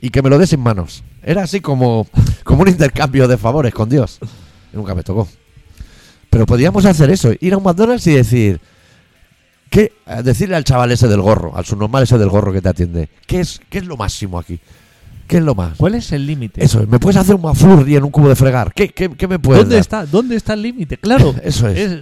Y 0.00 0.10
que 0.10 0.22
me 0.22 0.30
lo 0.30 0.38
dé 0.38 0.46
sin 0.46 0.60
manos. 0.60 1.02
Era 1.22 1.42
así 1.44 1.60
como, 1.60 2.06
como 2.44 2.62
un 2.62 2.68
intercambio 2.68 3.28
de 3.28 3.36
favores 3.38 3.72
con 3.72 3.88
Dios. 3.88 4.18
Y 4.72 4.76
nunca 4.76 4.94
me 4.94 5.02
tocó. 5.02 5.28
Pero 6.30 6.46
podíamos 6.46 6.84
hacer 6.84 7.10
eso, 7.10 7.30
ir 7.40 7.54
a 7.54 7.56
un 7.58 7.62
McDonald's 7.62 8.06
y 8.08 8.12
decir, 8.14 8.60
¿qué? 9.70 9.92
Decirle 10.24 10.56
al 10.56 10.64
chaval 10.64 10.90
ese 10.92 11.06
del 11.08 11.20
gorro, 11.20 11.56
al 11.56 11.64
subnormal 11.64 12.02
ese 12.02 12.18
del 12.18 12.28
gorro 12.28 12.52
que 12.52 12.60
te 12.60 12.68
atiende, 12.68 13.08
¿qué 13.26 13.40
es, 13.40 13.60
qué 13.70 13.78
es 13.78 13.84
lo 13.86 13.96
máximo 13.96 14.38
aquí? 14.38 14.58
¿Qué 15.26 15.38
es 15.38 15.42
lo 15.42 15.54
más? 15.54 15.76
¿Cuál 15.76 15.94
es 15.94 16.12
el 16.12 16.26
límite? 16.26 16.62
Eso, 16.64 16.86
¿me 16.86 16.98
puedes 16.98 17.16
hacer 17.16 17.34
un 17.34 17.42
McFlurry 17.42 17.96
en 17.96 18.04
un 18.04 18.10
cubo 18.10 18.28
de 18.28 18.36
fregar? 18.36 18.72
¿Qué, 18.74 18.88
qué, 18.90 19.08
qué 19.10 19.26
me 19.28 19.38
puedes 19.38 19.62
¿Dónde 19.62 19.76
dar? 19.76 19.80
está, 19.80 20.06
¿Dónde 20.06 20.36
está 20.36 20.52
el 20.54 20.62
límite? 20.62 20.98
Claro. 20.98 21.34
Eso 21.42 21.68
es. 21.68 22.00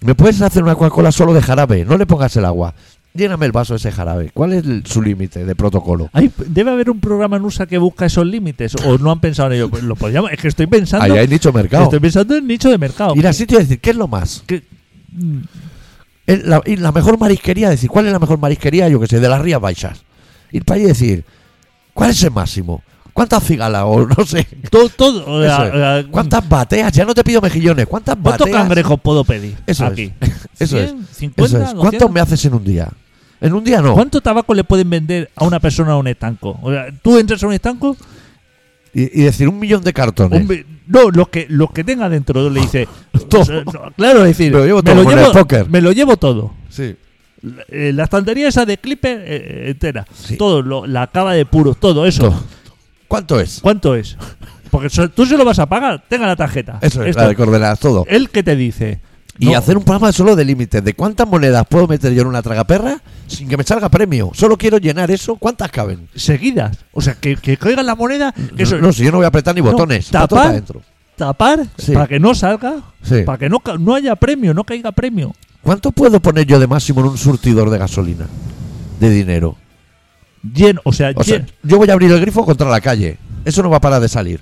¿Me 0.00 0.14
puedes 0.14 0.40
hacer 0.42 0.62
una 0.62 0.74
Coca-Cola 0.76 1.10
solo 1.10 1.34
de 1.34 1.42
jarabe? 1.42 1.84
No 1.84 1.96
le 1.98 2.06
pongas 2.06 2.36
el 2.36 2.44
agua. 2.44 2.74
Lléname 3.14 3.46
el 3.46 3.52
vaso 3.52 3.72
de 3.72 3.78
ese 3.78 3.90
jarabe. 3.90 4.30
¿Cuál 4.32 4.52
es 4.52 4.64
el- 4.64 4.86
su 4.86 5.02
límite 5.02 5.44
de 5.44 5.56
protocolo? 5.56 6.08
Hay- 6.12 6.30
debe 6.46 6.70
haber 6.70 6.88
un 6.90 7.00
programa 7.00 7.36
en 7.36 7.42
USA 7.44 7.66
que 7.66 7.78
busca 7.78 8.06
esos 8.06 8.24
límites 8.24 8.76
o 8.84 8.96
no 8.98 9.10
han 9.10 9.18
pensado 9.18 9.48
en 9.50 9.56
ello. 9.56 9.68
Pues 9.70 9.82
lo 9.82 9.96
podríamos- 9.96 10.30
es 10.30 10.38
que 10.38 10.46
estoy 10.46 10.66
pensando, 10.68 11.04
Ahí 11.04 11.18
hay 11.18 11.26
nicho 11.26 11.52
mercado. 11.52 11.84
estoy 11.84 11.98
pensando 11.98 12.36
en 12.36 12.46
nicho 12.46 12.70
de 12.70 12.78
mercado. 12.78 13.16
Ir 13.16 13.26
al 13.26 13.34
sitio 13.34 13.58
y 13.58 13.62
decir, 13.62 13.80
¿qué 13.80 13.90
es 13.90 13.96
lo 13.96 14.06
más? 14.06 14.44
Que- 14.46 14.62
mm, 15.12 15.38
El- 16.26 16.48
la, 16.48 16.60
ir 16.66 16.78
la 16.80 16.92
mejor 16.92 17.18
marisquería, 17.18 17.70
decir, 17.70 17.88
¿cuál 17.90 18.06
es 18.06 18.12
la 18.12 18.18
mejor 18.18 18.38
marisquería? 18.38 18.88
Yo 18.88 19.00
que 19.00 19.06
sé, 19.08 19.18
de 19.18 19.28
las 19.28 19.40
Rías 19.40 19.60
Baixas. 19.60 20.02
Ir 20.52 20.64
para 20.64 20.76
allí 20.76 20.84
y 20.84 20.88
decir, 20.88 21.24
¿cuál 21.98 22.10
es 22.10 22.22
el 22.22 22.30
máximo? 22.30 22.82
¿Cuántas 23.12 23.42
cigalas? 23.44 23.82
O 23.86 24.06
no 24.06 24.24
sé. 24.24 24.46
Todo, 24.70 24.88
todo. 24.88 25.44
es. 25.44 25.50
sea, 25.52 26.04
¿Cuántas 26.10 26.48
bateas? 26.48 26.92
Ya 26.92 27.04
no 27.04 27.12
te 27.14 27.24
pido 27.24 27.40
mejillones. 27.40 27.86
¿Cuántas 27.86 28.16
¿Cuántos 28.16 28.46
bateas? 28.46 28.62
cangrejos 28.62 29.00
puedo 29.00 29.24
pedir? 29.24 29.56
Eso 29.66 29.84
es. 29.86 29.92
aquí. 29.92 30.12
Eso 30.58 30.78
es. 30.78 30.90
100, 30.90 31.06
50, 31.12 31.42
Eso 31.44 31.56
es. 31.56 31.62
200? 31.74 31.80
¿Cuántos 31.80 32.10
me 32.12 32.20
haces 32.20 32.44
en 32.44 32.54
un 32.54 32.64
día? 32.64 32.88
En 33.40 33.52
un 33.54 33.64
día 33.64 33.80
no. 33.80 33.94
¿Cuánto 33.94 34.20
tabaco 34.20 34.54
le 34.54 34.64
pueden 34.64 34.88
vender 34.90 35.30
a 35.36 35.44
una 35.44 35.58
persona 35.60 35.92
a 35.92 35.96
un 35.96 36.06
estanco? 36.08 36.58
O 36.62 36.70
sea, 36.72 36.86
tú 37.02 37.18
entras 37.18 37.42
a 37.42 37.46
un 37.48 37.52
estanco, 37.52 37.96
Y, 38.94 39.20
y 39.20 39.24
decir 39.24 39.48
un 39.48 39.58
millón 39.58 39.82
de 39.82 39.92
cartones. 39.92 40.40
hombre, 40.40 40.64
no, 40.86 41.10
los 41.10 41.28
que, 41.28 41.46
los 41.48 41.70
que 41.72 41.84
tenga 41.84 42.08
dentro 42.08 42.48
le 42.50 42.60
dice. 42.60 42.88
Todo. 43.28 43.44
claro, 43.96 44.24
es 44.24 44.36
decir, 44.38 44.52
Me 44.52 44.58
lo 44.58 44.64
llevo 44.66 44.82
todo, 44.82 44.94
lo 44.94 45.02
llevo, 45.10 45.66
me 45.68 45.80
lo 45.80 45.92
llevo 45.92 46.16
todo. 46.16 46.54
Sí. 46.70 46.96
La, 47.42 47.62
eh, 47.68 47.92
la 47.94 48.04
estantería 48.04 48.48
esa 48.48 48.64
de 48.66 48.78
Clipper 48.78 49.22
eh, 49.24 49.70
entera. 49.70 50.04
Sí. 50.12 50.36
Todo, 50.36 50.62
lo- 50.62 50.86
la 50.86 51.06
cava 51.06 51.34
de 51.34 51.46
puros, 51.46 51.78
todo 51.78 52.04
eso. 52.06 52.44
¿Cuánto 53.06 53.40
es? 53.40 53.60
¿Cuánto 53.62 53.94
es? 53.94 54.16
Porque 54.70 54.90
so- 54.90 55.08
tú 55.08 55.24
se 55.24 55.36
lo 55.38 55.44
vas 55.44 55.58
a 55.58 55.66
pagar, 55.66 56.04
tenga 56.08 56.26
la 56.26 56.36
tarjeta. 56.36 56.78
Eso 56.82 57.02
es, 57.02 57.10
Esto. 57.10 57.22
la 57.22 57.28
de 57.28 57.36
coordenadas, 57.36 57.78
todo. 57.80 58.04
Él 58.08 58.28
que 58.30 58.42
te 58.42 58.54
dice. 58.56 59.00
Y 59.40 59.46
no, 59.46 59.56
hacer 59.56 59.76
un 59.76 59.84
programa 59.84 60.10
solo 60.10 60.34
de 60.34 60.44
límites. 60.44 60.82
¿De 60.82 60.94
cuántas 60.94 61.26
monedas 61.28 61.64
puedo 61.68 61.86
meter 61.86 62.12
yo 62.12 62.22
en 62.22 62.26
una 62.28 62.42
tragaperra 62.42 63.00
sin 63.28 63.48
que 63.48 63.56
me 63.56 63.62
salga 63.62 63.88
premio? 63.88 64.32
Solo 64.34 64.58
quiero 64.58 64.78
llenar 64.78 65.12
eso. 65.12 65.36
¿Cuántas 65.36 65.70
caben? 65.70 66.08
seguidas. 66.16 66.76
O 66.92 67.00
sea, 67.00 67.14
que, 67.14 67.36
que 67.36 67.56
caiga 67.56 67.84
la 67.84 67.94
moneda. 67.94 68.34
que 68.56 68.64
eso, 68.64 68.74
no, 68.78 68.88
no, 68.88 68.92
si 68.92 69.04
yo 69.04 69.12
no 69.12 69.18
voy 69.18 69.24
a 69.24 69.28
apretar 69.28 69.54
ni 69.54 69.60
No, 69.62 69.70
botones. 69.70 70.10
tapar. 70.10 70.48
adentro. 70.48 70.82
tapar 71.14 71.64
Sí. 71.78 71.92
para 71.92 72.08
que 72.08 72.18
no 72.18 72.34
salga, 72.34 72.76
Sí. 73.02 73.22
para 73.22 73.38
que 73.38 73.48
no, 73.48 73.62
no 73.78 73.94
haya 73.94 74.16
premio, 74.16 74.52
no 74.54 74.64
caiga 74.64 74.90
premio. 74.90 75.32
¿Cuánto 75.62 75.90
puedo 75.92 76.20
poner 76.20 76.46
yo 76.46 76.58
de 76.58 76.66
máximo 76.66 77.00
en 77.00 77.06
un 77.08 77.18
surtidor 77.18 77.70
de 77.70 77.78
gasolina? 77.78 78.26
De 79.00 79.10
dinero. 79.10 79.56
Lleno, 80.54 80.80
o 80.84 80.92
sea, 80.92 81.12
O 81.14 81.24
sea, 81.24 81.44
yo 81.62 81.78
voy 81.78 81.90
a 81.90 81.92
abrir 81.92 82.10
el 82.12 82.20
grifo 82.20 82.44
contra 82.44 82.68
la 82.70 82.80
calle. 82.80 83.18
Eso 83.44 83.62
no 83.62 83.70
va 83.70 83.78
a 83.78 83.80
parar 83.80 84.00
de 84.00 84.08
salir. 84.08 84.40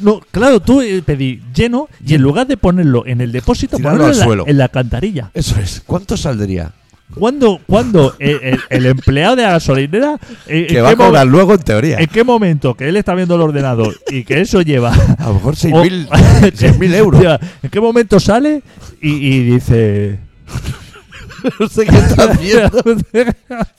No, 0.00 0.20
claro, 0.30 0.60
tú 0.60 0.80
eh, 0.80 1.02
pedí 1.04 1.40
lleno 1.54 1.88
y 2.04 2.14
en 2.14 2.22
lugar 2.22 2.46
de 2.46 2.56
ponerlo 2.56 3.04
en 3.06 3.20
el 3.20 3.32
depósito, 3.32 3.76
Tirarlo 3.76 3.98
ponerlo 3.98 4.06
al 4.06 4.12
en 4.14 4.18
la, 4.18 4.24
suelo. 4.24 4.44
en 4.46 4.58
la 4.58 4.68
cantarilla. 4.68 5.30
Eso 5.34 5.58
es. 5.60 5.82
¿Cuánto 5.84 6.16
saldría? 6.16 6.72
¿Cuándo, 7.14 7.58
cuándo 7.66 8.14
el, 8.18 8.38
el- 8.42 8.60
el 8.68 8.86
empleado 8.86 9.34
de 9.34 9.42
la 9.42 9.52
gasolinera, 9.52 10.18
eh, 10.46 10.66
Que 10.68 10.80
va 10.82 10.90
a 10.90 10.96
cobrar 10.96 11.26
luego 11.26 11.54
en 11.54 11.60
teoría. 11.60 11.98
en 11.98 12.06
qué 12.08 12.22
momento 12.22 12.74
que 12.74 12.88
él 12.88 12.96
está 12.96 13.14
viendo 13.14 13.34
el 13.34 13.40
ordenador 13.40 13.98
y 14.10 14.24
que 14.24 14.40
eso 14.42 14.60
lleva 14.60 14.92
A 15.18 15.26
lo 15.28 15.34
mejor 15.34 15.54
o- 15.54 15.56
6.000 15.56 16.08
6.000 16.08 16.94
euros. 16.94 17.20
lleva- 17.22 17.40
¿En 17.62 17.70
qué 17.70 17.80
momento 17.80 18.20
sale 18.20 18.62
y, 19.00 19.10
y 19.10 19.40
dice... 19.52 20.18
No 21.60 21.68
sé 21.68 21.86
qué 21.86 21.96
está 21.96 22.24
haciendo. 22.32 22.82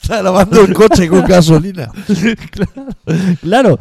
Está 0.00 0.22
lavando 0.22 0.62
el 0.62 0.72
coche 0.72 1.08
con 1.08 1.24
gasolina. 1.26 1.90
claro, 3.42 3.78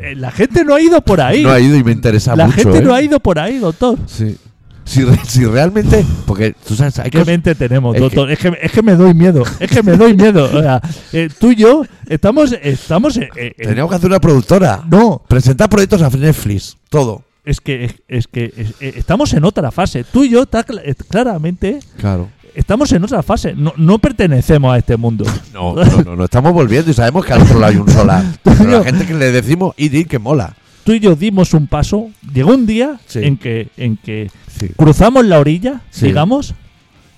Eh, 0.00 0.14
la 0.14 0.30
gente 0.30 0.64
no 0.64 0.74
ha 0.74 0.80
ido 0.80 1.00
por 1.00 1.20
ahí. 1.20 1.42
No 1.42 1.50
ha 1.50 1.60
ido 1.60 1.76
y 1.76 1.84
me 1.84 1.92
interesa 1.92 2.34
la 2.36 2.46
mucho. 2.46 2.58
gente 2.58 2.78
¿eh? 2.78 2.82
no 2.82 2.94
ha 2.94 3.00
ido 3.02 3.18
por 3.20 3.38
ahí, 3.38 3.58
doctor. 3.58 3.98
Sí. 4.06 4.36
Si, 4.84 5.02
re- 5.04 5.18
si 5.26 5.44
realmente. 5.46 6.04
Porque 6.26 6.54
tú 6.66 6.74
sabes, 6.74 6.98
hay 6.98 7.04
¿Qué 7.10 7.18
cosas- 7.18 7.26
mente 7.28 7.54
tenemos, 7.54 7.94
es 7.94 8.02
doctor? 8.02 8.30
Es, 8.30 8.38
que, 8.38 8.52
es 8.60 8.70
que 8.72 8.82
me 8.82 8.94
doy 8.96 9.14
miedo. 9.14 9.42
Es 9.58 9.70
que 9.70 9.82
me 9.82 9.96
doy 9.96 10.14
miedo. 10.14 10.44
O 10.44 10.60
sea, 10.60 10.80
eh, 11.12 11.28
tú 11.38 11.52
y 11.52 11.56
yo 11.56 11.84
estamos. 12.06 12.52
estamos 12.62 13.16
eh, 13.16 13.30
eh, 13.36 13.54
eh, 13.56 13.66
Teníamos 13.66 13.88
que 13.90 13.96
hacer 13.96 14.10
una 14.10 14.20
productora. 14.20 14.82
no, 14.86 15.22
Presentar 15.26 15.70
proyectos 15.70 16.02
a 16.02 16.10
Netflix. 16.10 16.76
Todo. 16.90 17.22
Es 17.44 17.60
que, 17.60 17.84
es, 17.84 17.94
es 18.08 18.26
que 18.28 18.52
es- 18.56 18.74
eh, 18.80 18.94
estamos 18.96 19.32
en 19.34 19.44
otra 19.44 19.70
fase. 19.70 20.04
Tú 20.04 20.24
y 20.24 20.30
yo, 20.30 20.46
cl- 20.46 20.80
eh, 20.84 20.94
claramente, 21.08 21.78
Claro. 21.98 22.28
estamos 22.54 22.90
en 22.92 23.04
otra 23.04 23.22
fase. 23.22 23.54
No, 23.54 23.72
no 23.76 23.98
pertenecemos 23.98 24.72
a 24.74 24.78
este 24.78 24.96
mundo. 24.96 25.24
No, 25.52 25.74
no, 25.74 26.02
no, 26.02 26.16
no, 26.16 26.24
estamos 26.24 26.52
volviendo 26.52 26.90
y 26.90 26.94
sabemos 26.94 27.24
que 27.24 27.32
al 27.32 27.42
otro 27.42 27.58
lado 27.60 27.72
hay 27.72 27.78
un 27.78 27.88
solar. 27.90 28.24
Pero 28.42 28.64
la 28.78 28.84
gente 28.84 29.06
que 29.06 29.14
le 29.14 29.30
decimos 29.30 29.74
ir, 29.76 30.06
que 30.08 30.18
mola. 30.18 30.56
Tú 30.84 30.92
y 30.92 31.00
yo 31.00 31.14
dimos 31.16 31.54
un 31.54 31.66
paso. 31.66 32.10
Llegó 32.32 32.52
un 32.52 32.66
día 32.66 32.98
Sí. 33.06 33.20
en 33.22 33.36
que 33.38 33.68
en 33.76 33.96
que 33.96 34.30
Sí. 34.58 34.68
cruzamos 34.76 35.24
la 35.24 35.38
orilla, 35.38 35.80
Sí. 35.90 36.06
digamos, 36.06 36.54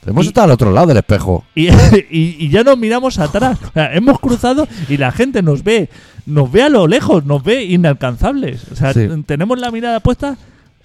Hemos 0.09 0.25
Y- 0.25 0.29
estado 0.29 0.45
al 0.45 0.51
otro 0.53 0.71
lado 0.71 0.87
del 0.87 0.99
espejo. 0.99 1.45
y, 1.57 1.67
y- 1.67 2.37
y 2.39 2.49
ya 2.49 2.63
nos 2.63 2.79
miramos 2.79 3.19
atrás. 3.19 3.59
O 3.61 3.73
sea, 3.73 3.93
hemos 3.93 4.21
cruzado 4.21 4.69
y 4.89 4.99
la 4.99 5.11
gente 5.11 5.43
nos 5.43 5.65
ve, 5.65 5.89
nos 6.27 6.51
ve 6.51 6.63
a 6.63 6.69
lo 6.69 6.87
lejos, 6.87 7.25
nos 7.25 7.43
ve 7.43 7.65
inalcanzables. 7.65 8.63
O 8.73 8.77
sea, 8.77 8.93
Sí. 8.93 9.09
tenemos 9.27 9.59
la 9.59 9.71
mirada 9.71 10.01
puesta 10.01 10.37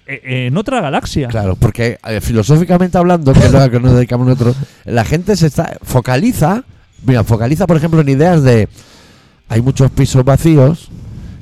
e- 0.06 0.46
en 0.46 0.56
otra 0.56 0.80
galaxia. 0.80 1.28
Claro, 1.28 1.56
porque 1.56 1.98
eh, 2.08 2.20
filosóficamente 2.20 2.96
hablando, 2.98 3.32
que 3.32 3.40
es 3.46 3.52
lo 3.52 3.70
que 3.70 3.80
nos 3.80 3.92
dedicamos 3.94 4.26
nosotros, 4.26 4.56
la 4.84 5.04
gente 5.04 5.36
se 5.36 5.46
está 5.48 5.76
focaliza, 5.82 6.64
mira, 7.04 7.24
focaliza 7.24 7.66
por 7.66 7.76
ejemplo 7.76 8.00
en 8.00 8.08
ideas 8.08 8.42
de 8.42 8.68
hay 9.48 9.60
muchos 9.60 9.90
pisos 9.90 10.24
vacíos 10.24 10.88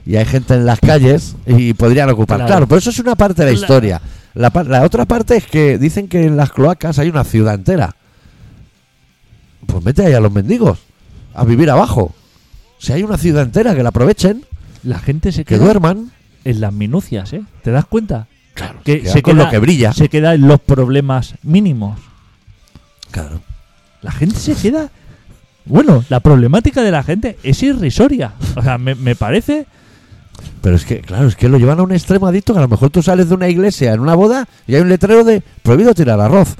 y 0.06 0.16
hay 0.16 0.24
gente 0.24 0.54
en 0.54 0.66
las 0.66 0.80
calles 0.80 1.36
y 1.46 1.74
podrían 1.74 2.10
ocupar. 2.10 2.38
Claro. 2.38 2.48
Claro, 2.48 2.66
pero 2.66 2.78
eso 2.78 2.90
es 2.90 2.98
una 2.98 3.14
parte 3.14 3.44
de 3.44 3.52
la 3.52 3.54
historia. 3.58 4.00
La, 4.34 4.50
la 4.66 4.82
otra 4.82 5.04
parte 5.04 5.36
es 5.36 5.46
que 5.46 5.76
dicen 5.78 6.08
que 6.08 6.24
en 6.24 6.36
las 6.36 6.50
cloacas 6.52 6.98
hay 6.98 7.08
una 7.08 7.24
ciudad 7.24 7.54
entera. 7.54 7.94
Pues 9.66 9.84
mete 9.84 10.06
ahí 10.06 10.12
a 10.14 10.20
los 10.20 10.32
mendigos 10.32 10.78
a 11.34 11.44
vivir 11.44 11.70
abajo. 11.70 12.14
Si 12.80 12.92
hay 12.92 13.02
una 13.04 13.16
ciudad 13.18 13.42
entera, 13.44 13.74
que 13.76 13.82
la 13.84 13.90
aprovechen, 13.90 14.44
La 14.82 14.98
gente 14.98 15.30
se 15.32 15.44
que 15.44 15.54
queda 15.54 15.64
duerman. 15.64 16.10
en 16.44 16.60
las 16.60 16.72
minucias, 16.72 17.32
¿eh? 17.34 17.42
¿Te 17.62 17.70
das 17.70 17.84
cuenta? 17.84 18.26
Claro, 18.54 18.80
Que 18.82 19.06
se 19.06 19.22
con 19.22 19.34
queda, 19.36 19.44
lo 19.44 19.50
que 19.50 19.58
brilla. 19.58 19.92
Se 19.92 20.08
queda 20.08 20.34
en 20.34 20.48
los 20.48 20.58
problemas 20.60 21.34
mínimos. 21.42 22.00
Claro. 23.10 23.40
La 24.02 24.10
gente 24.12 24.36
se 24.38 24.54
queda. 24.54 24.90
Bueno, 25.66 26.04
la 26.08 26.20
problemática 26.20 26.82
de 26.82 26.90
la 26.90 27.02
gente 27.02 27.38
es 27.42 27.62
irrisoria. 27.62 28.32
O 28.56 28.62
sea, 28.62 28.78
me, 28.78 28.94
me 28.94 29.14
parece. 29.14 29.66
Pero 30.62 30.76
es 30.76 30.84
que, 30.84 31.00
claro, 31.00 31.28
es 31.28 31.36
que 31.36 31.48
lo 31.48 31.58
llevan 31.58 31.78
a 31.80 31.82
un 31.82 31.92
extremo 31.92 32.26
adicto 32.26 32.52
que 32.54 32.58
a 32.60 32.62
lo 32.62 32.68
mejor 32.68 32.90
tú 32.90 33.02
sales 33.02 33.28
de 33.28 33.34
una 33.34 33.48
iglesia 33.48 33.92
en 33.92 34.00
una 34.00 34.14
boda 34.14 34.48
y 34.66 34.74
hay 34.74 34.80
un 34.80 34.88
letrero 34.88 35.22
de 35.24 35.42
prohibido 35.62 35.94
tirar 35.94 36.18
arroz. 36.20 36.54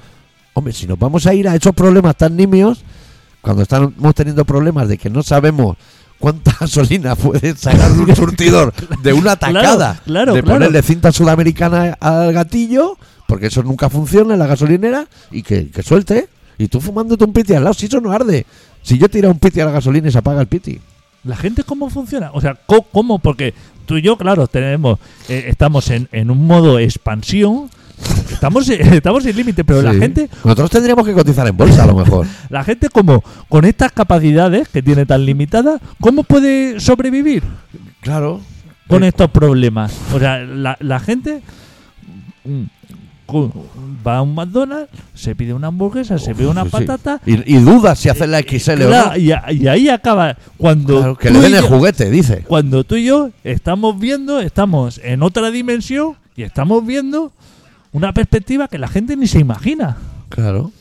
Hombre, 0.52 0.72
si 0.74 0.86
nos 0.86 0.98
vamos 0.98 1.26
a 1.26 1.32
ir 1.34 1.48
a 1.48 1.54
esos 1.56 1.74
problemas 1.74 2.16
tan 2.16 2.36
nimios, 2.36 2.82
cuando 3.40 3.62
estamos 3.62 4.14
teniendo 4.14 4.44
problemas 4.44 4.88
de 4.88 4.98
que 4.98 5.08
no 5.08 5.22
sabemos 5.22 5.76
cuánta 6.20 6.54
gasolina 6.60 7.16
puede 7.16 7.56
sacar 7.56 7.90
de 7.92 8.02
un 8.02 8.14
surtidor 8.14 8.72
de 9.02 9.12
una 9.12 9.34
tacada, 9.36 9.94
Claro, 9.94 10.00
claro, 10.04 10.34
de 10.34 10.42
claro. 10.42 10.58
ponerle 10.58 10.82
cinta 10.82 11.10
sudamericana 11.10 11.96
al 11.98 12.32
gatillo, 12.32 12.96
porque 13.26 13.46
eso 13.48 13.62
nunca 13.64 13.90
funciona 13.90 14.34
en 14.34 14.38
la 14.38 14.46
gasolinera, 14.46 15.06
y 15.32 15.42
que, 15.42 15.68
que 15.70 15.82
suelte. 15.82 16.28
Y 16.58 16.68
tú 16.68 16.80
fumándote 16.80 17.24
un 17.24 17.32
piti 17.32 17.54
al 17.54 17.64
lado, 17.64 17.74
si 17.74 17.86
eso 17.86 18.00
no 18.00 18.12
arde. 18.12 18.44
Si 18.82 18.98
yo 18.98 19.08
tiro 19.08 19.30
un 19.30 19.38
piti 19.38 19.60
a 19.60 19.64
la 19.64 19.70
gasolina 19.72 20.08
y 20.08 20.12
se 20.12 20.18
apaga 20.18 20.40
el 20.42 20.46
piti. 20.46 20.78
¿La 21.24 21.36
gente 21.36 21.64
cómo 21.64 21.88
funciona? 21.90 22.30
O 22.34 22.40
sea, 22.40 22.54
co- 22.54 22.82
¿cómo? 22.92 23.18
Porque 23.18 23.54
tú 23.86 23.96
y 23.96 24.02
yo, 24.02 24.16
claro, 24.18 24.46
tenemos, 24.46 24.98
eh, 25.28 25.46
estamos 25.48 25.88
en, 25.90 26.08
en 26.12 26.30
un 26.30 26.46
modo 26.46 26.78
expansión. 26.78 27.70
Estamos, 28.32 28.68
estamos 28.68 29.22
sin 29.24 29.36
límite, 29.36 29.64
pero 29.64 29.82
la 29.82 29.92
gente, 29.94 30.28
Nosotros 30.44 30.70
tendríamos 30.70 31.04
que 31.06 31.12
cotizar 31.12 31.46
en 31.46 31.56
bolsa 31.56 31.84
a 31.84 31.86
lo 31.86 31.94
mejor. 31.94 32.26
la 32.48 32.64
gente 32.64 32.88
como 32.88 33.22
con 33.48 33.64
estas 33.64 33.92
capacidades 33.92 34.68
que 34.68 34.82
tiene 34.82 35.04
tan 35.06 35.24
limitadas, 35.26 35.80
¿cómo 36.00 36.22
puede 36.24 36.80
sobrevivir 36.80 37.42
Claro. 38.00 38.40
con 38.88 39.04
estos 39.04 39.30
problemas? 39.30 39.92
O 40.14 40.18
sea, 40.18 40.38
la, 40.38 40.76
la 40.80 41.00
gente 41.00 41.42
mm, 42.44 42.62
va 44.06 44.16
a 44.18 44.22
un 44.22 44.34
McDonald's, 44.34 44.90
se 45.14 45.34
pide 45.34 45.52
una 45.54 45.68
hamburguesa, 45.68 46.18
se 46.18 46.34
pide 46.34 46.48
una 46.48 46.64
Sí, 46.64 46.70
patata, 46.70 47.20
Y, 47.26 47.54
y 47.56 47.58
duda 47.58 47.94
si 47.94 48.08
hacer 48.08 48.28
la 48.28 48.40
XL 48.40 48.82
o 48.82 48.90
no. 48.90 49.16
y, 49.16 49.32
a- 49.32 49.52
y 49.52 49.68
ahí 49.68 49.88
acaba 49.88 50.36
cuando 50.56 50.96
Claro, 50.98 51.16
que 51.16 51.30
le 51.30 51.40
den 51.40 51.54
el 51.54 51.62
yo- 51.62 51.68
juguete, 51.68 52.10
dice. 52.10 52.42
cuando 52.46 52.84
tú 52.84 52.96
y 52.96 53.04
yo 53.04 53.30
estamos 53.44 53.98
viendo, 54.00 54.40
estamos 54.40 55.00
en 55.04 55.22
otra 55.22 55.50
dimensión 55.50 56.14
y 56.36 56.42
estamos 56.42 56.84
viendo 56.86 57.32
una 57.92 58.12
perspectiva 58.12 58.68
que 58.68 58.78
la 58.78 58.88
gente 58.88 59.16
ni 59.16 59.26
se 59.26 59.38
imagina. 59.38 59.96
Claro. 60.28 60.72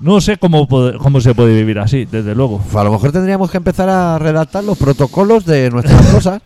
No 0.00 0.20
sé 0.20 0.36
cómo, 0.36 0.68
cómo 0.68 1.20
se 1.20 1.34
puede 1.34 1.54
vivir 1.54 1.78
así, 1.78 2.04
desde 2.04 2.34
luego. 2.34 2.62
A 2.74 2.84
lo 2.84 2.92
mejor 2.92 3.10
tendríamos 3.10 3.50
que 3.50 3.56
empezar 3.56 3.88
a 3.88 4.18
redactar 4.18 4.62
los 4.62 4.78
protocolos 4.78 5.44
de 5.44 5.70
nuestras 5.70 6.06
cosas. 6.12 6.42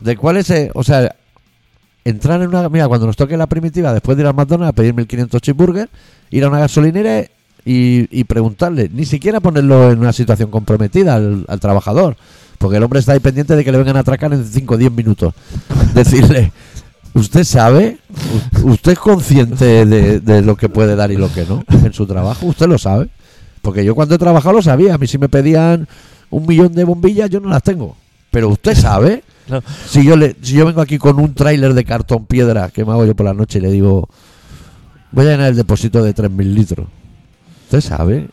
De 0.00 0.16
cuáles, 0.16 0.48
eh, 0.50 0.70
o 0.74 0.82
sea, 0.82 1.14
entrar 2.04 2.40
en 2.42 2.48
una. 2.48 2.68
Mira, 2.68 2.88
cuando 2.88 3.06
nos 3.06 3.16
toque 3.16 3.36
la 3.36 3.46
primitiva, 3.46 3.92
después 3.92 4.16
de 4.16 4.22
ir 4.22 4.26
al 4.26 4.34
McDonald's 4.34 4.70
a 4.70 4.72
pedir 4.72 4.94
1500 4.94 5.40
cheeseburgers, 5.40 5.90
ir 6.30 6.44
a 6.44 6.48
una 6.48 6.58
gasolinera 6.58 7.22
y, 7.64 8.08
y 8.10 8.24
preguntarle, 8.24 8.90
ni 8.92 9.04
siquiera 9.06 9.40
ponerlo 9.40 9.90
en 9.90 9.98
una 9.98 10.12
situación 10.12 10.50
comprometida 10.50 11.14
al, 11.14 11.44
al 11.48 11.60
trabajador, 11.60 12.16
porque 12.58 12.76
el 12.76 12.82
hombre 12.82 13.00
está 13.00 13.12
ahí 13.12 13.20
pendiente 13.20 13.56
de 13.56 13.64
que 13.64 13.72
le 13.72 13.78
vengan 13.78 13.96
a 13.96 14.00
atracar 14.00 14.32
en 14.32 14.44
5 14.44 14.74
o 14.74 14.76
10 14.76 14.92
minutos. 14.92 15.34
Decirle, 15.94 16.52
¿usted 17.14 17.44
sabe? 17.44 17.98
¿Usted 18.62 18.92
es 18.92 18.98
consciente 18.98 19.86
de, 19.86 20.20
de 20.20 20.42
lo 20.42 20.56
que 20.56 20.68
puede 20.68 20.96
dar 20.96 21.10
y 21.10 21.16
lo 21.16 21.32
que 21.32 21.44
no 21.44 21.64
en 21.68 21.92
su 21.92 22.06
trabajo? 22.06 22.46
¿Usted 22.46 22.66
lo 22.66 22.78
sabe? 22.78 23.08
Porque 23.62 23.84
yo 23.84 23.94
cuando 23.94 24.14
he 24.14 24.18
trabajado 24.18 24.56
lo 24.56 24.62
sabía. 24.62 24.94
A 24.94 24.98
mí 24.98 25.06
si 25.06 25.18
me 25.18 25.28
pedían 25.28 25.88
un 26.30 26.46
millón 26.46 26.74
de 26.74 26.84
bombillas, 26.84 27.30
yo 27.30 27.40
no 27.40 27.48
las 27.48 27.62
tengo. 27.62 27.96
Pero 28.30 28.48
usted 28.48 28.74
sabe. 28.74 29.24
Si 29.88 30.04
yo, 30.04 30.16
le, 30.16 30.36
si 30.40 30.54
yo 30.54 30.66
vengo 30.66 30.80
aquí 30.80 30.98
con 30.98 31.20
un 31.20 31.34
tráiler 31.34 31.74
de 31.74 31.84
cartón 31.84 32.26
piedra 32.26 32.70
que 32.70 32.84
me 32.84 32.92
hago 32.92 33.04
yo 33.04 33.14
por 33.14 33.26
la 33.26 33.34
noche 33.34 33.58
y 33.58 33.62
le 33.62 33.70
digo, 33.70 34.08
Voy 35.14 35.26
a 35.26 35.30
llenar 35.30 35.50
el 35.50 35.56
depósito 35.56 36.02
de 36.02 36.12
3.000 36.12 36.42
litros. 36.54 36.88
¿Usted 37.66 37.80
sabe 37.80 38.28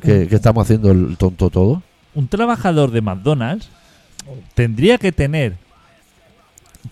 que, 0.00 0.28
que 0.28 0.34
estamos 0.34 0.64
haciendo 0.64 0.90
el 0.90 1.16
tonto 1.18 1.50
todo? 1.50 1.82
un 2.14 2.28
trabajador 2.28 2.90
de 2.90 3.00
McDonald's 3.00 3.68
tendría 4.54 4.98
que 4.98 5.12
tener 5.12 5.56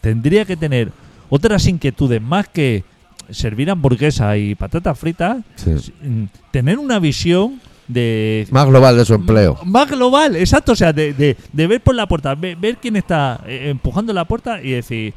tendría 0.00 0.46
que 0.46 0.56
tener 0.56 0.92
otras 1.30 1.66
inquietudes 1.66 2.20
más 2.20 2.48
que 2.48 2.84
servir 3.30 3.70
hamburguesa 3.70 4.36
y 4.36 4.54
patatas 4.54 4.98
fritas, 4.98 5.38
Sí. 5.56 5.70
mm, 6.02 6.24
tener 6.50 6.78
una 6.78 6.98
visión 6.98 7.60
de 7.88 8.46
Más 8.50 8.66
global 8.66 8.96
de 8.96 9.04
su 9.04 9.14
empleo. 9.14 9.58
más 9.64 9.88
global, 9.90 10.36
exacto, 10.36 10.72
o 10.72 10.76
sea, 10.76 10.92
de, 10.92 11.12
de- 11.14 11.36
de 11.52 11.66
ver 11.66 11.80
por 11.80 11.94
la 11.94 12.06
puerta, 12.06 12.34
ve- 12.34 12.56
ver, 12.60 12.76
quién 12.76 12.96
está 12.96 13.40
eh, 13.46 13.70
empujando 13.70 14.12
la 14.12 14.24
puerta 14.26 14.60
y 14.62 14.70
decir, 14.72 15.14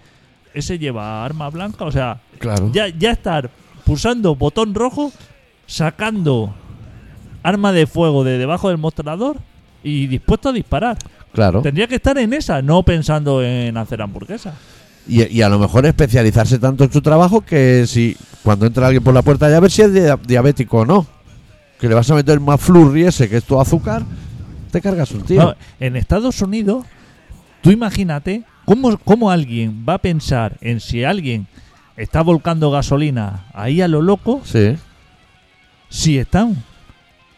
ese 0.53 0.77
lleva 0.79 1.25
arma 1.25 1.49
blanca, 1.49 1.85
o 1.85 1.91
sea, 1.91 2.19
Claro. 2.39 2.71
ya, 2.71 2.87
ya 2.87 3.11
estar 3.11 3.49
pulsando 3.83 4.35
botón 4.35 4.73
rojo, 4.73 5.11
sacando 5.67 6.53
arma 7.41 7.71
de 7.71 7.87
fuego 7.87 8.23
de 8.23 8.37
debajo 8.37 8.69
del 8.69 8.77
mostrador 8.77 9.37
y 9.83 10.07
dispuesto 10.07 10.49
a 10.49 10.53
disparar. 10.53 10.97
Claro. 11.33 11.61
Tendría 11.61 11.87
que 11.87 11.95
estar 11.95 12.17
en 12.17 12.33
esa, 12.33 12.61
no 12.61 12.83
pensando 12.83 13.43
en 13.43 13.75
hacer 13.77 14.01
hamburguesas. 14.01 14.53
Y, 15.07 15.23
y 15.27 15.41
a 15.41 15.49
lo 15.49 15.59
mejor 15.59 15.85
especializarse 15.85 16.59
tanto 16.59 16.83
en 16.85 16.91
su 16.91 17.01
trabajo 17.01 17.41
que 17.41 17.85
si 17.87 18.15
cuando 18.43 18.65
entra 18.65 18.87
alguien 18.87 19.03
por 19.03 19.13
la 19.13 19.21
puerta 19.21 19.49
ya 19.49 19.59
ver 19.59 19.69
si 19.71 19.81
es 19.81 19.93
dia- 19.93 20.17
diabético 20.17 20.79
o 20.79 20.85
no. 20.85 21.05
Que 21.79 21.89
le 21.89 21.95
vas 21.95 22.09
a 22.09 22.15
meter 22.15 22.39
más 22.39 22.61
flurry 22.61 23.03
ese 23.05 23.27
que 23.29 23.37
es 23.37 23.43
tu 23.43 23.59
azúcar, 23.59 24.03
te 24.71 24.79
cargas 24.79 25.11
un 25.11 25.23
tío. 25.23 25.41
No, 25.43 25.55
en 25.79 25.95
Estados 25.97 26.41
Unidos, 26.41 26.85
tú 27.61 27.71
imagínate 27.71 28.43
cómo, 28.65 28.97
cómo 28.99 29.29
alguien 29.29 29.83
va 29.87 29.95
a 29.95 29.97
pensar 29.97 30.57
en 30.61 30.79
si 30.79 31.03
alguien 31.03 31.47
está 31.97 32.21
volcando 32.21 32.71
gasolina 32.71 33.45
ahí 33.53 33.81
a 33.81 33.87
lo 33.89 34.01
loco, 34.01 34.41
Sí. 34.45 34.77
si 35.89 36.17
están 36.17 36.63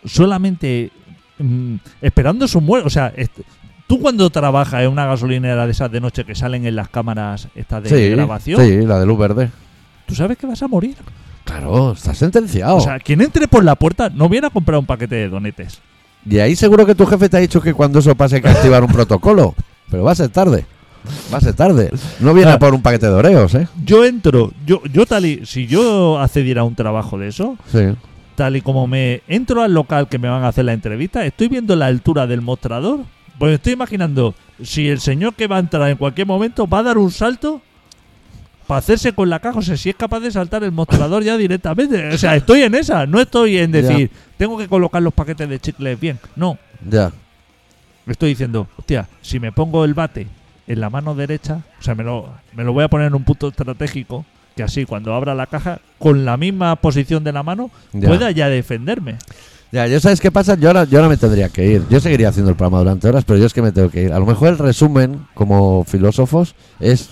solamente 0.05 0.91
mm, 1.39 1.75
esperando 2.01 2.47
su 2.47 2.61
muerte. 2.61 2.87
O 2.87 2.91
sea, 2.91 3.11
tú 3.87 3.99
cuando 3.99 4.29
trabajas 4.29 4.81
en 4.83 4.89
una 4.89 5.05
gasolinera 5.05 5.65
de 5.65 5.71
esas 5.71 5.91
de 5.91 6.01
noche 6.01 6.23
que 6.25 6.35
salen 6.35 6.65
en 6.65 6.75
las 6.75 6.89
cámaras 6.89 7.47
estas 7.55 7.83
de 7.83 7.89
sí, 7.89 8.09
grabación, 8.15 8.61
sí, 8.61 8.85
la 8.85 8.99
de 8.99 9.05
luz 9.05 9.17
verde. 9.17 9.49
tú 10.05 10.15
sabes 10.15 10.37
que 10.37 10.47
vas 10.47 10.61
a 10.63 10.67
morir. 10.67 10.95
Claro, 11.43 11.91
está 11.91 12.13
sentenciado. 12.15 12.77
O 12.77 12.81
sea, 12.81 12.99
quien 12.99 13.21
entre 13.21 13.47
por 13.47 13.63
la 13.63 13.75
puerta 13.75 14.09
no 14.09 14.27
viene 14.29 14.47
a 14.47 14.49
comprar 14.49 14.79
un 14.79 14.85
paquete 14.85 15.15
de 15.15 15.29
donetes. 15.29 15.79
y 16.27 16.39
ahí 16.39 16.55
seguro 16.55 16.85
que 16.87 16.95
tu 16.95 17.05
jefe 17.05 17.29
te 17.29 17.37
ha 17.37 17.39
dicho 17.39 17.61
que 17.61 17.73
cuando 17.73 17.99
eso 17.99 18.15
pase 18.15 18.37
hay 18.37 18.41
que 18.41 18.49
activar 18.49 18.83
un 18.83 18.91
protocolo. 18.91 19.53
Pero 19.91 20.03
va 20.03 20.13
a 20.13 20.15
ser 20.15 20.29
tarde. 20.29 20.65
Va 21.31 21.37
a 21.37 21.41
ser 21.41 21.53
tarde. 21.53 21.91
No 22.19 22.33
viene 22.33 22.45
Claro. 22.49 22.55
a 22.55 22.59
por 22.59 22.73
un 22.73 22.81
paquete 22.81 23.05
de 23.05 23.11
oreos, 23.13 23.53
¿eh? 23.53 23.67
Yo 23.85 24.03
entro, 24.05 24.51
yo, 24.65 24.81
yo 24.91 25.05
tal 25.05 25.27
y, 25.27 25.45
si 25.45 25.67
yo 25.67 26.19
accediera 26.19 26.61
a 26.61 26.63
un 26.63 26.73
trabajo 26.73 27.19
de 27.19 27.27
eso, 27.27 27.55
Sí. 27.71 27.93
tal 28.33 28.55
y 28.55 28.61
como 28.61 28.87
me 28.87 29.21
entro 29.27 29.61
al 29.61 29.75
local 29.75 30.07
que 30.09 30.17
me 30.17 30.27
van 30.27 30.43
a 30.43 30.47
hacer 30.47 30.65
la 30.65 30.73
entrevista, 30.73 31.23
estoy 31.23 31.47
viendo 31.47 31.75
la 31.75 31.85
altura 31.85 32.25
del 32.25 32.41
mostrador. 32.41 33.01
Pues 33.39 33.53
estoy 33.55 33.73
imaginando 33.73 34.33
si 34.63 34.87
el 34.87 34.99
señor 34.99 35.33
que 35.33 35.47
va 35.47 35.57
a 35.57 35.59
entrar 35.59 35.89
en 35.89 35.97
cualquier 35.97 36.27
momento 36.27 36.67
va 36.67 36.79
a 36.79 36.83
dar 36.83 36.97
un 36.97 37.11
salto 37.11 37.61
para 38.67 38.79
hacerse 38.79 39.13
con 39.13 39.29
la 39.29 39.39
caja. 39.39 39.59
O 39.59 39.61
sea, 39.61 39.75
si 39.77 39.89
es 39.89 39.95
capaz 39.95 40.19
de 40.21 40.31
saltar 40.31 40.63
el 40.63 40.71
mostrador 40.71 41.23
ya 41.23 41.37
directamente. 41.37 42.09
O 42.13 42.17
sea, 42.17 42.35
estoy 42.35 42.61
en 42.63 42.75
esa. 42.75 43.05
No 43.05 43.19
estoy 43.19 43.57
en 43.57 43.71
decir, 43.71 44.09
tengo 44.37 44.57
que 44.57 44.67
colocar 44.67 45.01
los 45.01 45.13
paquetes 45.13 45.47
de 45.49 45.59
chicles 45.59 45.99
bien. 45.99 46.19
No. 46.35 46.57
Ya. 46.89 47.11
Estoy 48.07 48.29
diciendo, 48.29 48.67
hostia, 48.77 49.07
si 49.21 49.39
me 49.39 49.51
pongo 49.51 49.83
el 49.83 49.93
bate 49.95 50.27
en 50.67 50.79
la 50.79 50.89
mano 50.89 51.15
derecha, 51.15 51.61
o 51.79 51.81
sea, 51.81 51.95
me 51.95 52.03
lo, 52.03 52.29
me 52.53 52.63
lo 52.63 52.71
voy 52.73 52.83
a 52.83 52.87
poner 52.87 53.07
en 53.07 53.15
un 53.15 53.23
punto 53.23 53.47
estratégico, 53.49 54.25
que 54.55 54.63
así 54.63 54.85
cuando 54.85 55.13
abra 55.13 55.33
la 55.35 55.47
caja, 55.47 55.79
con 55.99 56.23
la 56.23 56.37
misma 56.37 56.75
posición 56.75 57.23
de 57.23 57.31
la 57.33 57.43
mano, 57.43 57.71
Ya. 57.93 58.07
pueda 58.07 58.29
ya 58.31 58.47
defenderme. 58.47 59.17
Ya, 59.75 59.87
yo 59.87 59.99
sabes 59.99 60.21
qué 60.21 60.31
pasa, 60.31 60.55
yo 60.55 60.69
ahora, 60.69 60.85
yo 60.85 60.99
ahora 60.99 61.09
me 61.09 61.17
tendría 61.17 61.49
que 61.49 61.65
ir. 61.65 61.83
Yo 61.89 61.99
seguiría 61.99 62.29
haciendo 62.29 62.49
el 62.49 62.55
programa 62.55 62.77
durante 62.79 63.09
horas, 63.09 63.25
pero 63.25 63.37
yo 63.37 63.45
es 63.45 63.53
que 63.53 63.61
me 63.61 63.73
tengo 63.73 63.89
que 63.89 64.03
ir. 64.03 64.13
A 64.13 64.19
lo 64.19 64.25
mejor 64.25 64.47
el 64.47 64.57
resumen, 64.57 65.27
como 65.33 65.83
filósofos, 65.83 66.55
es 66.79 67.09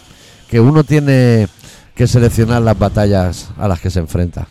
que 0.50 0.62
uno 0.62 0.86
tiene 0.86 1.50
que 1.94 2.08
seleccionar 2.08 2.62
las 2.62 2.80
batallas 2.80 3.52
a 3.58 3.68
las 3.68 3.82
que 3.82 3.90
se 3.90 4.00
enfrenta. 4.00 4.48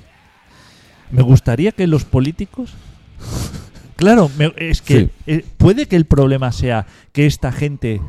Me 1.11 1.23
gustaría 1.23 1.73
que 1.73 1.87
los 1.87 2.05
políticos. 2.05 2.75
Claro, 3.97 4.31
me- 4.37 4.53
es 4.57 4.83
que 4.83 4.99
Sí. 4.99 5.11
eh, 5.29 5.45
puede 5.59 5.87
que 5.87 5.95
el 5.97 6.07
problema 6.07 6.51
sea 6.53 6.87
que 7.13 7.25
esta 7.25 7.51
gente 7.53 8.03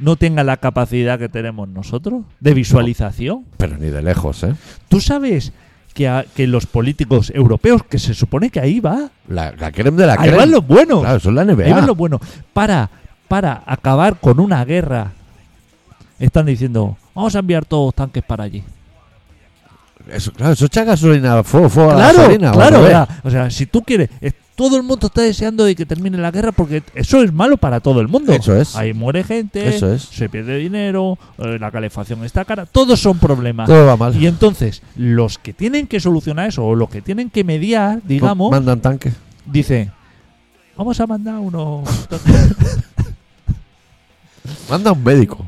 no 0.00 0.16
tenga 0.16 0.42
la 0.44 0.56
capacidad 0.56 1.18
que 1.18 1.28
tenemos 1.28 1.68
nosotros 1.68 2.24
de 2.40 2.54
visualización. 2.54 3.44
Pero 3.58 3.76
ni 3.76 3.88
de 3.90 4.00
lejos, 4.02 4.42
¿eh? 4.44 4.54
¿Tú 4.88 4.98
sabes 5.00 5.52
que, 5.96 6.06
a- 6.08 6.24
que 6.34 6.46
los 6.46 6.66
políticos 6.66 7.32
europeos, 7.34 7.82
que 7.82 7.98
se 7.98 8.12
supone 8.14 8.50
que 8.50 8.60
ahí 8.60 8.78
va, 8.80 9.08
La, 9.28 9.50
la 9.58 9.72
creme 9.72 9.96
de 10.02 10.06
la 10.06 10.12
ahí 10.12 10.18
creme. 10.18 10.36
van 10.36 10.50
los 10.50 10.66
buenos, 10.66 11.00
Claro, 11.00 11.16
es 11.16 11.24
la 11.24 11.40
ahí 11.40 11.48
NBA. 11.48 11.74
van 11.74 11.86
los 11.86 11.96
buenos, 11.96 12.20
para, 12.52 12.90
para 13.28 13.62
acabar 13.66 14.16
con 14.20 14.38
una 14.38 14.62
guerra, 14.64 15.12
están 16.18 16.44
diciendo, 16.46 16.96
vamos 17.14 17.34
a 17.34 17.38
enviar 17.38 17.64
todos 17.64 17.94
tanques 17.94 18.22
para 18.22 18.44
allí. 18.44 18.62
Eso, 20.10 20.30
claro, 20.32 20.52
eso 20.52 20.66
echa 20.66 20.84
gasolina, 20.84 21.42
fuego, 21.42 21.68
fuego 21.68 21.90
a 21.90 21.94
la 21.94 22.00
Claro, 22.10 22.18
gasolina. 22.18 22.52
claro, 22.52 23.08
o 23.24 23.30
sea, 23.30 23.50
si 23.50 23.66
tú 23.66 23.82
quieres, 23.82 24.08
todo 24.56 24.76
el 24.76 24.82
mundo 24.82 25.06
está 25.06 25.20
deseando 25.22 25.64
de 25.64 25.76
que 25.76 25.86
termine 25.86 26.16
la 26.18 26.30
guerra 26.30 26.50
porque 26.50 26.82
eso 26.94 27.22
es 27.22 27.32
malo 27.32 27.56
para 27.58 27.80
todo 27.80 28.00
el 28.00 28.08
mundo. 28.08 28.32
Eso 28.32 28.56
es. 28.56 28.74
Ahí 28.74 28.92
muere 28.94 29.22
gente, 29.22 29.68
Eso 29.68 29.92
es. 29.92 30.02
se 30.02 30.28
pierde 30.28 30.56
dinero, 30.56 31.18
eh, 31.38 31.58
la 31.60 31.70
calefacción 31.70 32.24
está 32.24 32.44
cara, 32.44 32.64
todos 32.66 32.98
son 32.98 33.18
problemas. 33.18 33.68
Todo 33.68 33.86
va 33.86 33.96
mal. 33.96 34.16
Y 34.20 34.26
entonces, 34.26 34.82
los 34.96 35.38
que 35.38 35.52
tienen 35.52 35.86
que 35.86 36.00
solucionar 36.00 36.48
eso, 36.48 36.64
o 36.64 36.74
los 36.74 36.88
que 36.88 37.02
tienen 37.02 37.28
que 37.30 37.44
mediar, 37.44 38.00
digamos, 38.02 38.50
Mandan 38.50 38.80
tanque. 38.80 39.12
dicen, 39.44 39.92
vamos 40.76 40.98
a 41.00 41.06
mandar 41.06 41.38
unos... 41.38 41.88
Manda 44.70 44.92
un 44.92 45.02
médico. 45.04 45.46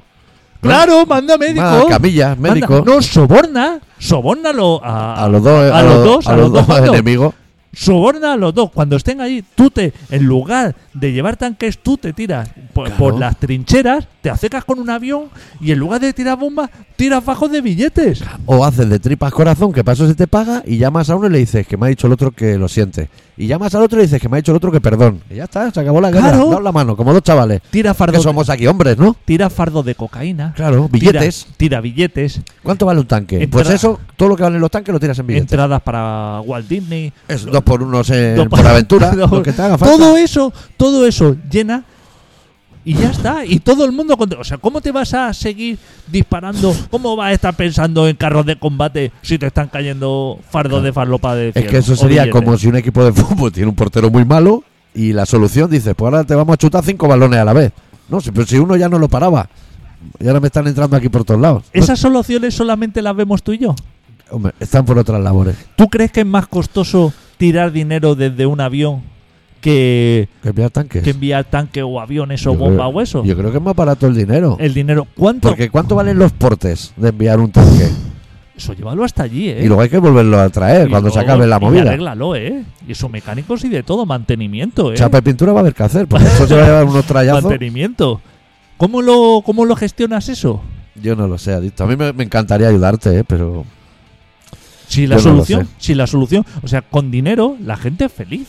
claro, 0.60 1.06
manda 1.06 1.36
médico. 1.38 1.60
Manda 1.62 1.86
camillas, 1.88 2.38
Manda- 2.38 2.54
médico. 2.54 2.82
no, 2.84 3.00
soborna, 3.02 3.80
sobórnalo 3.98 4.84
a, 4.84 5.24
a 5.24 5.28
los 5.28 5.42
dos, 5.42 5.72
a 5.72 5.82
los 5.82 6.04
dos, 6.04 6.26
a 6.26 6.36
los 6.36 6.52
dos 6.52 6.68
enemigos. 6.80 7.34
Soborna 7.78 8.32
a 8.32 8.36
los 8.36 8.52
dos. 8.54 8.70
Cuando 8.72 8.96
estén 8.96 9.20
ahí, 9.20 9.44
tú 9.54 9.70
te, 9.70 9.92
en 10.10 10.24
lugar 10.24 10.74
de 10.94 11.12
llevar 11.12 11.36
tanques, 11.36 11.78
tú 11.78 11.96
te 11.96 12.12
tiras 12.12 12.48
por, 12.72 12.86
Claro. 12.86 12.98
por 12.98 13.18
las 13.18 13.38
trincheras, 13.38 14.06
te 14.28 14.32
acercas 14.32 14.62
con 14.66 14.78
un 14.78 14.90
avión 14.90 15.30
y 15.58 15.72
en 15.72 15.78
lugar 15.78 16.02
de 16.02 16.12
tirar 16.12 16.38
bombas, 16.38 16.68
tiras 16.96 17.24
bajos 17.24 17.50
de 17.50 17.62
billetes. 17.62 18.22
O 18.44 18.62
haces 18.62 18.86
de 18.86 18.98
tripas 18.98 19.32
corazón, 19.32 19.72
que 19.72 19.82
para 19.82 19.94
eso 19.94 20.06
se 20.06 20.14
te 20.14 20.26
paga, 20.26 20.62
y 20.66 20.76
llamas 20.76 21.08
a 21.08 21.16
uno 21.16 21.28
y 21.28 21.30
le 21.30 21.38
dices 21.38 21.66
que 21.66 21.78
me 21.78 21.86
ha 21.86 21.88
dicho 21.88 22.08
el 22.08 22.12
otro 22.12 22.30
que 22.30 22.58
lo 22.58 22.68
siente. 22.68 23.08
Y 23.38 23.46
llamas 23.46 23.74
al 23.74 23.84
otro 23.84 23.96
y 23.96 24.00
le 24.00 24.06
dices 24.06 24.20
que 24.20 24.28
me 24.28 24.36
ha 24.36 24.40
dicho 24.40 24.52
el 24.52 24.58
otro 24.58 24.70
que 24.70 24.82
perdón. 24.82 25.22
Y 25.30 25.36
ya 25.36 25.44
está, 25.44 25.70
se 25.70 25.80
acabó 25.80 25.98
la 26.02 26.10
guerra. 26.10 26.32
Claro. 26.32 26.50
Daos 26.50 26.62
la 26.62 26.72
mano, 26.72 26.94
como 26.94 27.14
dos 27.14 27.22
chavales. 27.22 27.62
Tira 27.70 27.92
Que 27.92 27.98
fardo, 27.98 28.20
somos 28.20 28.50
aquí 28.50 28.66
hombres, 28.66 28.98
¿no? 28.98 29.16
tira 29.24 29.48
fardo 29.48 29.82
de 29.82 29.94
cocaína. 29.94 30.52
Claro, 30.54 30.90
billetes. 30.90 31.46
Tira, 31.56 31.80
billetes. 31.80 32.42
¿Cuánto 32.62 32.84
vale 32.84 33.00
un 33.00 33.06
tanque? 33.06 33.48
Pues 33.48 33.70
eso, 33.70 33.98
todo 34.16 34.28
lo 34.28 34.36
que 34.36 34.42
valen 34.42 34.60
los 34.60 34.70
tanques 34.70 34.92
lo 34.92 35.00
tiras 35.00 35.18
en 35.20 35.26
billetes. 35.26 35.50
Entradas 35.50 35.80
para 35.80 36.42
Walt 36.42 36.68
Disney. 36.68 37.14
Es 37.28 37.46
dos 37.46 37.62
por 37.62 37.82
unos 37.82 38.10
en, 38.10 38.36
Dos 38.36 38.48
por 38.48 38.66
aventura, 38.66 39.14
lo 39.14 39.42
que 39.42 39.54
te 39.54 39.62
haga 39.62 39.78
falta. 39.78 39.96
Todo 39.96 40.18
eso, 40.18 40.52
todo 40.76 41.06
eso 41.06 41.34
llena 41.50 41.82
y 42.88 42.94
ya 42.94 43.10
está. 43.10 43.44
Y 43.44 43.58
todo 43.58 43.84
el 43.84 43.92
mundo. 43.92 44.16
contento. 44.16 44.40
O 44.40 44.44
sea, 44.44 44.56
¿cómo 44.56 44.80
te 44.80 44.92
vas 44.92 45.12
a 45.12 45.34
seguir 45.34 45.78
disparando? 46.10 46.74
¿Cómo 46.90 47.16
vas 47.16 47.28
a 47.28 47.32
estar 47.34 47.54
pensando 47.54 48.08
en 48.08 48.16
carros 48.16 48.46
de 48.46 48.58
combate 48.58 49.12
si 49.20 49.36
te 49.36 49.46
están 49.48 49.68
cayendo 49.68 50.40
fardos 50.48 50.82
de 50.82 50.90
farlopa 50.90 51.34
de 51.34 51.48
Es 51.48 51.52
cielo 51.52 51.70
que 51.70 51.76
eso 51.76 51.96
sería 51.96 52.30
como 52.30 52.56
si 52.56 52.66
un 52.66 52.76
equipo 52.76 53.04
de 53.04 53.12
fútbol 53.22 53.52
tiene 53.52 53.68
un 53.68 53.74
portero 53.74 54.08
muy 54.08 54.24
malo 54.24 54.64
y 54.94 55.12
la 55.12 55.26
solución 55.26 55.70
dices, 55.70 55.94
pues 55.94 56.10
ahora 56.10 56.24
te 56.24 56.34
vamos 56.34 56.54
a 56.54 56.56
chutar 56.56 56.82
cinco 56.82 57.06
balones 57.06 57.38
a 57.38 57.44
la 57.44 57.52
vez. 57.52 57.72
No, 58.08 58.20
pero 58.20 58.46
si 58.46 58.56
uno 58.56 58.74
ya 58.74 58.88
no 58.88 58.98
lo 58.98 59.06
paraba. 59.06 59.50
Y 60.18 60.26
ahora 60.26 60.40
me 60.40 60.46
están 60.46 60.66
entrando 60.66 60.96
aquí 60.96 61.10
por 61.10 61.24
todos 61.24 61.42
lados. 61.42 61.64
Esas 61.74 61.98
soluciones 61.98 62.54
solamente 62.54 63.02
las 63.02 63.14
vemos 63.14 63.42
tú 63.42 63.52
y 63.52 63.58
yo. 63.58 63.74
hombre, 64.30 64.54
están 64.60 64.86
por 64.86 64.96
otras 64.96 65.20
labores. 65.20 65.56
¿Tú 65.76 65.88
crees 65.88 66.10
que 66.10 66.20
es 66.20 66.26
más 66.26 66.46
costoso 66.46 67.12
tirar 67.36 67.70
dinero 67.70 68.14
desde 68.14 68.46
un 68.46 68.62
avión 68.62 69.02
que, 69.60 70.28
Que 70.42 70.48
enviar 70.50 70.70
tanques. 70.70 71.02
que 71.02 71.10
enviar 71.10 71.44
tanques 71.44 71.82
o 71.86 72.00
aviones 72.00 72.46
o 72.46 72.54
bomba 72.54 72.84
creo- 72.86 72.96
o 72.98 73.00
eso? 73.00 73.24
Yo 73.24 73.36
creo 73.36 73.50
que 73.50 73.58
es 73.58 73.62
más 73.62 73.74
barato 73.76 74.06
el 74.06 74.14
dinero. 74.14 74.56
El 74.60 74.74
dinero, 74.74 75.06
¿cuánto? 75.16 75.48
Porque 75.48 75.70
¿cuánto 75.70 75.94
valen 75.94 76.18
los 76.18 76.32
portes 76.32 76.92
de 76.96 77.08
enviar 77.08 77.40
un 77.40 77.50
tanque? 77.50 77.88
Eso 78.56 78.72
llévalo 78.72 79.04
hasta 79.04 79.22
allí, 79.22 79.48
¿eh? 79.50 79.60
Y 79.62 79.66
luego 79.68 79.82
hay 79.82 79.88
que 79.88 79.98
volverlo 79.98 80.40
a 80.40 80.48
traer 80.50 80.88
Y 80.88 80.90
cuando 80.90 81.10
se 81.10 81.20
acabe 81.20 81.46
la 81.46 81.58
y 81.58 81.60
movida. 81.60 81.82
arréglalo, 81.82 82.34
¿eh? 82.34 82.64
Y 82.88 82.92
eso 82.92 83.08
mecánicos 83.08 83.64
y 83.64 83.68
de 83.68 83.84
todo, 83.84 84.04
mantenimiento, 84.04 84.92
¿eh? 84.92 84.96
Chapa 84.96 85.18
y 85.18 85.22
pintura 85.22 85.52
va 85.52 85.60
a 85.60 85.62
haber 85.62 85.74
que 85.74 85.82
hacer, 85.84 86.08
porque 86.08 86.26
eso 86.26 86.46
se 86.46 86.56
va 86.56 86.62
a 86.62 86.66
llevar 86.66 86.84
unos 86.84 87.04
trayazos. 87.04 87.44
mantenimiento. 87.44 88.20
¿Cómo 88.76 89.00
lo, 89.00 89.42
¿Cómo 89.46 89.64
lo 89.64 89.76
gestionas 89.76 90.28
eso? 90.28 90.60
Yo 91.00 91.14
no 91.14 91.28
lo 91.28 91.38
sé, 91.38 91.52
adicto. 91.52 91.84
A 91.84 91.86
mí 91.86 91.94
me, 91.94 92.12
me 92.12 92.24
encantaría 92.24 92.66
ayudarte, 92.68 93.18
¿eh? 93.20 93.24
pero 93.24 93.64
Si 94.88 95.06
la 95.06 95.16
no 95.16 95.22
solución, 95.22 95.68
si 95.78 95.94
la 95.94 96.06
solución, 96.08 96.44
o 96.62 96.66
sea, 96.66 96.82
con 96.82 97.10
dinero 97.12 97.56
la 97.64 97.76
gente 97.76 98.06
es 98.06 98.12
feliz. 98.12 98.48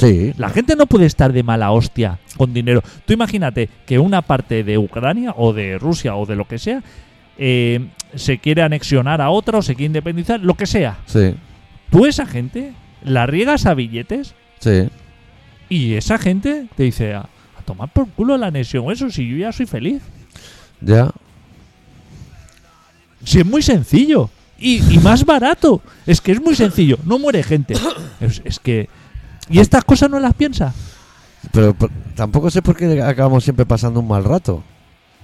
Sí. 0.00 0.32
La 0.36 0.50
gente 0.50 0.76
no 0.76 0.86
puede 0.86 1.06
estar 1.06 1.32
de 1.32 1.42
mala 1.42 1.70
hostia 1.72 2.18
con 2.36 2.52
dinero. 2.54 2.82
Tú 3.04 3.12
imagínate 3.12 3.68
que 3.86 3.98
una 3.98 4.22
parte 4.22 4.64
de 4.64 4.78
Ucrania 4.78 5.34
o 5.36 5.52
de 5.52 5.78
Rusia 5.78 6.14
o 6.16 6.26
de 6.26 6.36
lo 6.36 6.46
que 6.48 6.58
sea 6.58 6.82
eh, 7.38 7.88
se 8.14 8.38
quiere 8.38 8.62
anexionar 8.62 9.20
a 9.20 9.30
otra 9.30 9.58
o 9.58 9.62
se 9.62 9.74
quiere 9.74 9.86
independizar, 9.86 10.40
lo 10.40 10.54
que 10.54 10.66
sea. 10.66 10.98
Sí. 11.06 11.34
Tú 11.90 12.06
esa 12.06 12.26
gente 12.26 12.72
la 13.04 13.26
riegas 13.26 13.66
a 13.66 13.74
billetes 13.74 14.34
Sí. 14.58 14.88
y 15.68 15.94
esa 15.94 16.18
gente 16.18 16.66
te 16.76 16.82
dice 16.82 17.14
a, 17.14 17.20
a 17.20 17.62
tomar 17.64 17.90
por 17.92 18.08
culo 18.10 18.36
la 18.36 18.48
anexión, 18.48 18.90
eso 18.92 19.08
si 19.10 19.26
yo 19.28 19.36
ya 19.38 19.52
soy 19.52 19.66
feliz. 19.66 20.02
Ya. 20.80 21.10
Si 23.24 23.38
es 23.40 23.46
muy 23.46 23.62
sencillo. 23.62 24.30
Y, 24.58 24.82
y 24.94 24.98
más 24.98 25.24
barato. 25.24 25.80
Es 26.06 26.20
que 26.20 26.32
es 26.32 26.40
muy 26.42 26.54
sencillo. 26.54 26.98
No 27.04 27.18
muere 27.18 27.42
gente. 27.42 27.74
Es, 28.20 28.42
es 28.44 28.58
que... 28.58 28.88
¿Y 29.50 29.58
estas 29.58 29.84
cosas 29.84 30.08
no 30.10 30.20
las 30.20 30.34
piensa? 30.34 30.72
Pero, 31.52 31.74
pero 31.74 31.92
tampoco 32.14 32.50
sé 32.50 32.62
por 32.62 32.76
qué 32.76 33.02
acabamos 33.02 33.42
siempre 33.44 33.66
pasando 33.66 34.00
un 34.00 34.08
mal 34.08 34.24
rato. 34.24 34.62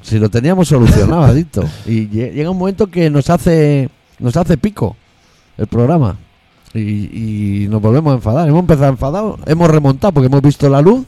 Si 0.02 0.18
lo 0.18 0.28
teníamos 0.28 0.68
solucionado, 0.68 1.22
adicto. 1.24 1.64
Y 1.86 2.08
lle- 2.08 2.32
llega 2.32 2.50
un 2.50 2.58
momento 2.58 2.86
que 2.88 3.08
nos 3.10 3.30
hace 3.30 3.88
nos 4.18 4.36
hace 4.36 4.56
pico 4.56 4.96
el 5.58 5.66
programa. 5.66 6.16
Y, 6.74 7.62
y 7.64 7.68
nos 7.68 7.80
volvemos 7.80 8.12
a 8.12 8.16
enfadar. 8.16 8.48
Hemos 8.48 8.60
empezado 8.60 8.88
enfadados, 8.90 9.40
hemos 9.46 9.70
remontado 9.70 10.12
porque 10.12 10.26
hemos 10.26 10.42
visto 10.42 10.68
la 10.68 10.82
luz, 10.82 11.06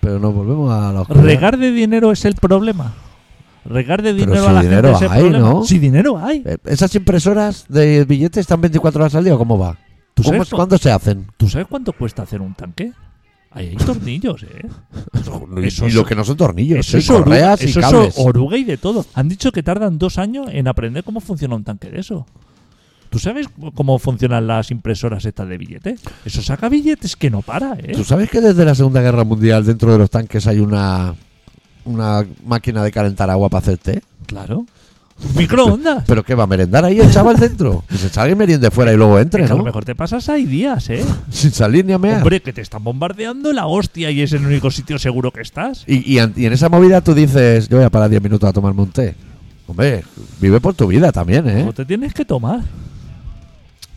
pero 0.00 0.18
nos 0.18 0.34
volvemos 0.34 0.72
a 0.72 0.92
la 0.92 1.00
oscuridad. 1.02 1.24
¿Regar 1.24 1.58
de 1.58 1.70
dinero 1.70 2.10
es 2.10 2.24
el 2.24 2.34
problema? 2.34 2.92
¿Regar 3.64 4.02
de 4.02 4.12
Pero 4.12 4.26
dinero 4.26 4.42
si 4.44 4.48
a 4.50 4.52
la 4.52 4.62
dinero 4.62 4.98
gente 4.98 5.16
es 5.18 5.24
el? 5.24 5.32
¿no? 5.40 5.64
Si 5.64 5.78
dinero 5.78 6.18
hay. 6.18 6.42
Eh, 6.44 6.58
¿Esas 6.64 6.92
impresoras 6.96 7.64
de 7.68 8.04
billetes 8.04 8.40
están 8.40 8.60
24 8.60 9.02
horas 9.02 9.14
al 9.14 9.22
día 9.24 9.34
o 9.34 9.38
cómo 9.38 9.56
va? 9.58 9.76
¿Tú 10.14 10.22
¿Cómo- 10.22 10.34
sabes, 10.34 10.50
cu- 10.50 10.56
¿Cuándo 10.56 10.78
se 10.78 10.90
hacen? 10.90 11.26
¿Tú 11.36 11.48
sabes 11.48 11.66
cuánto 11.68 11.92
cuesta 11.92 12.22
hacer 12.22 12.40
un 12.40 12.54
tanque? 12.54 12.92
Ahí 13.50 13.68
hay 13.68 13.76
tornillos, 13.76 14.42
¿eh? 14.44 14.66
Eso 15.62 15.86
y 15.88 15.92
lo 15.92 16.04
que 16.04 16.14
no 16.14 16.24
son 16.24 16.36
tornillos, 16.36 16.78
Eso 16.86 16.96
y 16.96 17.00
es, 17.00 17.10
oruga, 17.10 17.24
correas 17.24 17.62
y 17.62 17.64
eso 17.66 17.80
es 17.80 17.86
cables. 17.86 18.14
oruga 18.16 18.56
y 18.56 18.64
de 18.64 18.76
todo. 18.78 19.04
Han 19.14 19.28
dicho 19.28 19.52
que 19.52 19.62
tardan 19.62 19.98
dos 19.98 20.18
años 20.18 20.46
en 20.50 20.68
aprender 20.68 21.04
cómo 21.04 21.20
funciona 21.20 21.54
un 21.54 21.64
tanque 21.64 21.90
de 21.90 22.00
eso. 22.00 22.26
¿Tú 23.10 23.18
sabes 23.18 23.48
cómo 23.74 23.98
funcionan 23.98 24.46
las 24.46 24.70
impresoras 24.70 25.26
estas 25.26 25.46
de 25.46 25.58
billetes? 25.58 26.00
Eso 26.24 26.40
saca 26.40 26.70
billetes 26.70 27.14
que 27.14 27.28
no 27.28 27.42
para, 27.42 27.74
¿eh? 27.74 27.92
¿Tú 27.94 28.04
sabes 28.04 28.30
que 28.30 28.40
desde 28.40 28.64
la 28.64 28.74
Segunda 28.74 29.02
Guerra 29.02 29.24
Mundial 29.24 29.66
dentro 29.66 29.92
de 29.92 29.98
los 29.98 30.08
tanques 30.10 30.46
hay 30.46 30.58
una 30.60 31.14
una 31.84 32.24
máquina 32.46 32.82
de 32.82 32.90
calentar 32.90 33.28
agua 33.28 33.50
para 33.50 33.60
hacer 33.60 33.76
té? 33.76 34.02
Claro. 34.24 34.64
Microondas. 35.36 36.04
¿Pero 36.06 36.22
qué 36.24 36.34
va 36.34 36.44
a 36.44 36.46
merendar 36.46 36.84
ahí 36.84 36.98
el 37.00 37.10
chaval 37.10 37.36
dentro? 37.38 37.84
Que 37.88 37.96
se 37.96 38.08
salga 38.08 38.32
y 38.32 38.36
meriende 38.36 38.70
fuera 38.70 38.92
y 38.92 38.96
luego 38.96 39.18
entre, 39.18 39.40
Que 39.44 39.46
a 39.46 39.50
lo 39.50 39.58
¿no? 39.58 39.64
mejor 39.64 39.84
te 39.84 39.94
pasas 39.94 40.28
ahí 40.28 40.44
días, 40.44 40.88
¿eh? 40.90 41.04
Sin 41.30 41.50
salir 41.52 41.84
ni 41.84 41.92
a 41.92 41.98
mear. 41.98 42.18
Hombre, 42.18 42.40
que 42.40 42.52
te 42.52 42.60
están 42.60 42.82
bombardeando 42.84 43.52
la 43.52 43.66
hostia 43.66 44.10
y 44.10 44.20
es 44.22 44.32
el 44.32 44.44
único 44.46 44.70
sitio 44.70 44.98
seguro 44.98 45.30
que 45.30 45.40
estás. 45.40 45.84
Y, 45.86 46.12
y 46.12 46.18
en, 46.18 46.32
y 46.36 46.46
en 46.46 46.52
esa 46.52 46.68
movida 46.68 47.00
tú 47.00 47.14
dices, 47.14 47.68
yo 47.68 47.76
voy 47.78 47.86
a 47.86 47.90
parar 47.90 48.10
10 48.10 48.22
minutos 48.22 48.48
a 48.48 48.52
tomarme 48.52 48.82
un 48.82 48.90
té. 48.90 49.14
Hombre, 49.66 50.04
vive 50.40 50.60
por 50.60 50.74
tu 50.74 50.86
vida 50.88 51.12
también, 51.12 51.48
¿eh? 51.48 51.64
No 51.64 51.72
te 51.72 51.84
tienes 51.84 52.12
que 52.12 52.24
tomar. 52.24 52.60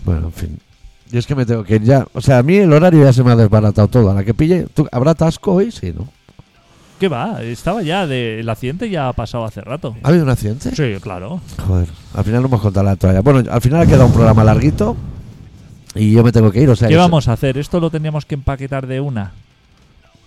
Bueno, 0.06 0.28
en 0.28 0.34
fin. 0.34 0.60
Yo 1.12 1.20
es 1.20 1.28
que 1.28 1.36
me 1.36 1.46
tengo 1.46 1.64
que 1.64 1.76
ir 1.76 1.84
ya. 1.84 2.06
O 2.14 2.22
sea, 2.22 2.40
a 2.40 2.44
mí 2.44 2.56
el 2.58 2.72
horario 2.72 3.04
ya 3.04 3.14
se 3.14 3.24
me 3.24 3.32
ha 3.32 3.36
desbaratado 3.36 3.88
todo. 3.88 4.12
A 4.12 4.14
la 4.14 4.24
que 4.24 4.34
pille, 4.34 4.68
¿tú, 4.74 4.88
¿habrá 4.92 5.14
tasco 5.16 5.54
hoy? 5.54 5.72
Sí, 5.72 5.94
¿no? 5.96 6.08
¿Qué 7.00 7.08
va? 7.10 7.42
Estaba 7.44 7.82
ya 7.82 8.08
de... 8.08 8.40
El 8.40 8.50
accidente 8.50 8.90
ya 8.90 9.10
ha 9.10 9.14
pasado 9.14 9.44
hace 9.46 9.62
rato. 9.62 9.96
¿Ha 10.04 10.10
habido 10.10 10.24
un 10.24 10.30
accidente? 10.30 10.76
Sí, 10.76 11.00
claro. 11.02 11.42
Joder, 11.68 11.90
al 12.14 12.24
final 12.24 12.42
no 12.42 12.48
hemos 12.48 12.62
contado 12.62 12.86
la 12.86 12.96
toalla. 12.96 13.22
Bueno, 13.22 13.50
al 13.52 13.62
final 13.62 13.82
ha 13.82 13.86
quedado 13.86 14.06
un 14.06 14.14
programa 14.14 14.44
larguito 14.44 14.96
y 15.94 16.12
yo 16.12 16.24
me 16.24 16.32
tengo 16.32 16.52
que 16.52 16.62
ir. 16.62 16.70
O 16.70 16.76
sea, 16.76 16.88
¿Qué 16.88 16.96
vamos 16.96 17.28
a 17.28 17.34
hacer? 17.34 17.58
Esto 17.58 17.80
lo 17.80 17.90
teníamos 17.90 18.26
que 18.26 18.36
empaquetar 18.36 18.88
de 18.88 19.00
una. 19.02 19.34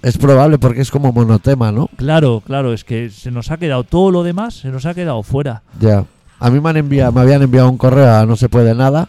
es 0.03 0.19
probable 0.19 0.59
porque 0.59 0.83
es 0.83 0.91
como 0.91 1.13
monotema, 1.13 1.73
¿no? 1.73 1.89
Claro, 1.97 2.43
claro, 2.45 2.73
es 2.73 2.85
que 2.85 3.11
se 3.11 3.31
nos 3.31 3.51
ha 3.51 3.57
quedado 3.57 3.85
todo 3.85 4.11
lo 4.11 4.23
demás, 4.23 4.55
se 4.55 4.69
nos 4.69 4.85
ha 4.87 4.95
quedado 4.95 5.23
fuera. 5.23 5.63
Ya. 5.81 6.05
A 6.41 6.51
mí 6.51 6.61
me, 6.61 6.69
han 6.69 6.77
enviado, 6.77 7.13
me 7.13 7.21
habían 7.21 7.43
enviado 7.43 7.69
un 7.69 7.79
correo 7.79 8.15
a 8.15 8.25
no 8.25 8.37
se 8.37 8.49
puede 8.49 8.75
nada, 8.75 9.09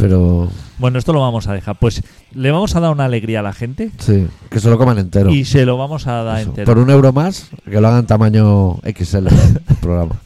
pero 0.00 0.48
Bueno, 0.78 0.98
esto 0.98 1.12
lo 1.12 1.20
vamos 1.20 1.46
a 1.46 1.52
dejar. 1.52 1.76
Pues 1.78 2.02
le 2.32 2.50
vamos 2.50 2.74
a 2.76 2.80
dar 2.80 2.90
una 2.90 3.04
alegría 3.04 3.40
a 3.40 3.42
la 3.42 3.52
gente 3.52 3.90
sí, 3.98 4.26
que 4.50 4.60
se 4.60 4.68
lo 4.70 4.78
coman 4.78 4.98
entero. 4.98 5.30
y 5.30 5.44
se 5.44 5.64
lo 5.66 5.76
vamos 5.76 6.06
a 6.06 6.22
dar 6.22 6.40
Eso, 6.40 6.50
entero. 6.50 6.66
Por 6.66 6.78
un 6.78 6.90
euro 6.90 7.12
más, 7.12 7.48
que 7.68 7.80
lo 7.80 7.88
hagan 7.88 8.06
tamaño 8.06 8.76
XL 8.84 9.26
el 9.68 9.76
programa. 9.80 10.16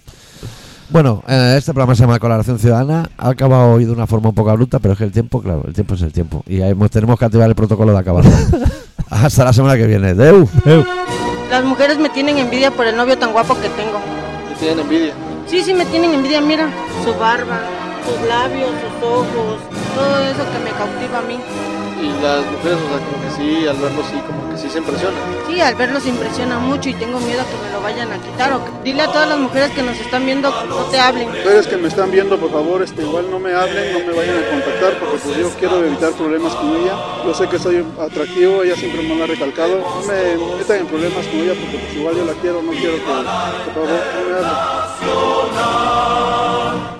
Bueno, 0.90 1.24
eh, 1.26 1.56
este 1.58 1.72
programa 1.72 1.94
se 1.94 2.02
llama 2.02 2.18
Colaboración 2.18 2.58
Ciudadana. 2.58 3.10
Ha 3.18 3.30
acabado 3.30 3.72
hoy 3.72 3.84
de 3.84 3.90
una 3.90 4.06
forma 4.06 4.28
un 4.28 4.34
poco 4.34 4.50
abrupta, 4.50 4.78
pero 4.78 4.92
es 4.92 4.98
que 4.98 5.04
el 5.04 5.12
tiempo, 5.12 5.42
claro, 5.42 5.64
el 5.66 5.72
tiempo 5.74 5.94
es 5.94 6.02
el 6.02 6.12
tiempo. 6.12 6.44
Y 6.46 6.60
ahí 6.60 6.74
tenemos 6.90 7.18
que 7.18 7.24
activar 7.24 7.48
el 7.48 7.54
protocolo 7.54 7.92
de 7.92 7.98
acabarlo. 7.98 8.30
Hasta 9.10 9.44
la 9.44 9.52
semana 9.52 9.76
que 9.76 9.86
viene. 9.86 10.14
Deu. 10.14 10.48
Eu. 10.64 10.84
Las 11.50 11.64
mujeres 11.64 11.98
me 11.98 12.10
tienen 12.10 12.38
envidia 12.38 12.70
por 12.70 12.86
el 12.86 12.96
novio 12.96 13.16
tan 13.18 13.32
guapo 13.32 13.54
que 13.54 13.68
tengo. 13.70 13.98
Te 14.50 14.54
tienen 14.60 14.80
envidia. 14.80 15.14
Sí, 15.46 15.62
sí, 15.62 15.74
me 15.74 15.84
tienen 15.86 16.14
envidia, 16.14 16.40
mira. 16.40 16.68
Su 17.04 17.14
barba, 17.18 17.60
sus 18.04 18.28
labios, 18.28 18.70
sus 18.70 19.08
ojos, 19.08 19.58
todo 19.94 20.18
eso 20.20 20.42
que 20.52 20.58
me 20.64 20.70
cautiva 20.70 21.18
a 21.18 21.22
mí. 21.22 21.38
Y 22.00 22.08
las 22.22 22.44
mujeres, 22.50 22.76
o 22.84 22.88
sea, 22.90 22.98
como 23.06 23.22
que 23.24 23.30
sí, 23.36 23.66
al 23.66 23.76
verlo 23.78 24.02
sí, 24.10 24.20
como 24.26 24.50
que 24.50 24.58
sí 24.58 24.68
se 24.68 24.78
impresionan. 24.78 25.20
Sí, 25.48 25.60
al 25.60 25.74
verlos 25.74 26.04
impresiona 26.06 26.58
mucho 26.58 26.88
y 26.90 26.94
tengo 26.94 27.18
miedo 27.20 27.40
a 27.40 27.44
que 27.44 27.56
me 27.64 27.70
lo 27.72 27.80
vayan 27.80 28.12
a 28.12 28.18
quitar. 28.18 28.52
O 28.52 28.62
que- 28.64 28.70
dile 28.82 29.02
a 29.02 29.06
todas 29.06 29.28
las 29.28 29.38
mujeres 29.38 29.70
que 29.70 29.82
nos 29.82 29.96
están 29.98 30.26
viendo 30.26 30.50
que 30.60 30.66
no 30.68 30.76
te 30.90 31.00
hablen. 31.00 31.28
Ustedes 31.30 31.66
que 31.66 31.76
me 31.78 31.88
están 31.88 32.10
viendo, 32.10 32.36
por 32.38 32.50
favor, 32.50 32.82
este, 32.82 33.02
igual 33.02 33.30
no 33.30 33.38
me 33.38 33.54
hablen, 33.54 33.92
no 33.94 34.00
me 34.00 34.12
vayan 34.18 34.36
a 34.36 34.50
contactar, 34.50 34.98
porque 34.98 35.16
pues 35.24 35.36
yo 35.38 35.48
quiero 35.58 35.82
evitar 35.84 36.12
problemas 36.12 36.52
con 36.56 36.76
ella. 36.76 36.92
Yo 37.24 37.32
sé 37.32 37.48
que 37.48 37.58
soy 37.58 37.82
atractivo, 37.98 38.62
ella 38.64 38.76
siempre 38.76 39.00
me 39.02 39.14
lo 39.14 39.24
ha 39.24 39.26
recalcado. 39.26 39.78
No 39.78 40.02
me 40.06 40.36
metan 40.58 40.78
en 40.80 40.86
problemas 40.86 41.26
con 41.26 41.38
ella, 41.40 41.54
porque 41.58 41.78
pues 41.78 41.94
igual 41.94 42.16
yo 42.16 42.24
la 42.26 42.34
quiero, 42.34 42.60
no 42.60 42.72
quiero 42.72 42.94
que, 42.96 43.00
por 43.00 43.14
favor, 43.24 43.88
no 43.88 44.30
me 44.30 44.36
hablen. 46.76 46.93